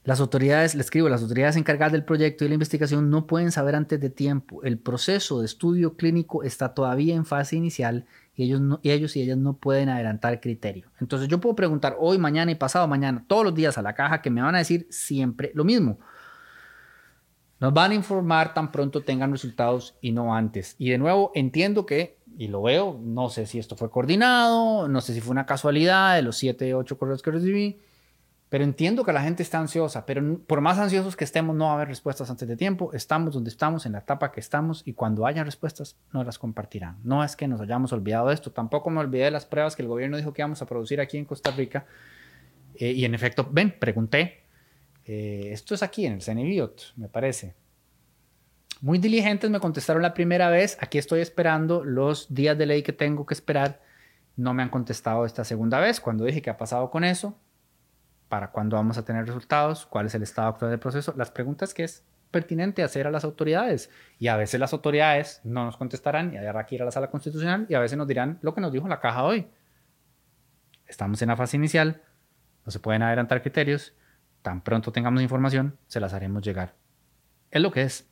las 0.03 0.19
autoridades, 0.19 0.73
le 0.73 0.81
escribo, 0.81 1.09
las 1.09 1.21
autoridades 1.21 1.57
encargadas 1.57 1.91
del 1.91 2.03
proyecto 2.03 2.43
y 2.43 2.47
la 2.47 2.55
investigación 2.55 3.11
no 3.11 3.27
pueden 3.27 3.51
saber 3.51 3.75
antes 3.75 3.99
de 3.99 4.09
tiempo. 4.09 4.63
El 4.63 4.79
proceso 4.79 5.39
de 5.39 5.45
estudio 5.45 5.95
clínico 5.95 6.43
está 6.43 6.73
todavía 6.73 7.13
en 7.13 7.25
fase 7.25 7.55
inicial 7.55 8.05
y 8.35 8.43
ellos, 8.43 8.61
y 8.81 8.89
ellos 8.89 9.15
y 9.15 9.21
ellas 9.21 9.37
no 9.37 9.53
pueden 9.53 9.89
adelantar 9.89 10.41
criterio. 10.41 10.89
Entonces 10.99 11.27
yo 11.27 11.39
puedo 11.39 11.55
preguntar 11.55 11.97
hoy, 11.99 12.17
mañana 12.17 12.51
y 12.51 12.55
pasado 12.55 12.87
mañana, 12.87 13.23
todos 13.27 13.43
los 13.43 13.53
días 13.53 13.77
a 13.77 13.83
la 13.83 13.93
caja 13.93 14.23
que 14.23 14.31
me 14.31 14.41
van 14.41 14.55
a 14.55 14.59
decir 14.59 14.87
siempre 14.89 15.51
lo 15.53 15.63
mismo. 15.63 15.99
Nos 17.59 17.71
van 17.71 17.91
a 17.91 17.95
informar 17.95 18.55
tan 18.55 18.71
pronto 18.71 19.03
tengan 19.03 19.31
resultados 19.31 19.95
y 20.01 20.13
no 20.13 20.33
antes. 20.33 20.75
Y 20.79 20.89
de 20.89 20.97
nuevo, 20.97 21.31
entiendo 21.35 21.85
que, 21.85 22.17
y 22.39 22.47
lo 22.47 22.63
veo, 22.63 22.99
no 23.03 23.29
sé 23.29 23.45
si 23.45 23.59
esto 23.59 23.75
fue 23.75 23.91
coordinado, 23.91 24.87
no 24.87 24.99
sé 24.99 25.13
si 25.13 25.21
fue 25.21 25.31
una 25.31 25.45
casualidad 25.45 26.15
de 26.15 26.23
los 26.23 26.37
7, 26.37 26.73
8 26.73 26.97
correos 26.97 27.21
que 27.21 27.29
recibí, 27.29 27.79
pero 28.51 28.65
entiendo 28.65 29.05
que 29.05 29.13
la 29.13 29.23
gente 29.23 29.43
está 29.43 29.59
ansiosa, 29.59 30.05
pero 30.05 30.39
por 30.39 30.59
más 30.59 30.77
ansiosos 30.77 31.15
que 31.15 31.23
estemos, 31.23 31.55
no 31.55 31.67
va 31.67 31.71
a 31.71 31.75
haber 31.75 31.87
respuestas 31.87 32.29
antes 32.29 32.49
de 32.49 32.57
tiempo. 32.57 32.91
Estamos 32.91 33.33
donde 33.33 33.49
estamos, 33.49 33.85
en 33.85 33.93
la 33.93 33.99
etapa 33.99 34.33
que 34.33 34.41
estamos, 34.41 34.83
y 34.85 34.91
cuando 34.91 35.25
haya 35.25 35.45
respuestas, 35.45 35.95
no 36.11 36.21
las 36.25 36.37
compartirán. 36.37 36.97
No 37.01 37.23
es 37.23 37.37
que 37.37 37.47
nos 37.47 37.61
hayamos 37.61 37.93
olvidado 37.93 38.27
de 38.27 38.33
esto, 38.33 38.51
tampoco 38.51 38.89
me 38.89 38.99
olvidé 38.99 39.23
de 39.23 39.31
las 39.31 39.45
pruebas 39.45 39.77
que 39.77 39.83
el 39.83 39.87
gobierno 39.87 40.17
dijo 40.17 40.33
que 40.33 40.41
íbamos 40.41 40.61
a 40.61 40.65
producir 40.65 40.99
aquí 40.99 41.17
en 41.17 41.23
Costa 41.23 41.51
Rica. 41.51 41.85
Eh, 42.75 42.91
y 42.91 43.05
en 43.05 43.15
efecto, 43.15 43.47
ven, 43.49 43.73
pregunté. 43.79 44.43
Eh, 45.05 45.47
esto 45.53 45.73
es 45.73 45.81
aquí 45.81 46.05
en 46.05 46.11
el 46.15 46.21
CNBIOT, 46.21 46.97
me 46.97 47.07
parece. 47.07 47.55
Muy 48.81 48.97
diligentes 48.97 49.49
me 49.49 49.61
contestaron 49.61 50.01
la 50.01 50.13
primera 50.13 50.49
vez. 50.49 50.77
Aquí 50.81 50.97
estoy 50.97 51.21
esperando 51.21 51.85
los 51.85 52.33
días 52.33 52.57
de 52.57 52.65
ley 52.65 52.83
que 52.83 52.91
tengo 52.91 53.25
que 53.25 53.33
esperar. 53.33 53.79
No 54.35 54.53
me 54.53 54.61
han 54.61 54.69
contestado 54.69 55.25
esta 55.25 55.45
segunda 55.45 55.79
vez. 55.79 56.01
Cuando 56.01 56.25
dije 56.25 56.41
que 56.41 56.49
ha 56.49 56.57
pasado 56.57 56.91
con 56.91 57.05
eso, 57.05 57.37
para 58.31 58.51
cuándo 58.51 58.77
vamos 58.77 58.97
a 58.97 59.03
tener 59.03 59.25
resultados, 59.25 59.85
cuál 59.85 60.05
es 60.05 60.15
el 60.15 60.23
estado 60.23 60.47
actual 60.47 60.71
del 60.71 60.79
proceso, 60.79 61.13
las 61.17 61.29
preguntas 61.31 61.73
que 61.73 61.83
es 61.83 62.05
pertinente 62.31 62.81
hacer 62.81 63.05
a 63.05 63.11
las 63.11 63.25
autoridades. 63.25 63.89
Y 64.19 64.29
a 64.29 64.37
veces 64.37 64.57
las 64.57 64.71
autoridades 64.71 65.41
no 65.43 65.65
nos 65.65 65.75
contestarán 65.75 66.33
y 66.33 66.37
habrá 66.37 66.65
que 66.65 66.75
ir 66.75 66.81
a 66.81 66.85
la 66.85 66.91
sala 66.91 67.11
constitucional 67.11 67.65
y 67.67 67.73
a 67.73 67.81
veces 67.81 67.97
nos 67.97 68.07
dirán 68.07 68.39
lo 68.41 68.55
que 68.55 68.61
nos 68.61 68.71
dijo 68.71 68.87
la 68.87 69.01
caja 69.01 69.25
hoy. 69.25 69.49
Estamos 70.87 71.21
en 71.21 71.27
la 71.27 71.35
fase 71.35 71.57
inicial, 71.57 72.03
no 72.65 72.71
se 72.71 72.79
pueden 72.79 73.01
adelantar 73.01 73.41
criterios, 73.41 73.93
tan 74.41 74.61
pronto 74.61 74.93
tengamos 74.93 75.21
información, 75.21 75.77
se 75.87 75.99
las 75.99 76.13
haremos 76.13 76.41
llegar. 76.41 76.73
Es 77.51 77.61
lo 77.61 77.69
que 77.69 77.81
es. 77.81 78.09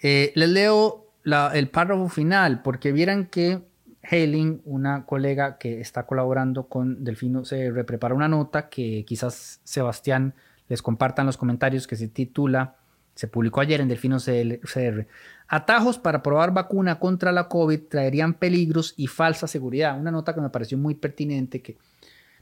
Eh, 0.00 0.32
les 0.34 0.48
leo 0.48 1.12
el 1.52 1.68
párrafo 1.68 2.08
final 2.08 2.62
porque 2.62 2.90
vieran 2.90 3.26
que 3.26 3.68
Hailing, 4.02 4.62
una 4.64 5.04
colega 5.04 5.58
que 5.58 5.80
está 5.80 6.06
colaborando 6.06 6.68
con 6.68 7.04
Delfino 7.04 7.42
CR, 7.42 7.84
prepara 7.84 8.14
una 8.14 8.28
nota 8.28 8.68
que 8.68 9.04
quizás 9.04 9.60
Sebastián 9.64 10.34
les 10.68 10.82
comparta 10.82 11.22
en 11.22 11.26
los 11.26 11.36
comentarios 11.36 11.86
que 11.86 11.96
se 11.96 12.08
titula, 12.08 12.76
se 13.14 13.26
publicó 13.26 13.60
ayer 13.60 13.80
en 13.80 13.88
Delfino 13.88 14.18
CR, 14.18 15.06
Atajos 15.48 15.98
para 15.98 16.22
probar 16.22 16.52
vacuna 16.52 17.00
contra 17.00 17.32
la 17.32 17.48
COVID 17.48 17.80
traerían 17.88 18.34
peligros 18.34 18.92
y 18.96 19.06
falsa 19.06 19.46
seguridad. 19.46 19.98
Una 19.98 20.10
nota 20.10 20.34
que 20.34 20.42
me 20.42 20.50
pareció 20.50 20.76
muy 20.76 20.94
pertinente 20.94 21.62
que 21.62 21.78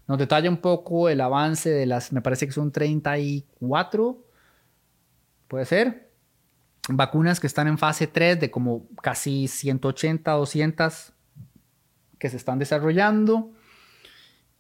nos 0.09 0.19
detalla 0.19 0.51
un 0.51 0.59
poco 0.59 1.09
el 1.09 1.21
avance 1.21 1.71
de 1.71 1.87
las, 1.87 2.13
me 2.13 2.21
parece 2.21 2.47
que 2.47 2.53
son 2.53 2.73
34, 2.73 4.25
puede 5.49 5.65
ser, 5.65 6.11
vacunas 6.89 7.41
que 7.41 7.47
están 7.47 7.69
en 7.69 7.79
fase 7.79 8.07
3 8.07 8.41
de 8.41 8.51
como 8.51 8.87
casi 9.03 9.49
180, 9.49 10.33
200 10.33 11.13
que 12.19 12.29
se 12.31 12.37
están 12.37 12.59
desarrollando 12.59 13.53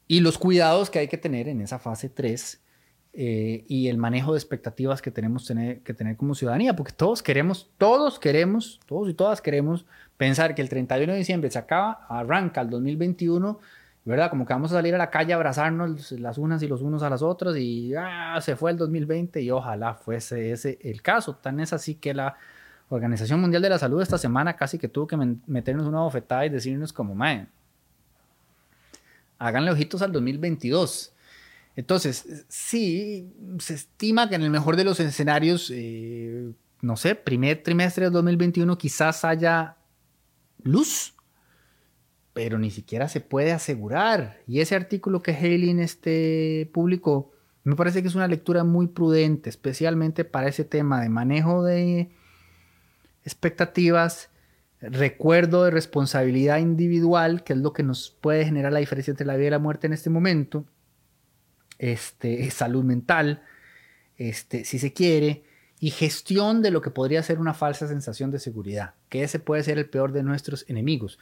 y 0.08 0.20
los 0.20 0.38
cuidados 0.38 0.90
que 0.90 1.00
hay 1.00 1.08
que 1.08 1.18
tener 1.18 1.48
en 1.48 1.60
esa 1.60 1.78
fase 1.78 2.08
3 2.08 2.62
eh, 3.12 3.64
y 3.66 3.88
el 3.88 3.96
manejo 3.96 4.32
de 4.32 4.38
expectativas 4.38 5.00
que 5.00 5.10
tenemos 5.10 5.48
que 5.48 5.94
tener 5.94 6.16
como 6.16 6.34
ciudadanía, 6.34 6.76
porque 6.76 6.92
todos 6.92 7.22
queremos, 7.22 7.70
todos 7.78 8.18
queremos, 8.18 8.78
todos 8.86 9.08
y 9.08 9.14
todas 9.14 9.40
queremos 9.40 9.86
pensar 10.16 10.54
que 10.54 10.62
el 10.62 10.68
31 10.68 11.12
de 11.12 11.18
diciembre 11.18 11.50
se 11.50 11.58
acaba, 11.58 12.06
arranca 12.08 12.60
el 12.60 12.70
2021, 12.70 13.58
¿verdad? 14.04 14.30
Como 14.30 14.46
que 14.46 14.52
vamos 14.52 14.70
a 14.72 14.76
salir 14.76 14.94
a 14.94 14.98
la 14.98 15.10
calle 15.10 15.32
a 15.32 15.36
abrazarnos 15.36 16.12
las 16.12 16.38
unas 16.38 16.62
y 16.62 16.68
los 16.68 16.82
unos 16.82 17.02
a 17.02 17.10
las 17.10 17.22
otras 17.22 17.56
y 17.56 17.94
ah, 17.96 18.38
se 18.40 18.54
fue 18.54 18.70
el 18.70 18.76
2020 18.76 19.40
y 19.40 19.50
ojalá 19.50 19.94
fuese 19.94 20.52
ese 20.52 20.78
el 20.82 21.02
caso. 21.02 21.36
Tan 21.36 21.58
es 21.58 21.72
así 21.72 21.96
que 21.96 22.14
la 22.14 22.36
Organización 22.88 23.40
Mundial 23.40 23.62
de 23.62 23.70
la 23.70 23.78
Salud 23.78 24.00
esta 24.00 24.18
semana 24.18 24.56
casi 24.56 24.78
que 24.78 24.88
tuvo 24.88 25.06
que 25.06 25.16
meternos 25.46 25.86
una 25.86 26.00
bofetada 26.00 26.46
y 26.46 26.50
decirnos 26.50 26.92
como, 26.92 27.14
mae, 27.14 27.48
háganle 29.38 29.72
ojitos 29.72 30.02
al 30.02 30.12
2022. 30.12 31.12
Entonces, 31.74 32.46
sí, 32.48 33.32
se 33.58 33.74
estima 33.74 34.28
que 34.28 34.36
en 34.36 34.42
el 34.42 34.50
mejor 34.50 34.76
de 34.76 34.84
los 34.84 34.98
escenarios, 35.00 35.70
eh, 35.74 36.52
no 36.80 36.96
sé, 36.96 37.14
primer 37.14 37.62
trimestre 37.62 38.04
del 38.04 38.12
2021 38.12 38.78
quizás 38.78 39.24
haya 39.24 39.76
luz, 40.62 41.14
pero 42.32 42.58
ni 42.58 42.70
siquiera 42.70 43.08
se 43.08 43.20
puede 43.20 43.52
asegurar. 43.52 44.38
Y 44.46 44.60
ese 44.60 44.74
artículo 44.74 45.22
que 45.22 45.32
Haley 45.32 45.78
este 45.80 46.70
publicó, 46.72 47.32
me 47.64 47.74
parece 47.74 48.00
que 48.00 48.08
es 48.08 48.14
una 48.14 48.28
lectura 48.28 48.62
muy 48.62 48.86
prudente, 48.86 49.50
especialmente 49.50 50.24
para 50.24 50.48
ese 50.48 50.64
tema 50.64 51.00
de 51.00 51.08
manejo 51.08 51.64
de 51.64 52.10
expectativas, 53.26 54.30
recuerdo 54.80 55.64
de 55.64 55.72
responsabilidad 55.72 56.58
individual, 56.58 57.42
que 57.42 57.54
es 57.54 57.58
lo 57.58 57.72
que 57.72 57.82
nos 57.82 58.16
puede 58.20 58.44
generar 58.44 58.72
la 58.72 58.78
diferencia 58.78 59.10
entre 59.10 59.26
la 59.26 59.36
vida 59.36 59.48
y 59.48 59.50
la 59.50 59.58
muerte 59.58 59.88
en 59.88 59.92
este 59.92 60.10
momento, 60.10 60.64
este, 61.78 62.50
salud 62.50 62.84
mental, 62.84 63.42
este, 64.16 64.64
si 64.64 64.78
se 64.78 64.92
quiere, 64.92 65.42
y 65.80 65.90
gestión 65.90 66.62
de 66.62 66.70
lo 66.70 66.80
que 66.80 66.90
podría 66.90 67.22
ser 67.22 67.38
una 67.38 67.52
falsa 67.52 67.88
sensación 67.88 68.30
de 68.30 68.38
seguridad, 68.38 68.94
que 69.08 69.24
ese 69.24 69.40
puede 69.40 69.64
ser 69.64 69.76
el 69.76 69.90
peor 69.90 70.12
de 70.12 70.22
nuestros 70.22 70.64
enemigos. 70.68 71.18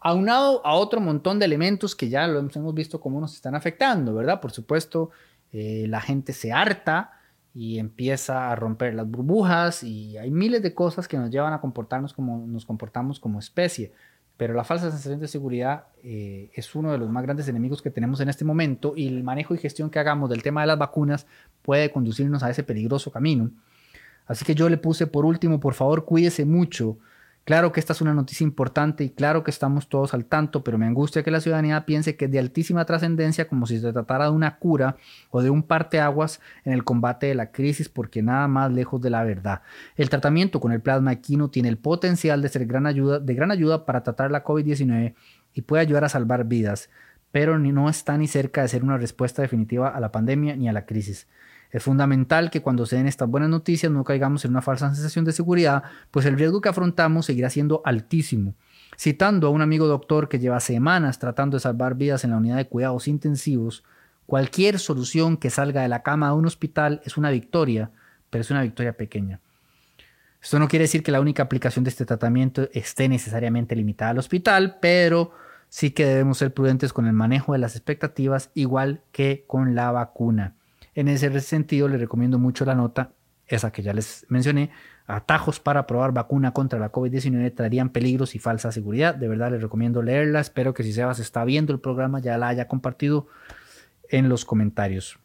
Aunado 0.00 0.64
a 0.64 0.74
otro 0.74 1.00
montón 1.00 1.38
de 1.40 1.46
elementos 1.46 1.96
que 1.96 2.08
ya 2.08 2.28
lo 2.28 2.38
hemos 2.38 2.74
visto 2.74 3.00
cómo 3.00 3.20
nos 3.20 3.34
están 3.34 3.56
afectando, 3.56 4.14
¿verdad? 4.14 4.40
Por 4.40 4.52
supuesto, 4.52 5.10
eh, 5.50 5.86
la 5.88 6.00
gente 6.00 6.32
se 6.32 6.52
harta 6.52 7.17
y 7.58 7.80
empieza 7.80 8.52
a 8.52 8.54
romper 8.54 8.94
las 8.94 9.10
burbujas 9.10 9.82
y 9.82 10.16
hay 10.16 10.30
miles 10.30 10.62
de 10.62 10.74
cosas 10.74 11.08
que 11.08 11.18
nos 11.18 11.28
llevan 11.28 11.52
a 11.52 11.60
comportarnos 11.60 12.12
como 12.12 12.46
nos 12.46 12.64
comportamos 12.64 13.18
como 13.18 13.40
especie. 13.40 13.90
Pero 14.36 14.54
la 14.54 14.62
falsa 14.62 14.92
sensación 14.92 15.18
de 15.18 15.26
seguridad 15.26 15.86
eh, 16.04 16.52
es 16.54 16.76
uno 16.76 16.92
de 16.92 16.98
los 16.98 17.10
más 17.10 17.24
grandes 17.24 17.48
enemigos 17.48 17.82
que 17.82 17.90
tenemos 17.90 18.20
en 18.20 18.28
este 18.28 18.44
momento 18.44 18.92
y 18.94 19.08
el 19.08 19.24
manejo 19.24 19.56
y 19.56 19.58
gestión 19.58 19.90
que 19.90 19.98
hagamos 19.98 20.30
del 20.30 20.44
tema 20.44 20.60
de 20.60 20.68
las 20.68 20.78
vacunas 20.78 21.26
puede 21.62 21.90
conducirnos 21.90 22.44
a 22.44 22.50
ese 22.50 22.62
peligroso 22.62 23.10
camino. 23.10 23.50
Así 24.28 24.44
que 24.44 24.54
yo 24.54 24.68
le 24.68 24.76
puse 24.76 25.08
por 25.08 25.24
último, 25.24 25.58
por 25.58 25.74
favor, 25.74 26.04
cuídese 26.04 26.44
mucho 26.44 26.98
Claro 27.48 27.72
que 27.72 27.80
esta 27.80 27.94
es 27.94 28.02
una 28.02 28.12
noticia 28.12 28.44
importante 28.44 29.04
y 29.04 29.08
claro 29.08 29.42
que 29.42 29.50
estamos 29.50 29.88
todos 29.88 30.12
al 30.12 30.26
tanto, 30.26 30.62
pero 30.62 30.76
me 30.76 30.84
angustia 30.84 31.22
que 31.22 31.30
la 31.30 31.40
ciudadanía 31.40 31.86
piense 31.86 32.14
que 32.14 32.26
es 32.26 32.30
de 32.30 32.38
altísima 32.38 32.84
trascendencia 32.84 33.48
como 33.48 33.64
si 33.64 33.80
se 33.80 33.90
tratara 33.90 34.26
de 34.26 34.32
una 34.32 34.58
cura 34.58 34.98
o 35.30 35.40
de 35.40 35.48
un 35.48 35.62
parteaguas 35.62 36.42
en 36.66 36.74
el 36.74 36.84
combate 36.84 37.24
de 37.24 37.34
la 37.34 37.50
crisis, 37.50 37.88
porque 37.88 38.20
nada 38.20 38.48
más 38.48 38.70
lejos 38.70 39.00
de 39.00 39.08
la 39.08 39.24
verdad. 39.24 39.62
El 39.96 40.10
tratamiento 40.10 40.60
con 40.60 40.72
el 40.72 40.82
plasma 40.82 41.10
equino 41.10 41.48
tiene 41.48 41.70
el 41.70 41.78
potencial 41.78 42.42
de 42.42 42.50
ser 42.50 42.66
gran 42.66 42.86
ayuda, 42.86 43.18
de 43.18 43.32
gran 43.32 43.50
ayuda 43.50 43.86
para 43.86 44.02
tratar 44.02 44.30
la 44.30 44.44
COVID-19 44.44 45.14
y 45.54 45.62
puede 45.62 45.80
ayudar 45.80 46.04
a 46.04 46.10
salvar 46.10 46.44
vidas, 46.44 46.90
pero 47.32 47.58
no 47.58 47.88
está 47.88 48.18
ni 48.18 48.28
cerca 48.28 48.60
de 48.60 48.68
ser 48.68 48.84
una 48.84 48.98
respuesta 48.98 49.40
definitiva 49.40 49.88
a 49.88 50.00
la 50.00 50.12
pandemia 50.12 50.54
ni 50.54 50.68
a 50.68 50.74
la 50.74 50.84
crisis. 50.84 51.26
Es 51.70 51.82
fundamental 51.82 52.50
que 52.50 52.62
cuando 52.62 52.86
se 52.86 52.96
den 52.96 53.06
estas 53.06 53.28
buenas 53.28 53.50
noticias 53.50 53.92
no 53.92 54.04
caigamos 54.04 54.44
en 54.44 54.52
una 54.52 54.62
falsa 54.62 54.94
sensación 54.94 55.24
de 55.24 55.32
seguridad, 55.32 55.82
pues 56.10 56.24
el 56.24 56.38
riesgo 56.38 56.60
que 56.60 56.70
afrontamos 56.70 57.26
seguirá 57.26 57.50
siendo 57.50 57.82
altísimo. 57.84 58.54
Citando 58.96 59.48
a 59.48 59.50
un 59.50 59.60
amigo 59.60 59.86
doctor 59.86 60.28
que 60.28 60.38
lleva 60.38 60.60
semanas 60.60 61.18
tratando 61.18 61.56
de 61.56 61.60
salvar 61.60 61.94
vidas 61.94 62.24
en 62.24 62.30
la 62.30 62.38
unidad 62.38 62.56
de 62.56 62.68
cuidados 62.68 63.06
intensivos, 63.06 63.84
cualquier 64.26 64.78
solución 64.78 65.36
que 65.36 65.50
salga 65.50 65.82
de 65.82 65.88
la 65.88 66.02
cama 66.02 66.28
de 66.28 66.34
un 66.34 66.46
hospital 66.46 67.02
es 67.04 67.16
una 67.16 67.30
victoria, 67.30 67.90
pero 68.30 68.40
es 68.40 68.50
una 68.50 68.62
victoria 68.62 68.96
pequeña. 68.96 69.40
Esto 70.40 70.58
no 70.58 70.68
quiere 70.68 70.84
decir 70.84 71.02
que 71.02 71.12
la 71.12 71.20
única 71.20 71.42
aplicación 71.42 71.84
de 71.84 71.90
este 71.90 72.06
tratamiento 72.06 72.68
esté 72.72 73.08
necesariamente 73.08 73.76
limitada 73.76 74.12
al 74.12 74.18
hospital, 74.18 74.78
pero 74.80 75.32
sí 75.68 75.90
que 75.90 76.06
debemos 76.06 76.38
ser 76.38 76.54
prudentes 76.54 76.92
con 76.92 77.06
el 77.06 77.12
manejo 77.12 77.52
de 77.52 77.58
las 77.58 77.74
expectativas, 77.74 78.50
igual 78.54 79.02
que 79.12 79.44
con 79.46 79.74
la 79.74 79.90
vacuna. 79.90 80.54
En 80.98 81.06
ese 81.06 81.40
sentido, 81.42 81.86
les 81.86 82.00
recomiendo 82.00 82.40
mucho 82.40 82.64
la 82.64 82.74
nota, 82.74 83.12
esa 83.46 83.70
que 83.70 83.84
ya 83.84 83.92
les 83.92 84.26
mencioné, 84.28 84.72
atajos 85.06 85.60
para 85.60 85.86
probar 85.86 86.10
vacuna 86.10 86.52
contra 86.52 86.80
la 86.80 86.90
COVID-19 86.90 87.54
traerían 87.54 87.90
peligros 87.90 88.34
y 88.34 88.40
falsa 88.40 88.72
seguridad. 88.72 89.14
De 89.14 89.28
verdad 89.28 89.52
les 89.52 89.62
recomiendo 89.62 90.02
leerla. 90.02 90.40
Espero 90.40 90.74
que 90.74 90.82
si 90.82 90.92
Sebas 90.92 91.20
está 91.20 91.44
viendo 91.44 91.72
el 91.72 91.78
programa 91.78 92.18
ya 92.18 92.36
la 92.36 92.48
haya 92.48 92.66
compartido 92.66 93.28
en 94.08 94.28
los 94.28 94.44
comentarios. 94.44 95.20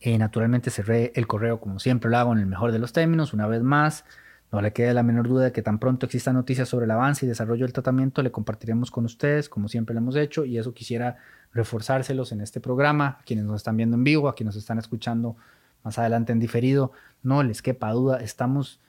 Eh, 0.00 0.16
naturalmente 0.16 0.70
cerré 0.70 1.12
el 1.16 1.26
correo 1.26 1.60
como 1.60 1.78
siempre 1.78 2.10
lo 2.10 2.16
hago 2.16 2.32
en 2.32 2.38
el 2.38 2.46
mejor 2.46 2.72
de 2.72 2.78
los 2.78 2.94
términos. 2.94 3.34
Una 3.34 3.46
vez 3.46 3.60
más, 3.60 4.06
no 4.52 4.60
le 4.60 4.72
quede 4.72 4.94
la 4.94 5.02
menor 5.02 5.28
duda 5.28 5.44
de 5.44 5.52
que 5.52 5.62
tan 5.62 5.78
pronto 5.78 6.06
exista 6.06 6.32
noticias 6.32 6.68
sobre 6.68 6.84
el 6.84 6.90
avance 6.90 7.26
y 7.26 7.28
desarrollo 7.28 7.64
del 7.64 7.72
tratamiento, 7.72 8.22
le 8.22 8.30
compartiremos 8.30 8.90
con 8.90 9.04
ustedes, 9.04 9.48
como 9.48 9.68
siempre 9.68 9.94
lo 9.94 10.00
hemos 10.00 10.16
hecho, 10.16 10.44
y 10.44 10.58
eso 10.58 10.72
quisiera 10.72 11.16
reforzárselos 11.52 12.32
en 12.32 12.40
este 12.40 12.60
programa, 12.60 13.18
a 13.20 13.22
quienes 13.24 13.44
nos 13.44 13.56
están 13.56 13.76
viendo 13.76 13.96
en 13.96 14.04
vivo, 14.04 14.28
a 14.28 14.34
quienes 14.34 14.54
nos 14.54 14.62
están 14.62 14.78
escuchando 14.78 15.36
más 15.82 15.98
adelante 15.98 16.32
en 16.32 16.38
diferido, 16.38 16.92
no 17.22 17.42
les 17.42 17.62
quepa 17.62 17.90
duda, 17.92 18.18
estamos 18.18 18.80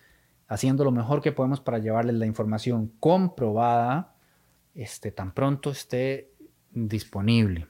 haciendo 0.47 0.83
lo 0.83 0.91
mejor 0.91 1.21
que 1.21 1.31
podemos 1.31 1.59
para 1.59 1.79
llevarles 1.79 2.15
la 2.15 2.25
información 2.25 2.91
comprobada, 2.99 4.15
este, 4.75 5.11
tan 5.11 5.33
pronto 5.33 5.71
esté 5.71 6.31
disponible. 6.71 7.67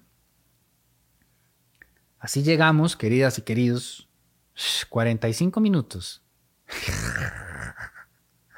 Así 2.20 2.44
llegamos, 2.44 2.96
queridas 2.96 3.38
y 3.38 3.44
queridos, 3.44 4.10
45 4.90 5.60
minutos. 5.62 6.24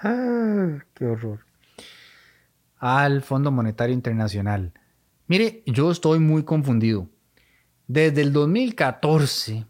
Ah, 0.01 0.79
¡Qué 0.93 1.05
horror! 1.05 1.39
Al 2.77 3.21
Fondo 3.21 3.51
Monetario 3.51 3.93
Internacional. 3.93 4.71
Mire, 5.27 5.61
yo 5.65 5.91
estoy 5.91 6.19
muy 6.19 6.43
confundido. 6.43 7.09
Desde 7.85 8.21
el 8.21 8.31
2014, 8.31 9.65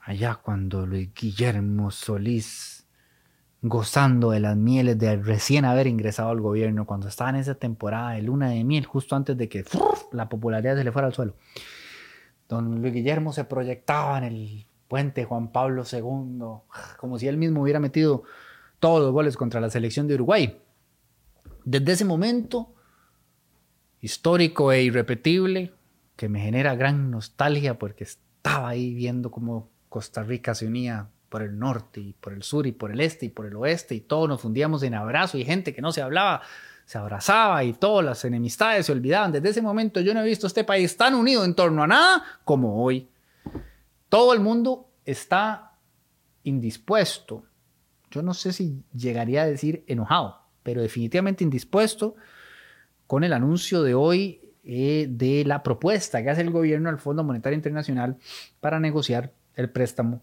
allá 0.00 0.34
cuando 0.34 0.84
Luis 0.84 1.10
Guillermo 1.14 1.92
Solís, 1.92 2.88
gozando 3.62 4.32
de 4.32 4.40
las 4.40 4.56
mieles 4.56 4.98
de 4.98 5.16
recién 5.16 5.64
haber 5.64 5.86
ingresado 5.86 6.30
al 6.30 6.40
gobierno, 6.40 6.84
cuando 6.84 7.06
estaba 7.06 7.30
en 7.30 7.36
esa 7.36 7.54
temporada 7.54 8.12
de 8.12 8.22
luna 8.22 8.50
de 8.50 8.64
miel, 8.64 8.84
justo 8.84 9.14
antes 9.14 9.36
de 9.36 9.48
que 9.48 9.64
la 10.10 10.28
popularidad 10.28 10.76
se 10.76 10.82
le 10.82 10.90
fuera 10.90 11.06
al 11.06 11.14
suelo, 11.14 11.36
don 12.48 12.82
Luis 12.82 12.92
Guillermo 12.92 13.32
se 13.32 13.44
proyectaba 13.44 14.18
en 14.18 14.24
el 14.24 14.66
puente 14.88 15.24
Juan 15.24 15.52
Pablo 15.52 15.84
II, 15.90 16.64
como 16.98 17.18
si 17.18 17.28
él 17.28 17.36
mismo 17.36 17.62
hubiera 17.62 17.78
metido 17.78 18.24
todos 18.78 19.00
los 19.02 19.12
goles 19.12 19.36
contra 19.36 19.60
la 19.60 19.70
selección 19.70 20.06
de 20.06 20.14
Uruguay. 20.14 20.60
Desde 21.64 21.92
ese 21.92 22.04
momento, 22.04 22.74
histórico 24.00 24.72
e 24.72 24.82
irrepetible 24.82 25.72
que 26.16 26.28
me 26.28 26.40
genera 26.40 26.74
gran 26.74 27.10
nostalgia 27.10 27.78
porque 27.78 28.04
estaba 28.04 28.68
ahí 28.68 28.94
viendo 28.94 29.30
cómo 29.30 29.68
Costa 29.88 30.22
Rica 30.22 30.54
se 30.54 30.66
unía 30.66 31.08
por 31.28 31.42
el 31.42 31.58
norte 31.58 32.00
y 32.00 32.12
por 32.12 32.32
el 32.32 32.42
sur 32.42 32.66
y 32.66 32.72
por 32.72 32.90
el 32.90 33.00
este 33.00 33.26
y 33.26 33.28
por 33.28 33.46
el 33.46 33.56
oeste 33.56 33.94
y 33.94 34.00
todos 34.00 34.28
nos 34.28 34.40
fundíamos 34.40 34.82
en 34.82 34.94
abrazo 34.94 35.38
y 35.38 35.44
gente 35.44 35.74
que 35.74 35.82
no 35.82 35.92
se 35.92 36.02
hablaba 36.02 36.42
se 36.86 36.98
abrazaba 36.98 37.64
y 37.64 37.72
todas 37.72 38.04
las 38.04 38.24
enemistades 38.24 38.86
se 38.86 38.92
olvidaban. 38.92 39.32
Desde 39.32 39.50
ese 39.50 39.60
momento 39.60 40.00
yo 40.00 40.14
no 40.14 40.20
he 40.20 40.24
visto 40.24 40.46
este 40.46 40.62
país 40.62 40.96
tan 40.96 41.14
unido 41.14 41.44
en 41.44 41.54
torno 41.54 41.82
a 41.82 41.86
nada 41.88 42.22
como 42.44 42.82
hoy. 42.82 43.08
Todo 44.08 44.32
el 44.32 44.40
mundo 44.40 44.88
está 45.04 45.72
indispuesto. 46.44 47.44
Yo 48.16 48.22
no 48.22 48.32
sé 48.32 48.54
si 48.54 48.82
llegaría 48.94 49.42
a 49.42 49.46
decir 49.46 49.84
enojado, 49.86 50.40
pero 50.62 50.80
definitivamente 50.80 51.44
indispuesto 51.44 52.16
con 53.06 53.24
el 53.24 53.34
anuncio 53.34 53.82
de 53.82 53.92
hoy 53.92 54.40
eh, 54.64 55.06
de 55.10 55.44
la 55.44 55.62
propuesta 55.62 56.22
que 56.22 56.30
hace 56.30 56.40
el 56.40 56.50
gobierno 56.50 56.88
al 56.88 56.98
Fondo 56.98 57.22
Monetario 57.24 57.56
Internacional 57.56 58.16
para 58.60 58.80
negociar 58.80 59.34
el 59.54 59.68
préstamo 59.68 60.22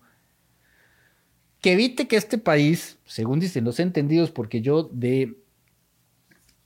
que 1.62 1.74
evite 1.74 2.08
que 2.08 2.18
este 2.18 2.40
país, 2.40 2.98
según 3.06 3.40
dicen 3.40 3.64
los 3.64 3.80
entendidos, 3.80 4.32
porque 4.32 4.62
yo 4.62 4.90
de 4.92 5.38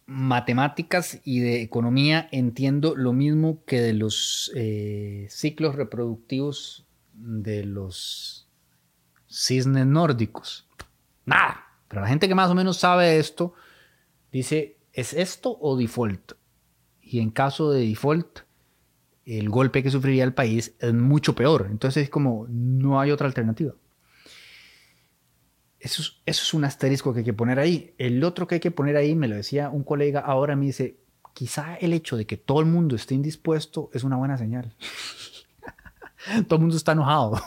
matemáticas 0.06 1.20
y 1.26 1.42
de 1.42 1.62
economía 1.62 2.30
entiendo 2.32 2.96
lo 2.96 3.12
mismo 3.12 3.64
que 3.66 3.82
de 3.82 3.94
los 3.94 4.50
eh, 4.56 5.28
ciclos 5.30 5.76
reproductivos 5.76 6.88
de 7.14 7.66
los 7.66 8.48
cisnes 9.28 9.86
nórdicos. 9.86 10.67
Nada, 11.28 11.64
pero 11.88 12.02
la 12.02 12.08
gente 12.08 12.28
que 12.28 12.34
más 12.34 12.50
o 12.50 12.56
menos 12.56 12.78
sabe 12.78 13.20
esto 13.20 13.54
dice 14.32 14.78
¿Es 14.98 15.14
esto 15.14 15.56
o 15.62 15.78
default? 15.78 16.32
Y 17.04 17.20
en 17.20 17.30
caso 17.30 17.70
de 17.72 17.88
default, 17.88 18.40
el 19.26 19.48
golpe 19.48 19.84
que 19.84 19.92
sufriría 19.92 20.24
el 20.24 20.34
país 20.34 20.74
es 20.80 20.92
mucho 20.92 21.36
peor. 21.36 21.68
Entonces 21.70 22.06
es 22.06 22.10
como, 22.10 22.48
no 22.50 23.00
hay 23.00 23.12
otra 23.12 23.28
alternativa. 23.28 23.76
Eso 25.80 26.02
es, 26.02 26.20
eso 26.26 26.42
es 26.42 26.54
un 26.56 26.66
asterisco 26.66 27.14
que 27.14 27.20
hay 27.20 27.26
que 27.26 27.34
poner 27.34 27.60
ahí. 27.60 27.94
El 28.00 28.24
otro 28.24 28.48
que 28.48 28.56
hay 28.56 28.60
que 28.60 28.72
poner 28.72 28.98
ahí, 28.98 29.14
me 29.14 29.28
lo 29.28 29.36
decía 29.36 29.70
un 29.70 29.84
colega, 29.84 30.22
ahora 30.22 30.56
me 30.56 30.66
dice, 30.66 30.98
quizá 31.36 31.76
el 31.76 31.94
hecho 31.94 32.18
de 32.18 32.26
que 32.26 32.38
todo 32.38 32.60
el 32.60 32.66
mundo 32.66 32.96
esté 32.96 33.14
indispuesto 33.14 33.92
es 33.94 34.04
una 34.04 34.16
buena 34.16 34.36
señal. 34.40 34.76
todo 36.48 36.56
el 36.56 36.62
mundo 36.62 36.76
está 36.76 36.94
enojado. 36.94 37.40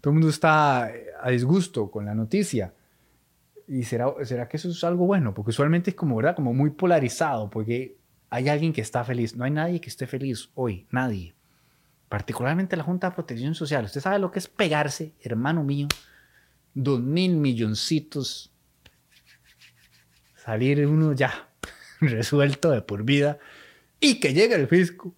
Todo 0.00 0.10
el 0.10 0.14
mundo 0.14 0.28
está 0.28 0.90
a 1.22 1.30
disgusto 1.30 1.90
con 1.90 2.04
la 2.06 2.14
noticia 2.14 2.72
¿Y 3.66 3.84
será, 3.84 4.12
será 4.24 4.48
que 4.48 4.56
eso 4.56 4.68
es 4.68 4.84
algo 4.84 5.06
bueno? 5.06 5.32
Porque 5.32 5.50
usualmente 5.50 5.90
es 5.90 5.96
como, 5.96 6.16
¿verdad? 6.16 6.36
Como 6.36 6.52
muy 6.52 6.70
polarizado, 6.70 7.48
porque 7.48 7.96
hay 8.30 8.48
alguien 8.48 8.72
que 8.72 8.80
está 8.80 9.04
feliz. 9.04 9.36
No 9.36 9.44
hay 9.44 9.50
nadie 9.50 9.80
que 9.80 9.88
esté 9.88 10.06
feliz 10.06 10.50
hoy, 10.54 10.86
nadie. 10.90 11.34
Particularmente 12.08 12.76
la 12.76 12.82
Junta 12.82 13.08
de 13.08 13.14
Protección 13.14 13.54
Social. 13.54 13.86
Usted 13.86 14.00
sabe 14.00 14.18
lo 14.18 14.30
que 14.30 14.38
es 14.38 14.48
pegarse, 14.48 15.14
hermano 15.22 15.64
mío, 15.64 15.88
dos 16.74 17.00
mil 17.00 17.36
milloncitos. 17.36 18.52
Salir 20.36 20.86
uno 20.86 21.14
ya 21.14 21.48
resuelto 22.00 22.70
de 22.70 22.82
por 22.82 23.02
vida 23.02 23.38
y 23.98 24.20
que 24.20 24.34
llegue 24.34 24.56
el 24.56 24.68
fisco 24.68 25.14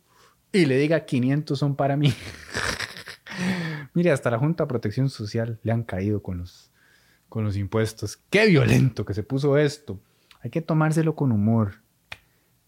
y 0.52 0.66
le 0.66 0.78
diga 0.78 1.04
500 1.04 1.58
son 1.58 1.74
para 1.74 1.96
mí. 1.96 2.14
Mire, 3.96 4.10
hasta 4.10 4.30
la 4.30 4.38
Junta 4.38 4.64
de 4.64 4.68
Protección 4.68 5.08
Social 5.08 5.58
le 5.62 5.72
han 5.72 5.82
caído 5.82 6.22
con 6.22 6.36
los, 6.36 6.70
con 7.30 7.44
los 7.44 7.56
impuestos. 7.56 8.18
Qué 8.28 8.46
violento 8.46 9.06
que 9.06 9.14
se 9.14 9.22
puso 9.22 9.56
esto. 9.56 9.98
Hay 10.42 10.50
que 10.50 10.60
tomárselo 10.60 11.14
con 11.16 11.32
humor. 11.32 11.76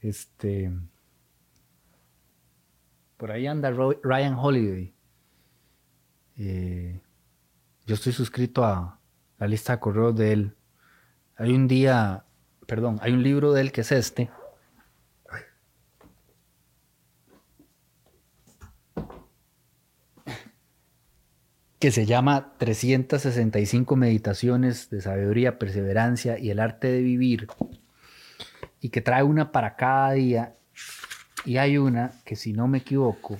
Este. 0.01 0.73
Por 3.19 3.31
ahí 3.31 3.47
anda 3.47 3.71
Ryan 3.71 4.37
Holiday. 4.39 4.95
Eh, 6.39 6.99
yo 7.85 7.95
estoy 7.95 8.15
suscrito 8.15 8.65
a 8.65 8.99
la 9.37 9.47
lista 9.47 9.75
de 9.75 9.81
correos 9.81 10.17
de 10.17 10.33
él. 10.33 10.57
Hay 11.37 11.53
un 11.53 11.69
día, 11.69 12.25
perdón, 12.67 13.01
hay 13.03 13.13
un 13.13 13.23
libro 13.23 13.53
de 13.53 13.61
él 13.61 13.71
que 13.71 13.83
es 13.83 13.93
este. 13.93 14.31
Que 21.79 21.93
se 21.93 22.07
llama 22.07 22.55
365 22.59 23.95
meditaciones 23.97 24.91
de 24.91 25.01
sabiduría, 25.01 25.59
perseverancia 25.59 26.39
y 26.39 26.51
el 26.51 26.59
arte 26.59 26.89
de 26.89 27.03
vivir, 27.03 27.47
y 28.81 28.89
que 28.89 29.01
trae 29.01 29.23
una 29.23 29.53
para 29.53 29.77
cada 29.77 30.13
día, 30.13 30.57
y 31.45 31.57
hay 31.59 31.79
una 31.79 32.13
que 32.25 32.37
si 32.37 32.53
no 32.53 32.67
me 32.67 32.79
equivoco 32.79 33.39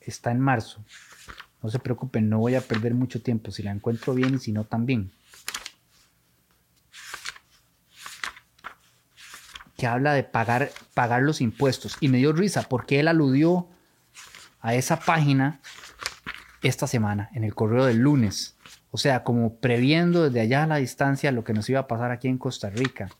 está 0.00 0.30
en 0.30 0.40
marzo. 0.40 0.84
No 1.62 1.70
se 1.70 1.78
preocupen, 1.78 2.28
no 2.28 2.38
voy 2.38 2.54
a 2.54 2.60
perder 2.60 2.94
mucho 2.94 3.22
tiempo, 3.22 3.50
si 3.50 3.62
la 3.62 3.70
encuentro 3.70 4.14
bien 4.14 4.34
y 4.34 4.38
si 4.38 4.52
no 4.52 4.64
también. 4.64 5.12
Que 9.76 9.86
habla 9.86 10.12
de 10.12 10.24
pagar, 10.24 10.70
pagar 10.92 11.22
los 11.22 11.40
impuestos. 11.40 11.96
Y 12.00 12.08
me 12.08 12.18
dio 12.18 12.32
risa 12.32 12.62
porque 12.68 13.00
él 13.00 13.08
aludió 13.08 13.68
a 14.60 14.74
esa 14.74 15.00
página 15.00 15.60
esta 16.64 16.86
semana, 16.86 17.28
en 17.34 17.44
el 17.44 17.54
correo 17.54 17.84
del 17.84 17.98
lunes. 17.98 18.56
O 18.90 18.96
sea, 18.96 19.22
como 19.22 19.56
previendo 19.56 20.24
desde 20.24 20.40
allá 20.40 20.62
a 20.62 20.66
la 20.66 20.76
distancia 20.76 21.30
lo 21.30 21.44
que 21.44 21.52
nos 21.52 21.68
iba 21.68 21.80
a 21.80 21.86
pasar 21.86 22.10
aquí 22.10 22.26
en 22.26 22.38
Costa 22.38 22.70
Rica. 22.70 23.10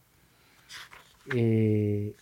Eh, 1.35 2.17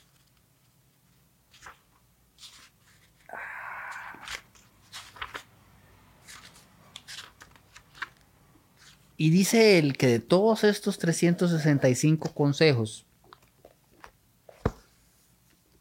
y 9.16 9.30
dice 9.30 9.78
él 9.78 9.96
que 9.96 10.08
de 10.08 10.18
todos 10.18 10.64
estos 10.64 10.98
365 10.98 12.34
consejos, 12.34 13.06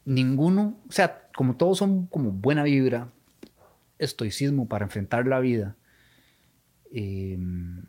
ninguno, 0.05 0.77
o 0.87 0.91
sea, 0.91 1.27
como 1.35 1.55
todos 1.55 1.79
son 1.79 2.05
como 2.05 2.31
buena 2.31 2.61
vibra, 2.61 3.09
estoicismo 4.01 4.67
para 4.67 4.85
enfrentar 4.85 5.27
la 5.27 5.39
vida, 5.39 5.75
em, 6.91 7.83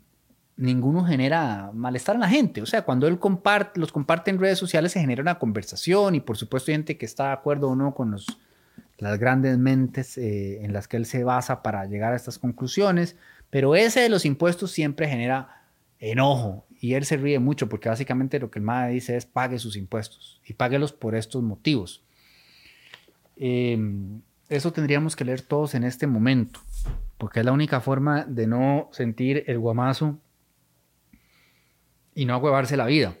ninguno 0.55 1.03
genera 1.03 1.71
malestar 1.73 2.15
en 2.15 2.21
la 2.21 2.29
gente. 2.29 2.61
O 2.61 2.65
sea, 2.65 2.83
cuando 2.83 3.07
él 3.07 3.19
comparte, 3.19 3.79
los 3.79 3.91
comparte 3.91 4.31
en 4.31 4.39
redes 4.39 4.59
sociales 4.59 4.91
se 4.91 4.99
genera 4.99 5.21
una 5.21 5.39
conversación 5.39 6.15
y 6.15 6.19
por 6.19 6.37
supuesto 6.37 6.71
hay 6.71 6.75
gente 6.75 6.97
que 6.97 7.05
está 7.05 7.27
de 7.27 7.33
acuerdo 7.33 7.69
o 7.69 7.75
no 7.75 7.93
con 7.93 8.15
las 8.97 9.19
grandes 9.19 9.57
mentes 9.57 10.17
eh, 10.17 10.63
en 10.63 10.73
las 10.73 10.87
que 10.87 10.97
él 10.97 11.05
se 11.05 11.23
basa 11.23 11.63
para 11.63 11.85
llegar 11.85 12.13
a 12.13 12.15
estas 12.15 12.39
conclusiones, 12.39 13.17
pero 13.49 13.75
ese 13.75 14.01
de 14.01 14.09
los 14.09 14.25
impuestos 14.25 14.71
siempre 14.71 15.07
genera 15.07 15.63
enojo 15.99 16.65
y 16.79 16.93
él 16.95 17.05
se 17.05 17.17
ríe 17.17 17.39
mucho 17.39 17.69
porque 17.69 17.89
básicamente 17.89 18.39
lo 18.39 18.51
que 18.51 18.59
el 18.59 18.65
MAE 18.65 18.93
dice 18.93 19.15
es 19.15 19.25
pague 19.25 19.57
sus 19.57 19.75
impuestos 19.75 20.41
y 20.45 20.53
páguelos 20.53 20.93
por 20.93 21.15
estos 21.15 21.41
motivos. 21.41 22.03
Eh, 23.37 23.77
eso 24.49 24.73
tendríamos 24.73 25.15
que 25.15 25.25
leer 25.25 25.41
todos 25.41 25.75
en 25.75 25.83
este 25.83 26.07
momento, 26.07 26.59
porque 27.17 27.39
es 27.39 27.45
la 27.45 27.51
única 27.51 27.79
forma 27.81 28.23
de 28.25 28.47
no 28.47 28.89
sentir 28.91 29.43
el 29.47 29.59
guamazo 29.59 30.19
y 32.13 32.25
no 32.25 32.33
agüevarse 32.33 32.77
la 32.77 32.85
vida. 32.85 33.15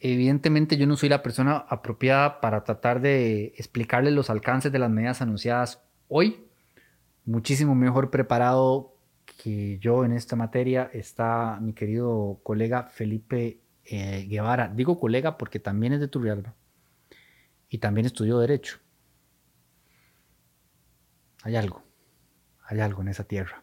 Evidentemente 0.00 0.76
yo 0.76 0.86
no 0.86 0.96
soy 0.96 1.08
la 1.08 1.22
persona 1.22 1.64
apropiada 1.68 2.40
para 2.40 2.64
tratar 2.64 3.00
de 3.00 3.54
explicarles 3.56 4.12
los 4.12 4.28
alcances 4.28 4.70
de 4.70 4.78
las 4.78 4.90
medidas 4.90 5.22
anunciadas 5.22 5.82
hoy. 6.08 6.44
Muchísimo 7.24 7.74
mejor 7.74 8.10
preparado 8.10 8.94
que 9.42 9.78
yo 9.78 10.04
en 10.04 10.12
esta 10.12 10.36
materia 10.36 10.90
está 10.92 11.58
mi 11.60 11.72
querido 11.72 12.40
colega 12.42 12.84
Felipe 12.84 13.60
eh, 13.84 14.26
Guevara. 14.28 14.68
Digo 14.68 14.98
colega 14.98 15.38
porque 15.38 15.58
también 15.58 15.94
es 15.94 16.00
de 16.00 16.08
Turrialba 16.08 16.54
y 17.68 17.78
también 17.78 18.06
estudió 18.06 18.38
Derecho. 18.38 18.78
Hay 21.46 21.54
algo, 21.54 21.80
hay 22.64 22.80
algo 22.80 23.02
en 23.02 23.08
esa 23.08 23.22
tierra. 23.22 23.62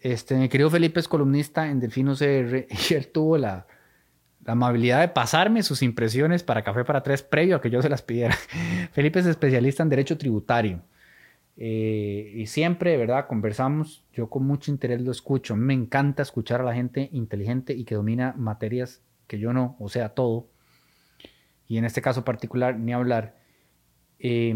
Este, 0.00 0.36
mi 0.36 0.48
querido 0.48 0.70
Felipe 0.70 1.00
es 1.00 1.06
columnista 1.06 1.70
en 1.70 1.80
Delfino 1.80 2.14
CR 2.14 2.66
y 2.90 2.94
él 2.94 3.08
tuvo 3.12 3.36
la, 3.36 3.66
amabilidad 4.46 5.02
de 5.02 5.08
pasarme 5.08 5.62
sus 5.62 5.82
impresiones 5.82 6.42
para 6.42 6.64
Café 6.64 6.82
para 6.84 7.02
Tres 7.02 7.22
previo 7.22 7.56
a 7.56 7.60
que 7.60 7.68
yo 7.68 7.82
se 7.82 7.90
las 7.90 8.00
pidiera. 8.00 8.34
Felipe 8.92 9.18
es 9.18 9.26
especialista 9.26 9.82
en 9.82 9.90
Derecho 9.90 10.16
Tributario. 10.16 10.80
Eh, 11.58 12.32
y 12.34 12.46
siempre, 12.46 12.96
¿verdad? 12.96 13.26
Conversamos, 13.26 14.06
yo 14.14 14.30
con 14.30 14.46
mucho 14.46 14.70
interés 14.70 15.02
lo 15.02 15.10
escucho. 15.10 15.56
Me 15.56 15.74
encanta 15.74 16.22
escuchar 16.22 16.62
a 16.62 16.64
la 16.64 16.72
gente 16.72 17.10
inteligente 17.12 17.74
y 17.74 17.84
que 17.84 17.96
domina 17.96 18.32
materias 18.38 19.02
que 19.26 19.38
yo 19.38 19.52
no, 19.52 19.76
o 19.78 19.90
sea, 19.90 20.14
todo. 20.14 20.48
Y 21.68 21.76
en 21.76 21.84
este 21.84 22.00
caso 22.00 22.24
particular, 22.24 22.78
ni 22.78 22.94
hablar. 22.94 23.36
Eh, 24.18 24.54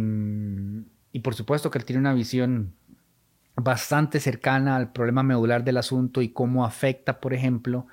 y 1.12 1.20
por 1.20 1.34
supuesto 1.34 1.70
que 1.70 1.78
él 1.78 1.84
tiene 1.84 2.00
una 2.00 2.14
visión 2.14 2.74
bastante 3.56 4.20
cercana 4.20 4.76
al 4.76 4.92
problema 4.92 5.22
medular 5.22 5.64
del 5.64 5.76
asunto 5.76 6.22
y 6.22 6.30
cómo 6.30 6.64
afecta, 6.64 7.20
por 7.20 7.34
ejemplo, 7.34 7.86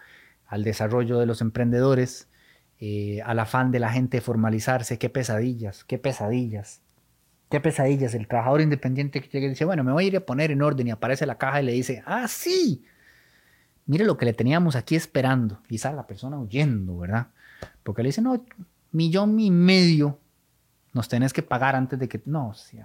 al 0.46 0.64
desarrollo 0.64 1.20
de 1.20 1.26
los 1.26 1.42
emprendedores, 1.42 2.30
eh, 2.80 3.22
al 3.26 3.40
afán 3.40 3.72
de 3.72 3.80
la 3.80 3.92
gente 3.92 4.18
de 4.18 4.22
formalizarse. 4.22 4.98
Qué 4.98 5.10
pesadillas, 5.10 5.84
qué 5.84 5.98
pesadillas, 5.98 6.82
qué 7.50 7.60
pesadillas. 7.60 8.14
El 8.14 8.28
trabajador 8.28 8.62
independiente 8.62 9.22
que 9.22 9.30
llega 9.30 9.48
y 9.48 9.50
dice, 9.50 9.66
bueno, 9.66 9.84
me 9.84 9.92
voy 9.92 10.06
a 10.06 10.08
ir 10.08 10.18
a 10.18 10.22
poner 10.22 10.52
en 10.52 10.62
orden 10.62 10.88
y 10.88 10.92
aparece 10.92 11.26
la 11.26 11.38
caja 11.38 11.62
y 11.62 11.66
le 11.66 11.74
dice, 11.74 12.04
ah, 12.06 12.28
sí, 12.28 12.86
mire 13.88 14.06
lo 14.06 14.18
que 14.18 14.26
le 14.26 14.34
teníamos 14.34 14.76
aquí 14.76 14.96
esperando. 14.96 15.62
Y 15.70 15.80
sale 15.80 15.96
la 15.96 16.08
persona 16.08 16.40
huyendo, 16.40 16.98
¿verdad? 17.00 17.28
Porque 17.84 18.04
le 18.04 18.10
dice, 18.10 18.22
no, 18.22 18.46
millón 18.92 19.40
y 19.40 19.52
medio 19.52 20.20
nos 20.98 21.08
tenés 21.08 21.32
que 21.32 21.44
pagar 21.44 21.76
antes 21.76 21.98
de 21.98 22.10
que... 22.10 22.20
No, 22.26 22.54
sí, 22.54 22.80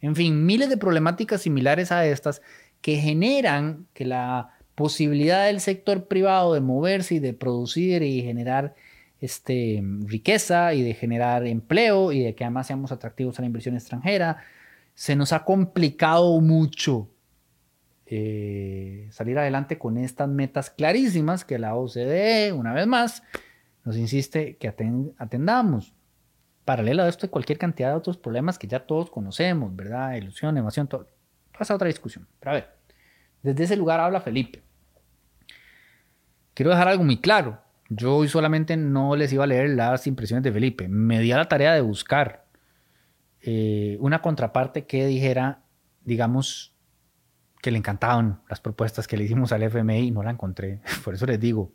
en 0.00 0.16
fin, 0.16 0.46
miles 0.46 0.68
de 0.68 0.76
problemáticas 0.76 1.42
similares 1.42 1.92
a 1.92 2.06
estas 2.06 2.40
que 2.80 2.96
generan 2.96 3.86
que 3.94 4.04
la 4.04 4.54
posibilidad 4.74 5.46
del 5.46 5.60
sector 5.60 6.06
privado 6.06 6.54
de 6.54 6.60
moverse 6.60 7.16
y 7.16 7.18
de 7.18 7.34
producir 7.34 8.02
y 8.02 8.22
generar 8.22 8.74
este, 9.20 9.82
riqueza 10.04 10.72
y 10.74 10.82
de 10.82 10.94
generar 10.94 11.46
empleo 11.46 12.12
y 12.12 12.22
de 12.22 12.34
que 12.34 12.44
además 12.44 12.68
seamos 12.68 12.92
atractivos 12.92 13.38
a 13.38 13.42
la 13.42 13.46
inversión 13.46 13.74
extranjera, 13.74 14.38
se 14.94 15.16
nos 15.16 15.32
ha 15.32 15.44
complicado 15.44 16.40
mucho 16.40 17.08
eh, 18.06 19.08
salir 19.10 19.36
adelante 19.38 19.78
con 19.78 19.98
estas 19.98 20.28
metas 20.28 20.70
clarísimas 20.70 21.44
que 21.44 21.58
la 21.58 21.74
OCDE, 21.74 22.52
una 22.52 22.72
vez 22.72 22.86
más, 22.86 23.24
nos 23.84 23.96
insiste 23.96 24.56
que 24.56 24.68
atendamos. 25.18 25.92
Paralelo 26.68 27.02
a 27.02 27.08
esto 27.08 27.24
hay 27.24 27.30
cualquier 27.30 27.56
cantidad 27.56 27.88
de 27.88 27.96
otros 27.96 28.18
problemas 28.18 28.58
que 28.58 28.66
ya 28.66 28.80
todos 28.80 29.08
conocemos, 29.08 29.74
¿verdad? 29.74 30.16
Ilusión, 30.16 30.54
evasión, 30.58 30.86
todo. 30.86 31.06
Pasa 31.56 31.74
otra 31.74 31.88
discusión. 31.88 32.28
Pero 32.38 32.50
a 32.50 32.54
ver, 32.56 32.68
desde 33.42 33.64
ese 33.64 33.74
lugar 33.74 34.00
habla 34.00 34.20
Felipe. 34.20 34.62
Quiero 36.52 36.70
dejar 36.70 36.88
algo 36.88 37.04
muy 37.04 37.22
claro. 37.22 37.58
Yo 37.88 38.16
hoy 38.16 38.28
solamente 38.28 38.76
no 38.76 39.16
les 39.16 39.32
iba 39.32 39.44
a 39.44 39.46
leer 39.46 39.70
las 39.70 40.06
impresiones 40.06 40.44
de 40.44 40.52
Felipe. 40.52 40.88
Me 40.88 41.20
di 41.20 41.32
a 41.32 41.38
la 41.38 41.48
tarea 41.48 41.72
de 41.72 41.80
buscar 41.80 42.44
eh, 43.40 43.96
una 44.00 44.20
contraparte 44.20 44.84
que 44.84 45.06
dijera, 45.06 45.62
digamos, 46.04 46.74
que 47.62 47.70
le 47.70 47.78
encantaban 47.78 48.42
las 48.46 48.60
propuestas 48.60 49.08
que 49.08 49.16
le 49.16 49.24
hicimos 49.24 49.52
al 49.52 49.62
FMI 49.62 50.08
y 50.08 50.10
no 50.10 50.22
la 50.22 50.32
encontré. 50.32 50.82
Por 51.02 51.14
eso 51.14 51.24
les 51.24 51.40
digo, 51.40 51.72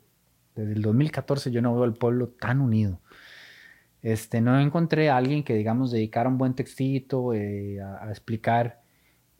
desde 0.53 0.73
el 0.73 0.83
2014 0.83 1.49
yo 1.49 1.63
no 1.63 1.73
veo 1.73 1.83
al 1.83 1.95
pueblo 1.95 2.27
tan 2.27 2.61
unido. 2.61 2.99
Este, 4.03 4.41
no 4.41 4.59
encontré 4.59 5.09
a 5.09 5.15
alguien 5.15 5.43
que, 5.43 5.55
digamos, 5.55 5.89
dedicara 5.89 6.27
un 6.27 6.37
buen 6.37 6.53
textito 6.53 7.33
eh, 7.33 7.81
a, 7.81 8.09
explicar 8.09 8.81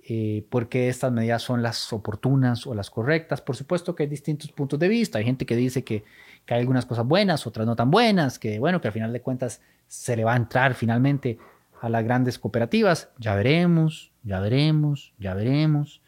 eh, 0.01 0.45
porque 0.49 0.88
estas 0.88 1.11
medidas 1.11 1.41
son 1.41 1.61
las 1.61 1.91
oportunas 1.91 2.66
o 2.66 2.74
las 2.74 2.89
correctas. 2.89 3.41
Por 3.41 3.57
supuesto 3.57 3.93
que 3.93 4.03
hay 4.03 4.09
distintos 4.09 4.53
puntos 4.53 4.80
de 4.80 4.88
vista. 4.88 5.18
Hay 5.18 5.26
gente 5.26 5.45
que 5.45 5.57
dice 5.57 5.84
que, 5.84 6.05
hay 6.47 6.59
algunas 6.61 6.86
cosas 6.86 7.05
buenas, 7.05 7.45
otras 7.45 7.68
no 7.68 7.76
tan 7.76 7.91
buenas, 7.91 8.39
que 8.39 8.57
bueno, 8.57 8.80
que 8.80 8.88
al 8.88 8.93
final 8.93 9.11
de 9.11 9.22
cuentas 9.22 9.61
se 9.88 10.16
le 10.16 10.24
va 10.24 10.34
a 10.34 10.38
entrar 10.38 10.76
finalmente 10.76 11.38
a 11.82 11.89
las 11.89 12.03
grandes 12.05 12.39
cooperativas. 12.39 13.09
Ya 13.20 13.36
veremos, 13.36 14.14
ya 14.24 14.39
veremos, 14.39 15.14
ya 15.20 15.34
veremos. 15.34 16.01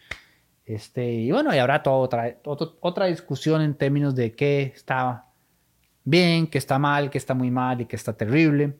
Este, 0.66 1.12
y 1.12 1.32
bueno, 1.32 1.52
habrá 1.52 1.84
toda 1.84 1.98
otra, 1.98 2.38
otra 2.80 3.06
discusión 3.08 3.62
en 3.62 3.76
términos 3.76 4.16
de 4.16 4.34
qué 4.34 4.74
está 4.76 5.26
bien, 6.06 6.48
qué 6.48 6.58
está 6.58 6.80
mal, 6.80 7.10
qué 7.10 7.18
está 7.18 7.34
muy 7.34 7.52
mal 7.52 7.82
y 7.82 7.86
qué 7.86 7.96
está 7.96 8.14
terrible. 8.14 8.78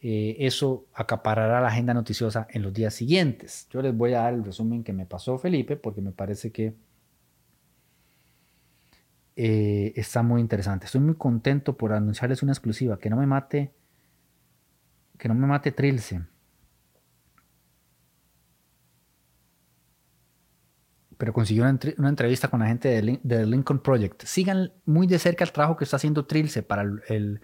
Eh, 0.00 0.36
eso 0.38 0.86
acaparará 0.94 1.60
la 1.60 1.68
agenda 1.68 1.92
noticiosa 1.92 2.46
en 2.50 2.62
los 2.62 2.72
días 2.72 2.94
siguientes. 2.94 3.66
Yo 3.70 3.82
les 3.82 3.96
voy 3.96 4.12
a 4.14 4.20
dar 4.20 4.34
el 4.34 4.44
resumen 4.44 4.84
que 4.84 4.92
me 4.92 5.06
pasó 5.06 5.38
Felipe 5.38 5.76
porque 5.76 6.00
me 6.00 6.12
parece 6.12 6.52
que 6.52 6.74
eh, 9.34 9.92
está 9.96 10.22
muy 10.22 10.40
interesante. 10.40 10.86
Estoy 10.86 11.00
muy 11.00 11.14
contento 11.14 11.76
por 11.76 11.92
anunciarles 11.92 12.42
una 12.42 12.52
exclusiva. 12.52 12.98
Que 12.98 13.10
no 13.10 13.16
me 13.16 13.26
mate, 13.26 13.72
que 15.18 15.28
no 15.28 15.34
me 15.34 15.46
mate 15.46 15.72
Trilce. 15.72 16.22
Pero 21.18 21.32
consiguió 21.32 21.64
una, 21.64 22.08
entrevista 22.08 22.48
con 22.48 22.60
la 22.60 22.68
gente 22.68 22.88
del 22.88 23.50
Lincoln 23.50 23.80
Project. 23.80 24.22
Sigan 24.22 24.72
muy 24.86 25.08
de 25.08 25.18
cerca 25.18 25.44
el 25.44 25.50
trabajo 25.50 25.76
que 25.76 25.82
está 25.82 25.96
haciendo 25.96 26.24
Trilce 26.24 26.62
para 26.62 26.82
el, 26.82 27.40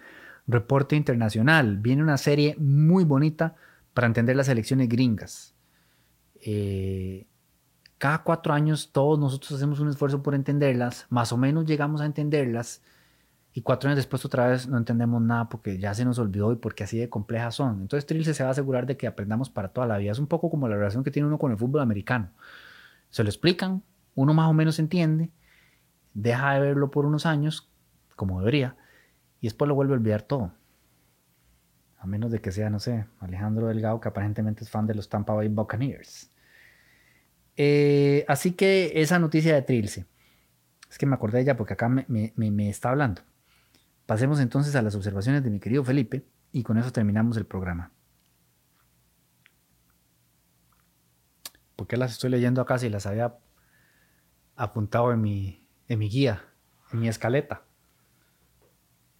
reporte 0.46 0.94
internacional. 0.94 1.78
Viene 1.78 2.02
una 2.02 2.18
serie 2.18 2.54
muy 2.58 3.04
bonita 3.04 3.54
para 3.94 4.06
entender 4.06 4.36
las 4.36 4.48
elecciones 4.48 4.90
gringas. 4.90 5.54
Eh, 6.42 7.26
cada 7.96 8.22
cuatro 8.22 8.52
años 8.52 8.90
todos 8.92 9.18
nosotros 9.18 9.52
hacemos 9.52 9.80
un 9.80 9.88
esfuerzo 9.88 10.22
por 10.22 10.34
entenderlas, 10.34 11.06
más 11.08 11.32
o 11.32 11.38
menos 11.38 11.64
llegamos 11.64 12.02
a 12.02 12.04
entenderlas 12.04 12.82
y 13.54 13.62
cuatro 13.62 13.88
años 13.88 13.96
después 13.96 14.22
otra 14.26 14.48
vez 14.48 14.68
no 14.68 14.76
entendemos 14.76 15.22
nada 15.22 15.48
porque 15.48 15.78
ya 15.78 15.94
se 15.94 16.04
nos 16.04 16.18
olvidó 16.18 16.52
y 16.52 16.56
porque 16.56 16.84
así 16.84 16.98
de 16.98 17.08
complejas 17.08 17.54
son. 17.54 17.80
Entonces 17.80 18.04
Trilce 18.04 18.34
se 18.34 18.42
va 18.42 18.50
a 18.50 18.52
asegurar 18.52 18.84
de 18.84 18.98
que 18.98 19.06
aprendamos 19.06 19.48
para 19.48 19.68
toda 19.68 19.86
la 19.86 19.96
vida. 19.96 20.12
Es 20.12 20.18
un 20.18 20.26
poco 20.26 20.50
como 20.50 20.68
la 20.68 20.76
relación 20.76 21.02
que 21.02 21.10
tiene 21.10 21.26
uno 21.26 21.38
con 21.38 21.52
el 21.52 21.56
fútbol 21.56 21.80
americano 21.80 22.30
se 23.14 23.22
lo 23.22 23.28
explican, 23.28 23.84
uno 24.16 24.34
más 24.34 24.50
o 24.50 24.52
menos 24.52 24.80
entiende, 24.80 25.30
deja 26.14 26.54
de 26.54 26.58
verlo 26.58 26.90
por 26.90 27.06
unos 27.06 27.26
años, 27.26 27.70
como 28.16 28.40
debería, 28.40 28.76
y 29.40 29.46
después 29.46 29.68
lo 29.68 29.76
vuelve 29.76 29.92
a 29.92 29.98
olvidar 29.98 30.22
todo. 30.22 30.52
A 31.96 32.08
menos 32.08 32.32
de 32.32 32.40
que 32.40 32.50
sea, 32.50 32.70
no 32.70 32.80
sé, 32.80 33.06
Alejandro 33.20 33.68
Delgado, 33.68 34.00
que 34.00 34.08
aparentemente 34.08 34.64
es 34.64 34.70
fan 34.70 34.88
de 34.88 34.96
los 34.96 35.08
Tampa 35.08 35.32
Bay 35.32 35.46
Buccaneers. 35.46 36.32
Eh, 37.56 38.24
así 38.26 38.50
que 38.50 38.90
esa 38.96 39.20
noticia 39.20 39.54
de 39.54 39.62
Trilce, 39.62 40.06
es 40.90 40.98
que 40.98 41.06
me 41.06 41.14
acordé 41.14 41.38
de 41.38 41.42
ella 41.44 41.56
porque 41.56 41.74
acá 41.74 41.88
me, 41.88 42.04
me 42.34 42.68
está 42.68 42.88
hablando. 42.88 43.22
Pasemos 44.06 44.40
entonces 44.40 44.74
a 44.74 44.82
las 44.82 44.96
observaciones 44.96 45.44
de 45.44 45.50
mi 45.50 45.60
querido 45.60 45.84
Felipe 45.84 46.24
y 46.50 46.64
con 46.64 46.78
eso 46.78 46.90
terminamos 46.90 47.36
el 47.36 47.46
programa. 47.46 47.92
Porque 51.76 51.96
las 51.96 52.12
estoy 52.12 52.30
leyendo 52.30 52.60
acá 52.60 52.78
si 52.78 52.88
las 52.88 53.06
había 53.06 53.36
apuntado 54.56 55.12
en 55.12 55.20
mi, 55.20 55.66
en 55.88 55.98
mi 55.98 56.08
guía, 56.08 56.44
en 56.92 57.00
mi 57.00 57.08
escaleta? 57.08 57.64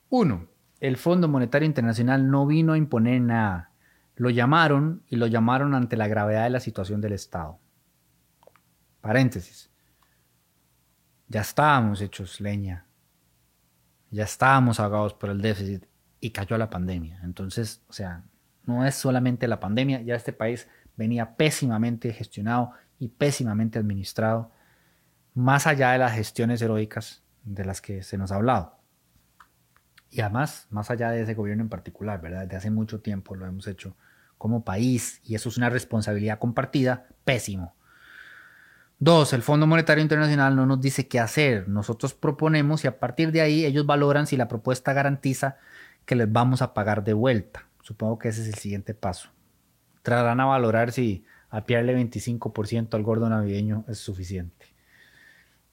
Uno, 0.09 0.49
el 0.81 0.97
Fondo 0.97 1.29
Monetario 1.29 1.67
Internacional 1.67 2.31
no 2.31 2.47
vino 2.47 2.75
a 2.75 2.79
imponer 2.79 3.21
nada. 3.21 3.73
Lo 4.17 4.31
llamaron 4.31 5.03
y 5.09 5.17
lo 5.17 5.27
llamaron 5.27 5.75
ante 5.75 5.97
la 5.97 6.07
gravedad 6.07 6.45
de 6.45 6.51
la 6.51 6.61
situación 6.61 7.01
del 7.01 7.15
Estado. 7.15 7.59
Paréntesis. 9.01 9.71
Ya 11.29 11.41
estábamos 11.41 12.01
hechos 12.01 12.41
leña. 12.41 12.87
Ya 14.11 14.25
estábamos 14.25 14.79
ahogados 14.79 15.15
por 15.15 15.31
el 15.31 15.41
déficit 15.41 15.85
y 16.21 16.31
cayó 16.31 16.57
la 16.57 16.71
pandemia. 16.71 17.21
Entonces, 17.25 17.83
o 17.89 17.93
sea, 17.93 18.25
no 18.65 18.87
es 18.87 18.95
solamente 18.95 19.49
la 19.49 19.61
pandemia, 19.61 20.03
ya 20.03 20.15
este 20.15 20.33
país 20.33 20.69
venía 20.97 21.37
pésimamente 21.37 22.13
gestionado 22.13 22.73
y 22.99 23.09
pésimamente 23.09 23.79
administrado, 23.79 24.51
más 25.35 25.67
allá 25.67 25.93
de 25.93 25.99
las 25.99 26.13
gestiones 26.13 26.63
heroicas 26.63 27.23
de 27.43 27.65
las 27.65 27.81
que 27.81 28.03
se 28.03 28.17
nos 28.19 28.33
ha 28.33 28.37
hablado. 28.37 28.79
Y 30.11 30.21
además, 30.21 30.69
más 30.71 30.91
allá 30.91 31.11
de 31.11 31.23
ese 31.23 31.35
gobierno 31.35 31.65
en 31.65 31.69
particular, 31.69 32.21
¿verdad? 32.21 32.43
Desde 32.43 32.57
hace 32.57 32.71
mucho 32.71 33.01
tiempo 33.01 33.35
lo 33.35 33.47
hemos 33.47 33.67
hecho 33.67 33.97
como 34.39 34.65
país 34.65 35.21
y 35.25 35.35
eso 35.35 35.49
es 35.49 35.57
una 35.57 35.71
responsabilidad 35.71 36.39
compartida, 36.39 37.09
pésimo. 37.25 37.75
Dos, 39.01 39.33
el 39.33 39.43
Fondo 39.43 39.67
Monetario 39.67 40.03
Internacional 40.03 40.55
no 40.55 40.67
nos 40.67 40.81
dice 40.81 41.09
qué 41.09 41.19
hacer. 41.19 41.69
Nosotros 41.69 42.15
proponemos 42.15 42.85
y 42.85 42.87
a 42.87 43.01
partir 43.01 43.33
de 43.33 43.41
ahí 43.41 43.65
ellos 43.65 43.87
valoran 43.87 44.29
si 44.29 44.37
la 44.37 44.47
propuesta 44.47 44.93
garantiza 44.93 45.57
que 46.07 46.15
les 46.15 46.31
vamos 46.31 46.63
a 46.63 46.75
pagar 46.75 47.03
de 47.03 47.13
vuelta. 47.13 47.67
Supongo 47.83 48.19
que 48.19 48.29
ese 48.29 48.43
es 48.43 48.49
el 48.49 48.55
siguiente 48.55 48.95
paso 48.95 49.34
tratarán 50.05 50.39
a 50.41 50.45
valorar 50.45 50.93
si 50.93 51.25
apiarle 51.49 51.97
25% 51.97 52.95
al 52.95 53.03
gordo 53.03 53.29
navideño 53.29 53.85
es 53.89 53.99
suficiente. 53.99 54.67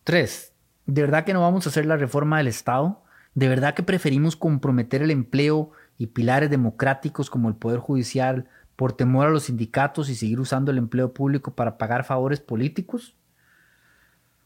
Tres, 0.06 0.54
¿de 0.86 1.02
verdad 1.02 1.26
que 1.26 1.34
no 1.34 1.42
vamos 1.42 1.66
a 1.66 1.70
hacer 1.70 1.86
la 1.86 1.98
reforma 1.98 2.38
del 2.38 2.48
Estado? 2.48 3.04
¿De 3.36 3.50
verdad 3.50 3.76
que 3.76 3.84
preferimos 3.84 4.38
comprometer 4.38 5.04
el 5.04 5.12
empleo 5.12 5.72
y 5.98 6.08
pilares 6.08 6.50
democráticos 6.50 7.30
como 7.30 7.50
el 7.50 7.56
Poder 7.56 7.80
Judicial 7.80 8.48
por 8.78 8.94
temor 8.94 9.28
a 9.28 9.32
los 9.32 9.44
sindicatos 9.44 10.10
y 10.10 10.16
seguir 10.16 10.40
usando 10.40 10.72
el 10.72 10.78
empleo 10.78 11.14
público 11.14 11.54
para 11.54 11.78
pagar 11.78 12.06
favores 12.06 12.40
políticos? 12.40 13.16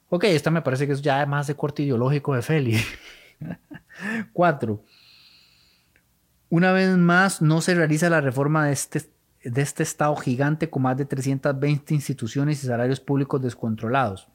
Ok, 0.09 0.23
esta 0.25 0.49
me 0.49 0.63
parece 0.63 0.87
que 0.87 0.93
es 0.93 1.01
ya 1.03 1.23
más 1.27 1.45
de 1.45 1.55
corte 1.55 1.83
ideológico 1.83 2.33
de 2.33 2.41
Feli. 2.41 2.77
Cuatro. 4.33 4.83
Una 6.49 6.71
vez 6.71 6.89
más, 6.97 7.43
no 7.43 7.61
se 7.61 7.75
realiza 7.75 8.09
la 8.09 8.21
reforma 8.21 8.65
de 8.65 8.73
este 8.73 9.14
de 9.45 9.61
este 9.61 9.83
Estado 9.83 10.15
gigante 10.15 10.69
con 10.69 10.81
más 10.83 10.97
de 10.97 11.05
320 11.05 11.93
instituciones 11.93 12.63
y 12.63 12.67
salarios 12.67 12.99
públicos 12.99 13.41
descontrolados. 13.41 14.27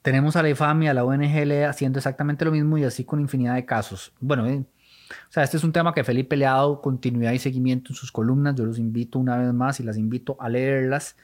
Tenemos 0.00 0.36
a 0.36 0.42
la 0.42 0.48
IFAM 0.48 0.84
y 0.84 0.88
a 0.88 0.94
la 0.94 1.04
ONGL 1.04 1.64
haciendo 1.64 1.98
exactamente 1.98 2.44
lo 2.44 2.52
mismo 2.52 2.78
y 2.78 2.84
así 2.84 3.04
con 3.04 3.20
infinidad 3.20 3.56
de 3.56 3.66
casos. 3.66 4.14
Bueno, 4.20 4.46
eh, 4.46 4.64
o 5.10 5.32
sea, 5.32 5.42
este 5.42 5.58
es 5.58 5.64
un 5.64 5.72
tema 5.72 5.92
que 5.92 6.04
Felipe 6.04 6.36
le 6.36 6.46
ha 6.46 6.52
dado 6.52 6.80
continuidad 6.80 7.32
y 7.32 7.38
seguimiento 7.38 7.92
en 7.92 7.96
sus 7.96 8.10
columnas. 8.10 8.54
Yo 8.54 8.64
los 8.64 8.78
invito 8.78 9.18
una 9.18 9.36
vez 9.36 9.52
más 9.52 9.78
y 9.80 9.82
las 9.82 9.98
invito 9.98 10.36
a 10.40 10.48
leerlas. 10.48 11.16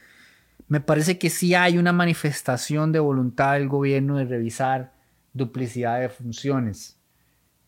Me 0.68 0.80
parece 0.80 1.18
que 1.18 1.30
sí 1.30 1.54
hay 1.54 1.78
una 1.78 1.92
manifestación 1.92 2.92
de 2.92 2.98
voluntad 2.98 3.54
del 3.54 3.68
gobierno 3.68 4.18
de 4.18 4.24
revisar 4.24 4.92
duplicidad 5.32 6.00
de 6.00 6.08
funciones. 6.08 6.98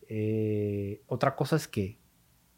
Eh, 0.07 1.01
otra 1.07 1.35
cosa 1.35 1.55
es 1.55 1.67
que 1.67 1.97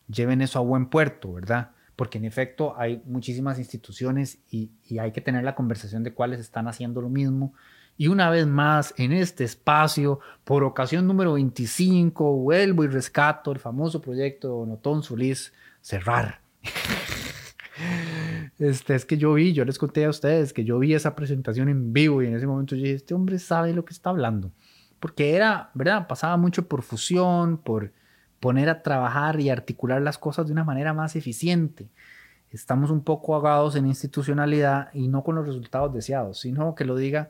lleven 0.08 0.42
eso 0.42 0.60
a 0.60 0.62
buen 0.62 0.88
puerto, 0.88 1.34
¿verdad? 1.34 1.72
Porque 1.96 2.18
en 2.18 2.26
efecto 2.26 2.76
hay 2.78 3.02
muchísimas 3.06 3.58
instituciones 3.60 4.40
y, 4.52 4.72
hay 5.00 5.12
que 5.12 5.22
tener 5.22 5.44
la 5.44 5.56
conversación 5.56 6.04
de 6.04 6.14
cuáles 6.14 6.40
están 6.40 6.68
haciendo 6.68 7.02
lo 7.02 7.10
mismo. 7.10 7.54
Y 7.98 8.08
una 8.08 8.30
vez 8.30 8.46
más, 8.46 8.94
en 8.98 9.12
este 9.12 9.44
espacio, 9.44 10.20
por 10.44 10.64
ocasión 10.64 11.08
número 11.08 11.34
25, 11.34 12.34
vuelvo 12.38 12.84
y 12.84 12.88
rescato 12.88 13.52
el 13.52 13.60
famoso 13.60 14.02
proyecto 14.02 14.66
de 14.66 15.04
Solís, 15.04 15.54
cerrar. 15.82 16.42
Este, 18.60 18.96
es 18.96 19.06
que 19.06 19.18
yo 19.18 19.36
vi, 19.36 19.54
yo 19.54 19.66
les 19.66 19.78
conté 19.78 20.04
a 20.06 20.10
ustedes 20.10 20.52
que 20.52 20.64
yo 20.64 20.80
vi 20.80 20.96
esa 20.96 21.16
presentación 21.16 21.70
en 21.70 21.94
vivo 21.94 22.24
y 22.24 22.26
en 22.26 22.36
ese 22.36 22.48
momento 22.48 22.74
dije, 22.74 22.94
este 22.94 23.14
hombre 23.14 23.38
sabe 23.38 23.72
lo 23.72 23.86
que 23.86 23.94
está 23.94 24.10
hablando. 24.10 24.52
Porque 25.00 25.36
era, 25.36 25.70
¿verdad? 25.76 26.08
Pasaba 26.08 26.38
mucho 26.38 26.68
por 26.68 26.82
fusión, 26.82 27.58
por, 27.58 27.92
poner 28.40 28.70
a 28.70 28.84
trabajar 28.84 29.40
y 29.40 29.50
articular 29.50 30.02
las 30.02 30.18
cosas 30.18 30.48
de 30.48 30.54
una 30.54 30.64
manera 30.64 30.94
más 30.94 31.16
eficiente. 31.16 31.88
Estamos 32.52 32.92
un 32.92 33.04
poco 33.04 33.36
agados 33.36 33.76
en 33.76 33.88
institucionalidad 33.88 34.90
y 34.94 35.08
no 35.08 35.24
con 35.24 35.36
los 35.36 35.46
resultados 35.46 35.94
deseados, 35.94 36.40
sino 36.40 36.76
que 36.76 36.86
lo 36.86 36.96
diga 36.96 37.30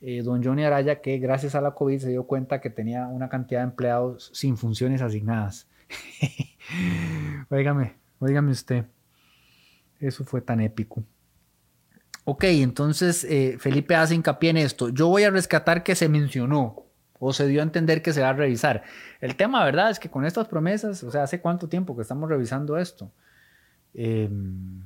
eh, 0.00 0.22
don 0.22 0.44
Johnny 0.44 0.64
Araya 0.64 1.00
que 1.00 1.18
gracias 1.18 1.54
a 1.54 1.60
la 1.60 1.72
COVID 1.72 1.98
se 1.98 2.10
dio 2.10 2.24
cuenta 2.24 2.60
que 2.60 2.70
tenía 2.70 3.06
una 3.06 3.28
cantidad 3.28 3.60
de 3.60 3.64
empleados 3.64 4.30
sin 4.32 4.56
funciones 4.56 5.02
asignadas. 5.02 5.66
óigame, 7.50 7.94
óigame 8.18 8.52
usted. 8.52 8.84
Eso 9.98 10.24
fue 10.24 10.40
tan 10.40 10.60
épico. 10.60 11.02
Ok, 12.24 12.44
entonces 12.44 13.24
eh, 13.24 13.56
Felipe 13.58 13.94
hace 13.94 14.14
hincapié 14.14 14.50
en 14.50 14.58
esto. 14.58 14.88
Yo 14.88 15.08
voy 15.08 15.24
a 15.24 15.30
rescatar 15.30 15.82
que 15.82 15.94
se 15.94 16.08
mencionó 16.08 16.83
o 17.18 17.32
se 17.32 17.46
dio 17.46 17.60
a 17.60 17.62
entender 17.62 18.02
que 18.02 18.12
se 18.12 18.20
va 18.20 18.30
a 18.30 18.32
revisar. 18.32 18.82
El 19.20 19.36
tema, 19.36 19.64
¿verdad? 19.64 19.90
Es 19.90 19.98
que 19.98 20.10
con 20.10 20.24
estas 20.24 20.48
promesas, 20.48 21.02
o 21.02 21.10
sea, 21.10 21.22
¿hace 21.22 21.40
cuánto 21.40 21.68
tiempo 21.68 21.96
que 21.96 22.02
estamos 22.02 22.28
revisando 22.28 22.76
esto? 22.76 23.12
Em, 23.94 24.82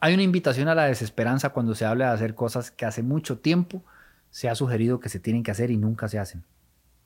hay 0.00 0.14
una 0.14 0.22
invitación 0.22 0.68
a 0.68 0.74
la 0.74 0.84
desesperanza 0.84 1.50
cuando 1.50 1.74
se 1.74 1.84
habla 1.84 2.08
de 2.08 2.14
hacer 2.14 2.34
cosas 2.34 2.70
que 2.70 2.86
hace 2.86 3.02
mucho 3.02 3.38
tiempo 3.38 3.84
se 4.30 4.48
ha 4.48 4.54
sugerido 4.54 5.00
que 5.00 5.08
se 5.08 5.20
tienen 5.20 5.42
que 5.42 5.50
hacer 5.50 5.70
y 5.70 5.76
nunca 5.76 6.08
se 6.08 6.18
hacen. 6.18 6.44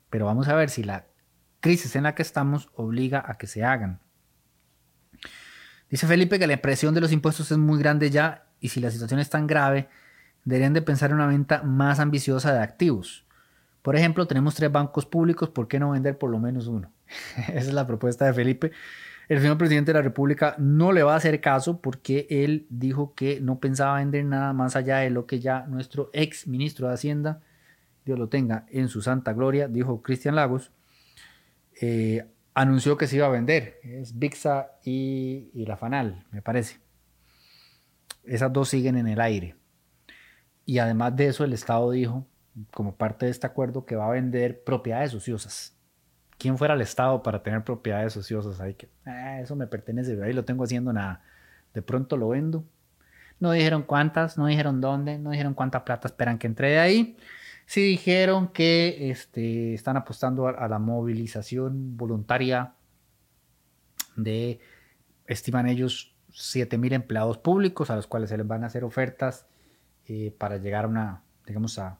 Pero 0.09 0.25
vamos 0.25 0.47
a 0.47 0.55
ver 0.55 0.69
si 0.69 0.83
la 0.83 1.05
crisis 1.59 1.95
en 1.95 2.03
la 2.03 2.15
que 2.15 2.21
estamos 2.21 2.69
obliga 2.75 3.23
a 3.25 3.37
que 3.37 3.47
se 3.47 3.63
hagan. 3.63 3.99
Dice 5.89 6.07
Felipe 6.07 6.39
que 6.39 6.47
la 6.47 6.61
presión 6.61 6.93
de 6.93 7.01
los 7.01 7.11
impuestos 7.11 7.51
es 7.51 7.57
muy 7.57 7.79
grande 7.79 8.09
ya 8.09 8.47
y 8.59 8.69
si 8.69 8.79
la 8.79 8.91
situación 8.91 9.19
es 9.19 9.29
tan 9.29 9.47
grave, 9.47 9.89
deberían 10.43 10.73
de 10.73 10.81
pensar 10.81 11.09
en 11.09 11.17
una 11.17 11.27
venta 11.27 11.63
más 11.63 11.99
ambiciosa 11.99 12.53
de 12.53 12.59
activos. 12.59 13.24
Por 13.85 13.95
ejemplo, 13.95 14.25
tenemos 14.25 14.55
tres 14.55 14.71
bancos 14.71 15.05
públicos, 15.05 15.51
¿por 15.51 15.67
qué 15.67 15.77
no 15.79 15.91
vender 15.91 16.17
por 16.17 16.31
lo 16.31 16.39
menos 16.39 16.65
uno? 16.65 16.91
Esa 17.49 17.59
es 17.59 17.71
la 17.71 17.85
propuesta 17.85 18.25
de 18.25 18.33
Felipe. 18.33 18.71
El 19.29 19.39
señor 19.39 19.59
presidente 19.59 19.93
de 19.93 19.99
la 19.99 20.01
República 20.01 20.55
no 20.57 20.91
le 20.91 21.03
va 21.03 21.13
a 21.13 21.17
hacer 21.17 21.39
caso 21.39 21.81
porque 21.81 22.25
él 22.31 22.65
dijo 22.71 23.13
que 23.13 23.39
no 23.41 23.59
pensaba 23.59 23.99
vender 23.99 24.25
nada 24.25 24.53
más 24.53 24.75
allá 24.75 24.97
de 24.97 25.11
lo 25.11 25.27
que 25.27 25.39
ya 25.39 25.67
nuestro 25.67 26.09
ex 26.13 26.47
ministro 26.47 26.87
de 26.87 26.95
Hacienda, 26.95 27.43
Dios 28.05 28.17
lo 28.17 28.27
tenga 28.27 28.65
en 28.71 28.87
su 28.87 29.03
santa 29.03 29.33
gloria, 29.33 29.67
dijo 29.67 30.01
Cristian 30.01 30.33
Lagos, 30.33 30.71
eh, 31.79 32.25
anunció 32.55 32.97
que 32.97 33.05
se 33.05 33.17
iba 33.17 33.27
a 33.27 33.29
vender. 33.29 33.77
Es 33.83 34.17
Bixa 34.17 34.71
y, 34.83 35.51
y 35.53 35.67
la 35.67 35.77
Fanal, 35.77 36.25
me 36.31 36.41
parece. 36.41 36.79
Esas 38.23 38.51
dos 38.51 38.67
siguen 38.67 38.97
en 38.97 39.07
el 39.07 39.21
aire. 39.21 39.55
Y 40.65 40.79
además 40.79 41.15
de 41.15 41.27
eso, 41.27 41.43
el 41.43 41.53
Estado 41.53 41.91
dijo, 41.91 42.25
como 42.71 42.95
parte 42.95 43.25
de 43.25 43.31
este 43.31 43.47
acuerdo, 43.47 43.85
que 43.85 43.95
va 43.95 44.07
a 44.07 44.11
vender 44.11 44.63
propiedades 44.63 45.13
ociosas. 45.13 45.75
¿Quién 46.37 46.57
fuera 46.57 46.73
el 46.73 46.81
Estado 46.81 47.23
para 47.23 47.43
tener 47.43 47.63
propiedades 47.63 48.15
ociosas 48.17 48.59
ahí? 48.59 48.73
Que, 48.73 48.89
ah, 49.05 49.39
eso 49.39 49.55
me 49.55 49.67
pertenece, 49.67 50.21
ahí 50.23 50.33
lo 50.33 50.45
tengo 50.45 50.63
haciendo 50.63 50.91
nada. 50.91 51.21
De 51.73 51.81
pronto 51.81 52.17
lo 52.17 52.29
vendo. 52.29 52.65
No 53.39 53.51
dijeron 53.51 53.83
cuántas, 53.83 54.37
no 54.37 54.47
dijeron 54.47 54.81
dónde, 54.81 55.17
no 55.17 55.31
dijeron 55.31 55.53
cuánta 55.53 55.83
plata 55.83 56.07
esperan 56.07 56.37
que 56.37 56.47
entre 56.47 56.69
de 56.71 56.79
ahí. 56.79 57.17
Sí 57.65 57.81
dijeron 57.81 58.49
que 58.49 59.09
este, 59.09 59.73
están 59.73 59.97
apostando 59.97 60.47
a, 60.47 60.67
la 60.67 60.79
movilización 60.79 61.97
voluntaria 61.97 62.73
de, 64.15 64.59
estiman 65.25 65.67
ellos, 65.67 66.15
7.000 66.31 66.93
empleados 66.93 67.37
públicos 67.37 67.89
a 67.89 67.95
los 67.95 68.07
cuales 68.07 68.29
se 68.29 68.37
les 68.37 68.47
van 68.47 68.63
a 68.63 68.67
hacer 68.67 68.83
ofertas 68.83 69.47
eh, 70.05 70.35
para 70.37 70.57
llegar 70.57 70.85
a 70.85 70.87
una, 70.87 71.23
digamos, 71.45 71.79
a 71.79 71.97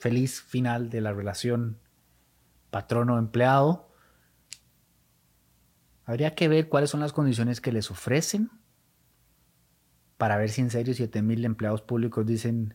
feliz 0.00 0.42
final 0.42 0.90
de 0.90 1.00
la 1.00 1.12
relación 1.12 1.78
patrono-empleado. 2.70 3.88
Habría 6.04 6.34
que 6.34 6.48
ver 6.48 6.68
cuáles 6.68 6.90
son 6.90 7.00
las 7.00 7.12
condiciones 7.12 7.60
que 7.60 7.70
les 7.70 7.90
ofrecen 7.90 8.50
para 10.16 10.36
ver 10.36 10.50
si 10.50 10.62
en 10.62 10.70
serio 10.70 10.94
7.000 10.94 11.44
empleados 11.44 11.82
públicos 11.82 12.26
dicen 12.26 12.74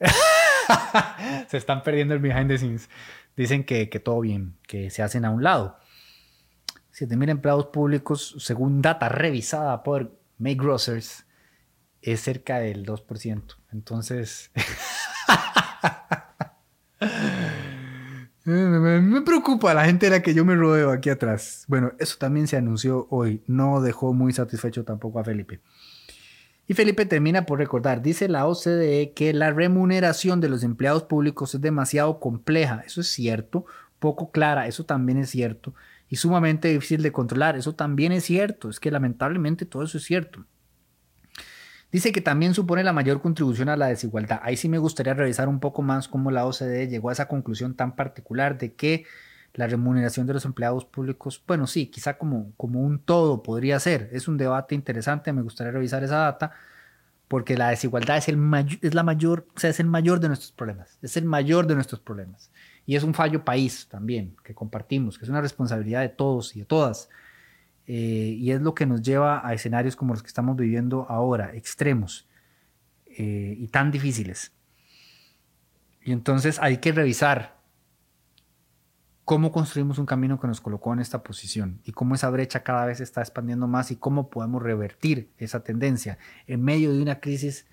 se 1.48 1.56
están 1.56 1.82
perdiendo 1.82 2.14
el 2.14 2.20
behind 2.20 2.48
the 2.48 2.58
scenes. 2.58 2.88
Dicen 3.36 3.64
que, 3.64 3.86
todo 3.86 4.20
bien, 4.20 4.56
que 4.66 4.90
se 4.90 5.02
hacen 5.02 5.24
a 5.24 5.30
un 5.30 5.42
lado. 5.42 5.78
7.000 6.92 7.30
empleados 7.30 7.66
públicos, 7.66 8.36
según 8.38 8.80
data 8.80 9.08
revisada 9.08 9.82
por 9.82 10.16
Make 10.38 10.56
Grocers, 10.56 11.26
es 12.00 12.20
cerca 12.20 12.60
del 12.60 12.86
2%. 12.86 13.56
Entonces, 13.72 14.52
me, 18.44 19.00
me, 19.00 19.22
preocupa 19.22 19.74
la 19.74 19.84
gente 19.84 20.06
de 20.06 20.10
la 20.10 20.22
que 20.22 20.34
yo 20.34 20.44
me 20.44 20.54
rodeo 20.54 20.90
aquí 20.90 21.10
atrás. 21.10 21.64
Bueno, 21.68 21.92
eso 21.98 22.16
también 22.18 22.46
se 22.46 22.56
anunció 22.56 23.06
hoy. 23.10 23.42
No 23.46 23.80
dejó 23.80 24.12
muy 24.12 24.32
satisfecho 24.32 24.84
tampoco 24.84 25.18
a 25.18 25.24
Felipe. 25.24 25.60
Y 26.66 26.74
Felipe 26.74 27.04
termina 27.04 27.44
por 27.44 27.58
recordar, 27.58 28.00
dice 28.00 28.28
la 28.28 28.46
OCDE 28.46 29.12
que 29.14 29.34
la 29.34 29.50
remuneración 29.50 30.40
de 30.40 30.48
los 30.48 30.62
empleados 30.62 31.02
públicos 31.02 31.54
es 31.54 31.60
demasiado 31.60 32.20
compleja, 32.20 32.82
eso 32.86 33.02
es 33.02 33.08
cierto, 33.08 33.66
poco 33.98 34.30
clara, 34.30 34.66
eso 34.66 34.84
también 34.84 35.18
es 35.18 35.28
cierto, 35.28 35.74
y 36.08 36.16
sumamente 36.16 36.68
difícil 36.68 37.02
de 37.02 37.12
controlar, 37.12 37.56
eso 37.56 37.74
también 37.74 38.12
es 38.12 38.24
cierto, 38.24 38.70
es 38.70 38.80
que 38.80 38.90
lamentablemente 38.90 39.66
todo 39.66 39.82
eso 39.82 39.98
es 39.98 40.04
cierto. 40.04 40.46
Dice 41.94 42.10
que 42.10 42.20
también 42.20 42.54
supone 42.54 42.82
la 42.82 42.92
mayor 42.92 43.22
contribución 43.22 43.68
a 43.68 43.76
la 43.76 43.86
desigualdad. 43.86 44.40
Ahí 44.42 44.56
sí 44.56 44.68
me 44.68 44.78
gustaría 44.78 45.14
revisar 45.14 45.48
un 45.48 45.60
poco 45.60 45.80
más 45.80 46.08
cómo 46.08 46.32
la 46.32 46.44
OCDE 46.44 46.88
llegó 46.88 47.10
a 47.10 47.12
esa 47.12 47.28
conclusión 47.28 47.76
tan 47.76 47.94
particular 47.94 48.58
de 48.58 48.74
que 48.74 49.06
la 49.52 49.68
remuneración 49.68 50.26
de 50.26 50.32
los 50.32 50.44
empleados 50.44 50.84
públicos, 50.84 51.40
bueno, 51.46 51.68
sí, 51.68 51.86
quizá 51.86 52.18
como, 52.18 52.50
como 52.56 52.80
un 52.80 52.98
todo 52.98 53.44
podría 53.44 53.78
ser. 53.78 54.08
Es 54.10 54.26
un 54.26 54.38
debate 54.38 54.74
interesante, 54.74 55.32
me 55.32 55.42
gustaría 55.42 55.70
revisar 55.70 56.02
esa 56.02 56.16
data, 56.16 56.50
porque 57.28 57.56
la 57.56 57.68
desigualdad 57.68 58.16
es, 58.16 58.26
el 58.26 58.40
es 58.82 58.92
la 58.92 59.04
mayor, 59.04 59.46
o 59.54 59.60
sea, 59.60 59.70
es 59.70 59.78
el 59.78 59.86
mayor 59.86 60.18
de 60.18 60.26
nuestros 60.26 60.50
problemas, 60.50 60.98
es 61.00 61.16
el 61.16 61.26
mayor 61.26 61.68
de 61.68 61.76
nuestros 61.76 62.00
problemas. 62.00 62.50
Y 62.86 62.96
es 62.96 63.04
un 63.04 63.14
fallo 63.14 63.44
país 63.44 63.86
también, 63.88 64.34
que 64.42 64.52
compartimos, 64.52 65.16
que 65.16 65.26
es 65.26 65.28
una 65.28 65.40
responsabilidad 65.40 66.00
de 66.00 66.08
todos 66.08 66.56
y 66.56 66.58
de 66.58 66.66
todas. 66.66 67.08
Eh, 67.86 68.36
y 68.38 68.50
es 68.50 68.62
lo 68.62 68.74
que 68.74 68.86
nos 68.86 69.02
lleva 69.02 69.46
a 69.46 69.52
escenarios 69.52 69.96
como 69.96 70.14
los 70.14 70.22
que 70.22 70.28
estamos 70.28 70.56
viviendo 70.56 71.06
ahora, 71.08 71.54
extremos 71.54 72.26
eh, 73.06 73.54
y 73.58 73.68
tan 73.68 73.90
difíciles. 73.90 74.52
Y 76.02 76.12
entonces 76.12 76.58
hay 76.60 76.78
que 76.78 76.92
revisar 76.92 77.58
cómo 79.24 79.52
construimos 79.52 79.98
un 79.98 80.06
camino 80.06 80.38
que 80.38 80.46
nos 80.46 80.60
colocó 80.60 80.92
en 80.92 81.00
esta 81.00 81.22
posición 81.22 81.80
y 81.84 81.92
cómo 81.92 82.14
esa 82.14 82.28
brecha 82.30 82.62
cada 82.62 82.84
vez 82.86 83.00
está 83.00 83.20
expandiendo 83.20 83.66
más 83.66 83.90
y 83.90 83.96
cómo 83.96 84.28
podemos 84.28 84.62
revertir 84.62 85.30
esa 85.38 85.64
tendencia 85.64 86.18
en 86.46 86.62
medio 86.62 86.92
de 86.92 87.00
una 87.00 87.20
crisis 87.20 87.66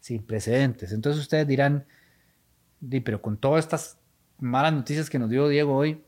sin 0.00 0.22
precedentes. 0.22 0.92
Entonces 0.92 1.20
ustedes 1.20 1.46
dirán, 1.46 1.86
pero 3.04 3.20
con 3.20 3.36
todas 3.36 3.64
estas 3.64 3.98
malas 4.38 4.72
noticias 4.72 5.10
que 5.10 5.18
nos 5.18 5.30
dio 5.30 5.48
Diego 5.48 5.76
hoy, 5.76 6.04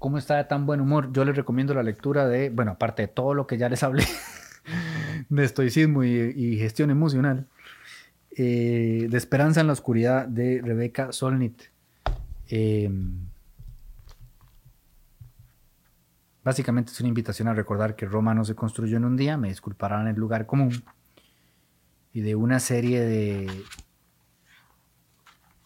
¿cómo 0.00 0.16
está 0.16 0.38
de 0.38 0.44
tan 0.44 0.66
buen 0.66 0.80
humor? 0.80 1.12
Yo 1.12 1.24
les 1.24 1.36
recomiendo 1.36 1.74
la 1.74 1.84
lectura 1.84 2.26
de, 2.26 2.48
bueno, 2.48 2.72
aparte 2.72 3.02
de 3.02 3.08
todo 3.08 3.34
lo 3.34 3.46
que 3.46 3.58
ya 3.58 3.68
les 3.68 3.82
hablé 3.82 4.04
de 5.28 5.44
estoicismo 5.44 6.02
y, 6.02 6.56
gestión 6.56 6.90
emocional, 6.90 7.46
eh, 8.36 9.06
de 9.08 9.16
Esperanza 9.16 9.60
en 9.60 9.68
la 9.68 9.74
Oscuridad 9.74 10.26
de 10.26 10.62
Rebeca 10.64 11.12
Solnit. 11.12 11.64
Em, 12.48 13.26
básicamente 16.42 16.92
es 16.92 17.00
una 17.00 17.10
invitación 17.10 17.48
a 17.48 17.54
recordar 17.54 17.94
que 17.94 18.06
Roma 18.06 18.34
no 18.34 18.46
se 18.46 18.54
construyó 18.54 18.96
en 18.96 19.04
un 19.04 19.18
día, 19.18 19.36
me 19.36 19.48
disculparán 19.48 20.08
el 20.08 20.16
lugar 20.16 20.46
común, 20.46 20.82
y 22.14 22.22
de 22.22 22.36
una 22.36 22.58
serie 22.58 23.00
de 23.00 23.64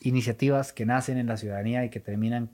iniciativas 0.01 0.73
que 0.73 0.85
nacen 0.85 1.19
en 1.19 1.29
la 1.29 1.37
ciudadanía 1.37 1.85
y 1.85 1.91
que 1.91 2.01
terminan 2.01 2.51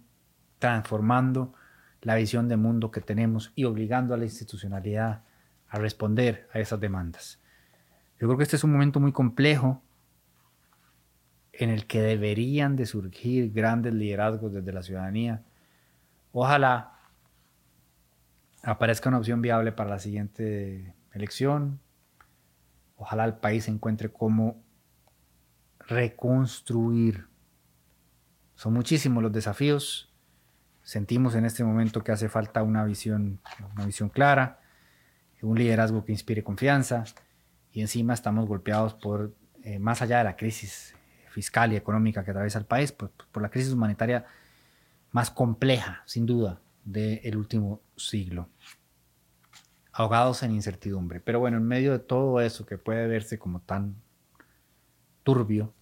transformando 0.59 1.55
la 2.03 2.15
visión 2.15 2.49
de 2.49 2.57
mundo 2.57 2.91
que 2.91 3.01
tenemos 3.01 3.53
y 3.55 3.65
obligando 3.65 4.15
a 4.15 4.17
la 4.17 4.25
institucionalidad 4.25 5.23
a 5.69 5.79
responder 5.79 6.49
a 6.53 6.59
esas 6.59 6.81
demandas. 6.81 7.39
Yo 8.19 8.27
creo 8.27 8.37
que 8.37 8.43
este 8.43 8.57
es 8.57 8.65
un 8.65 8.73
momento 8.73 9.01
muy 9.01 9.13
complejo 9.13 9.83
en 11.53 11.71
el 11.71 11.87
que 11.87 12.01
deberían 12.01 12.77
de 12.77 12.87
surgir 12.87 13.53
grandes 13.53 13.95
liderazgos 13.95 14.53
desde 14.53 14.73
la 14.73 14.83
ciudadanía. 14.83 15.43
Ojalá 16.33 16.99
aparezca 18.63 19.09
una 19.09 19.19
opción 19.19 19.43
viable 19.43 19.73
para 19.73 19.91
la 19.91 19.99
siguiente 19.99 20.95
elección. 21.13 21.81
Ojalá 22.97 23.25
el 23.25 23.35
país 23.35 23.69
encuentre 23.69 24.11
cómo 24.11 24.63
reconstruir. 25.81 27.27
Son 28.55 28.73
muchísimos 28.73 29.23
los 29.23 29.33
desafíos. 29.33 30.10
Sentimos 30.91 31.37
en 31.37 31.45
este 31.45 31.63
momento 31.63 32.03
que 32.03 32.11
hace 32.11 32.29
falta 32.29 32.65
una 32.65 32.85
visión, 32.85 33.39
una 33.77 33.87
visión 33.87 34.09
clara, 34.09 34.59
un 35.41 35.57
liderazgo 35.57 36.05
que 36.05 36.11
inspire 36.11 36.43
confianza 36.43 37.05
y 37.71 37.81
encima 37.81 38.13
estamos 38.13 38.49
golpeados 38.49 38.95
por, 38.95 39.33
eh, 39.63 39.79
más 39.79 40.03
allá 40.03 40.19
de 40.19 40.25
la 40.25 40.35
crisis 40.35 40.93
fiscal 41.29 41.73
y 41.73 41.77
económica 41.77 42.25
que 42.25 42.33
atraviesa 42.33 42.59
el 42.59 42.65
país, 42.65 42.91
por, 42.91 43.13
la 43.41 43.51
crisis 43.51 43.73
humanitaria 43.73 44.27
más 45.13 45.31
compleja, 45.31 46.03
sin 46.07 46.27
duda, 46.27 46.61
del 46.85 47.37
último 47.37 47.81
siglo. 47.97 48.49
Ahogados 49.93 50.43
en 50.43 50.51
incertidumbre. 50.51 51.21
Pero 51.21 51.39
bueno, 51.39 51.59
en 51.59 51.69
medio 51.69 51.93
de 51.93 52.01
todo 52.01 52.41
eso 52.41 52.67
que 52.67 52.79
puede 52.79 53.07
verse 53.07 53.39
como 53.39 53.61
tan 53.61 53.95
turbio, 55.23 55.73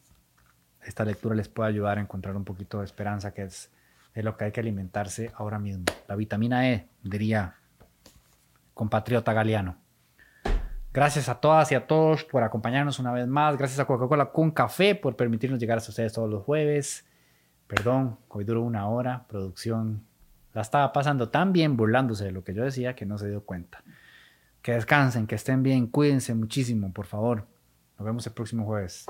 esta 0.83 1.07
lectura 1.07 1.35
les 1.35 1.49
puede 1.49 1.71
ayudar 1.71 1.97
a 1.97 2.03
encontrar 2.03 2.37
un 2.37 2.45
poquito 2.45 2.81
de 2.81 2.85
esperanza, 2.85 3.33
que 3.33 3.45
es 3.45 3.71
de 4.15 4.23
lo 4.23 4.37
que 4.37 4.47
hay 4.47 4.53
que 4.53 4.61
alimentarse 4.61 5.31
ahora 5.35 5.59
mismo. 5.59 5.85
La 6.07 6.17
vitamina 6.17 6.69
E, 6.71 6.89
diría 7.03 7.55
compatriota 8.75 9.33
galeano. 9.33 9.77
Gracias 10.93 11.29
a 11.29 11.41
todas 11.41 11.71
y 11.71 11.75
a 11.75 11.87
todos 11.87 12.25
por 12.25 12.43
acompañarnos 12.43 12.99
una 12.99 13.13
vez 13.13 13.27
más. 13.27 13.57
Gracias 13.57 13.79
a 13.79 13.85
Coca-Cola 13.85 14.33
con 14.33 14.51
café 14.51 14.95
por 14.95 15.17
permitirnos 15.17 15.61
llegar 15.61 15.79
a 15.79 15.81
ustedes 15.81 16.13
todos 16.13 16.31
los 16.31 16.43
jueves. 16.45 17.07
Perdón, 17.67 18.19
hoy 18.29 18.45
duró 18.45 18.63
una 18.63 18.89
hora. 18.89 19.27
Producción 19.29 20.05
la 20.55 20.63
estaba 20.63 20.93
pasando 20.93 21.29
tan 21.29 21.53
bien 21.53 21.77
burlándose 21.77 22.25
de 22.25 22.33
lo 22.33 22.43
que 22.43 22.55
yo 22.55 22.65
decía 22.65 22.97
que 22.97 23.07
no 23.07 23.19
se 23.19 23.29
dio 23.29 23.45
cuenta. 23.45 23.83
Que 24.63 24.73
descansen, 24.73 25.27
que 25.27 25.35
estén 25.35 25.63
bien, 25.63 25.87
cuídense 25.87 26.35
muchísimo, 26.35 26.93
por 26.93 27.07
favor. 27.07 27.47
Nos 27.99 28.07
vemos 28.07 28.27
el 28.27 28.33
próximo 28.33 28.65
jueves. 28.65 29.07